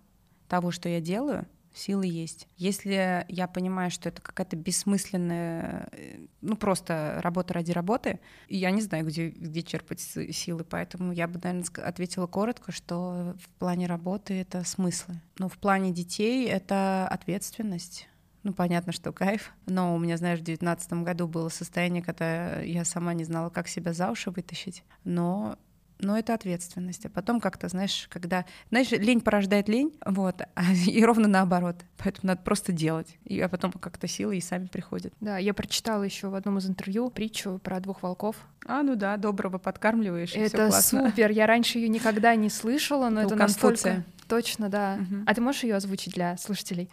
того, 0.47 0.71
что 0.71 0.89
я 0.89 1.01
делаю, 1.01 1.47
силы 1.73 2.07
есть. 2.07 2.47
Если 2.57 3.25
я 3.27 3.47
понимаю, 3.47 3.91
что 3.91 4.09
это 4.09 4.21
какая-то 4.21 4.55
бессмысленная, 4.55 5.87
э, 5.91 6.25
ну 6.41 6.55
просто 6.55 7.19
работа 7.21 7.53
ради 7.53 7.71
работы, 7.71 8.19
я 8.47 8.71
не 8.71 8.81
знаю, 8.81 9.05
где, 9.05 9.29
где 9.29 9.63
черпать 9.63 9.99
силы, 9.99 10.63
поэтому 10.63 11.13
я 11.13 11.27
бы, 11.27 11.39
наверное, 11.41 11.65
ответила 11.83 12.27
коротко, 12.27 12.71
что 12.71 13.35
в 13.39 13.49
плане 13.59 13.87
работы 13.87 14.33
это 14.33 14.63
смыслы. 14.63 15.21
Но 15.37 15.47
в 15.47 15.57
плане 15.57 15.91
детей 15.91 16.47
это 16.47 17.07
ответственность 17.07 18.07
ну, 18.43 18.53
понятно, 18.53 18.91
что 18.91 19.11
кайф. 19.11 19.51
Но 19.65 19.95
у 19.95 19.99
меня, 19.99 20.17
знаешь, 20.17 20.39
в 20.39 20.43
девятнадцатом 20.43 21.03
году 21.03 21.27
было 21.27 21.49
состояние, 21.49 22.01
когда 22.01 22.59
я 22.61 22.85
сама 22.85 23.13
не 23.13 23.23
знала, 23.23 23.49
как 23.49 23.67
себя 23.67 23.93
за 23.93 24.11
уши 24.11 24.31
вытащить. 24.31 24.83
Но 25.03 25.57
но 25.99 26.17
это 26.17 26.33
ответственность. 26.33 27.05
А 27.05 27.09
потом 27.09 27.41
как-то, 27.41 27.67
знаешь, 27.67 28.07
когда, 28.09 28.45
знаешь, 28.69 28.89
лень 28.91 29.21
порождает 29.21 29.67
лень, 29.67 29.93
вот, 30.05 30.41
и 30.87 31.03
ровно 31.03 31.27
наоборот. 31.27 31.75
Поэтому 31.97 32.27
надо 32.27 32.41
просто 32.41 32.71
делать. 32.71 33.17
И, 33.25 33.39
а 33.39 33.49
потом 33.49 33.71
как-то 33.73 34.07
силы 34.07 34.37
и 34.37 34.41
сами 34.41 34.67
приходят. 34.67 35.13
Да, 35.19 35.37
я 35.37 35.53
прочитала 35.53 36.03
еще 36.03 36.29
в 36.29 36.35
одном 36.35 36.57
из 36.57 36.67
интервью 36.67 37.09
притчу 37.09 37.59
про 37.61 37.79
двух 37.79 38.01
волков. 38.01 38.37
А, 38.65 38.81
ну 38.81 38.95
да, 38.95 39.17
доброго 39.17 39.57
подкармливаешь. 39.57 40.35
Это 40.35 40.71
супер. 40.71 41.31
Я 41.31 41.45
раньше 41.45 41.79
ее 41.79 41.89
никогда 41.89 42.35
не 42.35 42.49
слышала, 42.49 43.09
но 43.09 43.21
это, 43.21 43.33
это 43.33 43.43
настолько 43.43 44.05
точно, 44.27 44.69
да. 44.69 44.99
Угу. 45.01 45.23
А 45.25 45.33
ты 45.33 45.41
можешь 45.41 45.63
ее 45.63 45.75
озвучить 45.75 46.13
для 46.13 46.37
слушателей? 46.37 46.89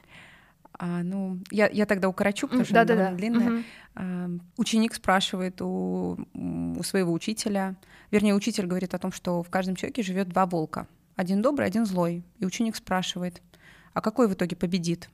А, 0.78 1.02
ну, 1.02 1.38
я, 1.50 1.68
я 1.68 1.86
тогда 1.86 2.08
укорочу, 2.08 2.48
потому 2.48 2.64
что 2.64 2.74
да, 2.74 2.80
она 2.82 2.88
да, 2.88 2.94
довольно 2.94 3.10
да. 3.10 3.16
длинная. 3.16 3.48
Угу. 3.48 3.64
А, 3.94 4.30
ученик 4.56 4.94
спрашивает 4.94 5.62
у, 5.62 6.18
у 6.34 6.82
своего 6.82 7.12
учителя, 7.12 7.76
вернее, 8.10 8.34
учитель 8.34 8.66
говорит 8.66 8.94
о 8.94 8.98
том, 8.98 9.12
что 9.12 9.42
в 9.42 9.48
каждом 9.48 9.76
человеке 9.76 10.02
живет 10.02 10.28
два 10.28 10.46
волка. 10.46 10.86
Один 11.14 11.40
добрый, 11.40 11.66
один 11.66 11.86
злой. 11.86 12.22
И 12.38 12.44
ученик 12.44 12.76
спрашивает, 12.76 13.40
а 13.94 14.02
какой 14.02 14.28
в 14.28 14.34
итоге 14.34 14.54
победит? 14.54 15.08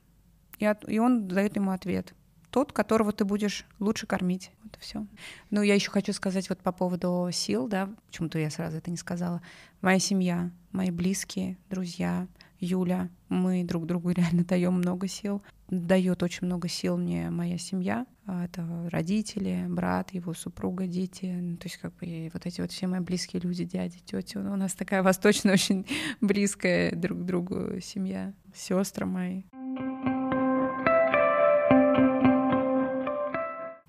И, 0.59 0.65
от, 0.65 0.87
и 0.89 0.99
он 0.99 1.27
дает 1.27 1.55
ему 1.55 1.71
ответ. 1.71 2.13
Тот, 2.49 2.71
которого 2.73 3.13
ты 3.13 3.25
будешь 3.25 3.65
лучше 3.79 4.05
кормить. 4.05 4.51
Вот 4.63 4.75
и 4.75 4.79
все. 4.79 5.07
Ну, 5.49 5.61
я 5.61 5.75
еще 5.75 5.89
хочу 5.89 6.13
сказать 6.13 6.49
вот 6.49 6.59
по 6.59 6.71
поводу 6.71 7.29
сил, 7.31 7.67
да, 7.67 7.89
почему-то 8.07 8.37
я 8.37 8.49
сразу 8.49 8.77
это 8.77 8.91
не 8.91 8.97
сказала. 8.97 9.41
Моя 9.81 9.97
семья, 9.99 10.51
мои 10.71 10.91
близкие, 10.91 11.57
друзья— 11.69 12.27
Юля. 12.63 13.09
Мы 13.29 13.63
друг 13.63 13.85
другу 13.85 14.09
реально 14.15 14.43
даем 14.43 14.73
много 14.73 15.07
сил. 15.07 15.43
Дает 15.69 16.23
очень 16.23 16.47
много 16.47 16.67
сил 16.67 16.97
мне 16.97 17.29
моя 17.29 17.57
семья. 17.57 18.05
А, 18.25 18.45
это 18.45 18.65
родители, 18.89 19.65
брат, 19.67 20.13
его 20.13 20.33
супруга, 20.33 20.87
дети. 20.87 21.25
Ну, 21.25 21.57
то 21.57 21.65
есть 21.65 21.77
как 21.77 21.93
бы 21.95 22.29
вот 22.33 22.45
эти 22.45 22.61
вот 22.61 22.71
все 22.71 22.87
мои 22.87 23.01
близкие 23.01 23.41
люди, 23.41 23.65
дяди, 23.65 23.99
тети. 23.99 24.37
У 24.37 24.55
нас 24.55 24.73
такая 24.73 25.03
восточная, 25.03 25.53
очень 25.53 25.85
близкая 26.21 26.95
друг 26.95 27.19
к 27.19 27.23
другу 27.23 27.81
семья. 27.81 28.33
Сестры 28.53 29.05
мои. 29.05 29.43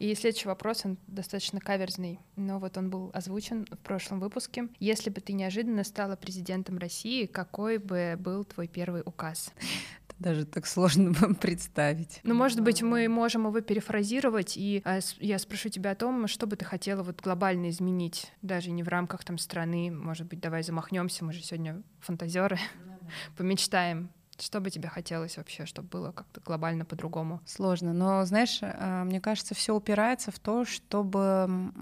И 0.04 0.14
следующий 0.14 0.48
вопрос, 0.48 0.84
он 0.84 0.98
достаточно 1.06 1.60
каверзный, 1.60 2.20
но 2.36 2.58
вот 2.58 2.76
он 2.76 2.90
был 2.90 3.10
озвучен 3.14 3.64
в 3.70 3.78
прошлом 3.78 4.20
выпуске. 4.20 4.68
Если 4.78 5.08
бы 5.08 5.22
ты 5.22 5.32
неожиданно 5.32 5.82
стала 5.82 6.14
президентом 6.14 6.76
России, 6.76 7.24
какой 7.24 7.78
бы 7.78 8.14
был 8.18 8.44
твой 8.44 8.68
первый 8.68 9.00
указ? 9.02 9.50
Даже 10.18 10.44
так 10.44 10.66
сложно 10.66 11.14
представить. 11.40 12.20
Ну, 12.22 12.34
может 12.34 12.60
быть, 12.60 12.82
мы 12.82 13.08
можем 13.08 13.46
его 13.46 13.62
перефразировать, 13.62 14.58
и 14.58 14.82
а, 14.84 14.98
я 15.20 15.38
спрошу 15.38 15.70
тебя 15.70 15.92
о 15.92 15.94
том, 15.94 16.28
что 16.28 16.46
бы 16.46 16.56
ты 16.56 16.66
хотела 16.66 17.02
вот 17.02 17.22
глобально 17.22 17.70
изменить, 17.70 18.30
даже 18.42 18.72
не 18.72 18.82
в 18.82 18.88
рамках 18.88 19.24
там 19.24 19.38
страны, 19.38 19.90
может 19.90 20.26
быть, 20.26 20.38
давай 20.38 20.62
замахнемся, 20.62 21.24
мы 21.24 21.32
же 21.32 21.42
сегодня 21.42 21.82
фантазеры, 22.00 22.58
помечтаем 23.38 24.10
Что 24.38 24.60
бы 24.60 24.70
тебе 24.70 24.88
хотелось 24.88 25.36
вообще, 25.36 25.66
чтобы 25.66 25.88
было 25.88 26.12
как-то 26.12 26.40
глобально 26.40 26.84
по-другому? 26.84 27.40
Сложно, 27.46 27.92
но 27.92 28.24
знаешь, 28.24 28.58
э, 28.62 29.04
мне 29.04 29.20
кажется, 29.20 29.54
все 29.54 29.74
упирается 29.74 30.30
в 30.30 30.38
то, 30.38 30.64
чтобы 30.64 31.72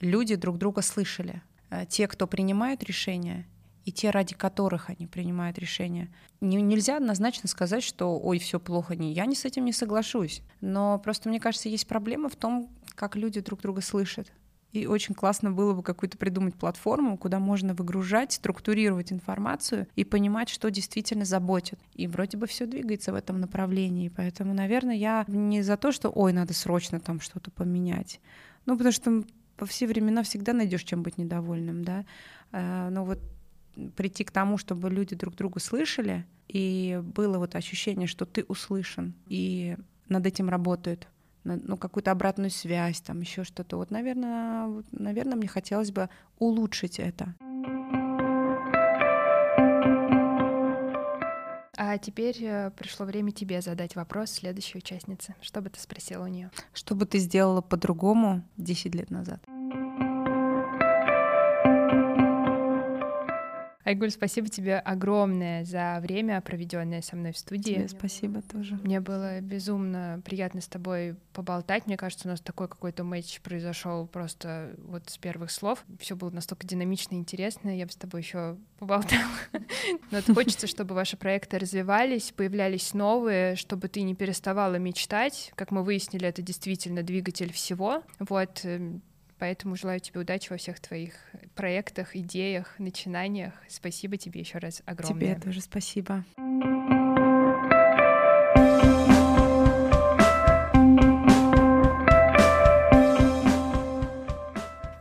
люди 0.00 0.34
друг 0.34 0.58
друга 0.58 0.82
слышали. 0.82 1.42
Э, 1.70 1.86
те, 1.86 2.08
кто 2.08 2.26
принимает 2.26 2.82
решения, 2.82 3.46
и 3.84 3.92
те, 3.92 4.10
ради 4.10 4.34
которых 4.34 4.90
они 4.90 5.06
принимают 5.06 5.58
решения. 5.58 6.12
Не, 6.40 6.60
нельзя 6.60 6.98
однозначно 6.98 7.48
сказать, 7.48 7.82
что 7.82 8.18
ой, 8.18 8.38
все 8.38 8.60
плохо, 8.60 8.94
не, 8.94 9.12
я 9.12 9.26
не 9.26 9.34
с 9.34 9.44
этим 9.44 9.64
не 9.64 9.72
соглашусь. 9.72 10.42
Но 10.60 10.98
просто 10.98 11.28
мне 11.28 11.40
кажется, 11.40 11.68
есть 11.68 11.86
проблема 11.86 12.28
в 12.28 12.36
том, 12.36 12.70
как 12.94 13.16
люди 13.16 13.40
друг 13.40 13.60
друга 13.60 13.80
слышат. 13.80 14.30
И 14.72 14.86
очень 14.86 15.14
классно 15.14 15.50
было 15.50 15.74
бы 15.74 15.82
какую-то 15.82 16.16
придумать 16.16 16.54
платформу, 16.54 17.18
куда 17.18 17.38
можно 17.38 17.74
выгружать, 17.74 18.32
структурировать 18.32 19.12
информацию 19.12 19.86
и 19.96 20.04
понимать, 20.04 20.48
что 20.48 20.70
действительно 20.70 21.24
заботит. 21.24 21.78
И 21.94 22.06
вроде 22.06 22.38
бы 22.38 22.46
все 22.46 22.66
двигается 22.66 23.12
в 23.12 23.16
этом 23.16 23.38
направлении. 23.38 24.08
Поэтому, 24.08 24.54
наверное, 24.54 24.96
я 24.96 25.24
не 25.28 25.62
за 25.62 25.76
то, 25.76 25.92
что 25.92 26.08
ой, 26.08 26.32
надо 26.32 26.54
срочно 26.54 27.00
там 27.00 27.20
что-то 27.20 27.50
поменять. 27.50 28.20
Ну, 28.64 28.76
потому 28.76 28.92
что 28.92 29.24
во 29.58 29.66
все 29.66 29.86
времена 29.86 30.22
всегда 30.22 30.54
найдешь 30.54 30.84
чем 30.84 31.02
быть 31.02 31.18
недовольным, 31.18 31.84
да. 31.84 32.06
А, 32.50 32.88
но 32.90 33.04
вот 33.04 33.20
прийти 33.96 34.24
к 34.24 34.30
тому, 34.30 34.56
чтобы 34.58 34.90
люди 34.90 35.14
друг 35.14 35.34
друга 35.34 35.60
слышали, 35.60 36.26
и 36.48 37.00
было 37.14 37.38
вот 37.38 37.54
ощущение, 37.54 38.06
что 38.06 38.26
ты 38.26 38.44
услышан, 38.44 39.14
и 39.26 39.76
над 40.08 40.26
этим 40.26 40.48
работают 40.48 41.08
ну, 41.44 41.76
какую-то 41.76 42.10
обратную 42.10 42.50
связь, 42.50 43.00
там 43.00 43.20
еще 43.20 43.44
что-то. 43.44 43.76
Вот, 43.76 43.90
наверное, 43.90 44.66
вот, 44.66 44.86
наверное, 44.92 45.36
мне 45.36 45.48
хотелось 45.48 45.90
бы 45.90 46.08
улучшить 46.38 46.98
это. 46.98 47.34
А 51.84 51.98
теперь 51.98 52.36
э, 52.42 52.70
пришло 52.70 53.04
время 53.04 53.32
тебе 53.32 53.60
задать 53.60 53.96
вопрос 53.96 54.30
следующей 54.30 54.78
участнице. 54.78 55.34
Что 55.40 55.60
бы 55.60 55.68
ты 55.68 55.80
спросила 55.80 56.24
у 56.24 56.28
нее? 56.28 56.50
Что 56.72 56.94
бы 56.94 57.06
ты 57.06 57.18
сделала 57.18 57.60
по-другому 57.60 58.42
10 58.56 58.94
лет 58.94 59.10
назад? 59.10 59.42
Айгуль, 63.84 64.10
спасибо 64.10 64.48
тебе 64.48 64.78
огромное 64.78 65.64
за 65.64 65.98
время, 66.00 66.40
проведенное 66.40 67.02
со 67.02 67.16
мной 67.16 67.32
в 67.32 67.38
студии. 67.38 67.74
Тебе 67.74 67.88
спасибо 67.88 68.42
тоже. 68.42 68.78
Мне 68.82 69.00
было 69.00 69.40
безумно 69.40 70.20
приятно 70.24 70.60
с 70.60 70.68
тобой 70.68 71.16
поболтать. 71.32 71.86
Мне 71.86 71.96
кажется, 71.96 72.28
у 72.28 72.30
нас 72.30 72.40
такой 72.40 72.68
какой-то 72.68 73.02
матч 73.02 73.40
произошел 73.40 74.06
просто 74.06 74.74
вот 74.78 75.10
с 75.10 75.18
первых 75.18 75.50
слов. 75.50 75.84
Все 75.98 76.14
было 76.14 76.30
настолько 76.30 76.66
динамично 76.66 77.16
и 77.16 77.18
интересно. 77.18 77.76
Я 77.76 77.86
бы 77.86 77.92
с 77.92 77.96
тобой 77.96 78.20
еще 78.20 78.56
поболтала. 78.78 79.22
Но 80.10 80.20
хочется, 80.34 80.66
чтобы 80.66 80.94
ваши 80.94 81.16
проекты 81.16 81.58
развивались, 81.58 82.32
появлялись 82.32 82.94
новые, 82.94 83.56
чтобы 83.56 83.88
ты 83.88 84.02
не 84.02 84.14
переставала 84.14 84.76
мечтать. 84.76 85.52
Как 85.56 85.70
мы 85.70 85.82
выяснили, 85.82 86.28
это 86.28 86.42
действительно 86.42 87.02
двигатель 87.02 87.52
всего. 87.52 88.02
Вот 88.20 88.60
эм, 88.64 89.02
Поэтому 89.42 89.74
желаю 89.74 89.98
тебе 89.98 90.20
удачи 90.20 90.50
во 90.50 90.56
всех 90.56 90.78
твоих 90.78 91.14
проектах, 91.56 92.14
идеях, 92.14 92.78
начинаниях. 92.78 93.52
Спасибо 93.68 94.16
тебе 94.16 94.38
еще 94.38 94.58
раз 94.58 94.82
огромное. 94.86 95.34
Тебе 95.34 95.40
тоже 95.40 95.60
спасибо. 95.60 96.24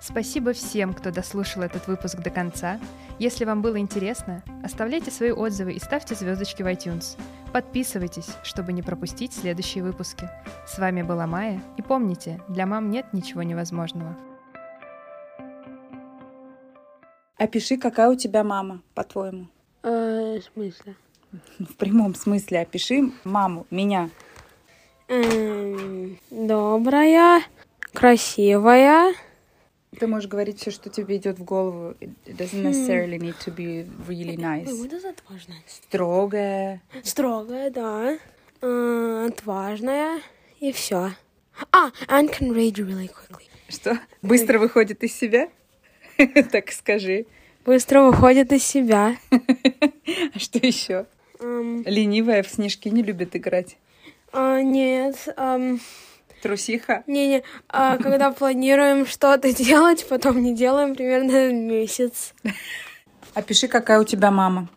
Спасибо 0.01 0.53
всем, 0.53 0.95
кто 0.95 1.11
дослушал 1.11 1.61
этот 1.61 1.85
выпуск 1.85 2.17
до 2.17 2.31
конца. 2.31 2.79
Если 3.19 3.45
вам 3.45 3.61
было 3.61 3.77
интересно, 3.77 4.43
оставляйте 4.63 5.11
свои 5.11 5.29
отзывы 5.29 5.73
и 5.73 5.79
ставьте 5.79 6.15
звездочки 6.15 6.63
в 6.63 6.65
iTunes. 6.65 7.15
Подписывайтесь, 7.53 8.29
чтобы 8.41 8.73
не 8.73 8.81
пропустить 8.81 9.33
следующие 9.33 9.83
выпуски. 9.83 10.27
С 10.65 10.79
вами 10.79 11.03
была 11.03 11.27
Майя, 11.27 11.61
и 11.77 11.83
помните, 11.83 12.41
для 12.49 12.65
мам 12.65 12.89
нет 12.89 13.13
ничего 13.13 13.43
невозможного. 13.43 14.17
Опиши, 17.41 17.77
какая 17.77 18.07
у 18.07 18.15
тебя 18.15 18.43
мама, 18.43 18.83
по-твоему. 18.93 19.47
Э, 19.81 20.37
в 20.37 20.43
смысле? 20.53 20.95
В 21.59 21.75
прямом 21.75 22.13
смысле 22.13 22.59
опиши 22.59 23.11
маму, 23.23 23.65
меня. 23.71 24.11
Эм, 25.07 26.19
добрая, 26.29 27.41
красивая. 27.93 29.15
Ты 29.99 30.05
можешь 30.05 30.29
говорить 30.29 30.59
все, 30.59 30.69
что 30.69 30.91
тебе 30.91 31.17
идет 31.17 31.39
в 31.39 31.43
голову. 31.43 31.95
It 31.99 32.13
doesn't 32.27 32.61
necessarily 32.61 33.17
need 33.17 33.35
to 33.43 33.51
be 33.51 33.89
really 34.07 34.37
nice. 34.37 34.71
Вот 34.71 34.93
это 34.93 35.09
отважная. 35.09 35.63
Строгая. 35.65 36.83
Строгая, 37.03 37.71
да. 37.71 38.19
Э, 38.61 39.27
отважная. 39.31 40.21
И 40.59 40.71
все. 40.71 41.13
А, 41.71 41.89
and 42.07 42.29
can 42.29 42.51
rage 42.51 42.75
really 42.75 43.09
quickly. 43.09 43.47
Что? 43.67 43.97
Быстро 44.21 44.59
выходит 44.59 45.03
из 45.03 45.15
себя? 45.15 45.49
Так 46.51 46.72
скажи. 46.72 47.26
Быстро 47.65 48.01
выходит 48.01 48.51
из 48.51 48.63
себя. 48.63 49.15
А 50.34 50.39
что 50.39 50.59
еще? 50.59 51.05
Ленивая 51.39 52.43
в 52.43 52.49
снежки 52.49 52.89
не 52.89 53.03
любит 53.03 53.36
играть. 53.36 53.78
а, 54.34 54.61
нет. 54.61 55.15
Трусиха. 56.41 57.03
Не-не. 57.07 57.43
а, 57.69 57.97
когда 57.97 58.32
планируем 58.39 59.05
что-то 59.05 59.53
делать, 59.53 60.05
потом 60.09 60.41
не 60.41 60.55
делаем 60.55 60.95
примерно 60.95 61.51
месяц. 61.51 62.34
Опиши, 63.34 63.67
какая 63.67 63.99
у 63.99 64.03
тебя 64.03 64.32
мама. 64.32 64.67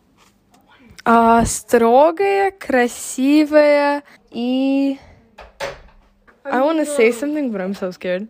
А, 1.03 1.43
строгая, 1.45 2.51
красивая 2.51 4.03
и... 4.31 4.97
I 6.43 6.61
want 6.61 6.79
to 6.79 6.85
say 6.85 7.09
something, 7.11 7.51
but 7.51 7.61
I'm 7.61 7.73
so 7.73 7.91
scared. 7.91 8.27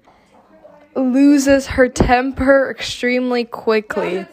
Loses 0.96 1.68
her 1.68 1.90
temper 1.90 2.72
extremely 2.72 3.44
quickly. 3.44 4.26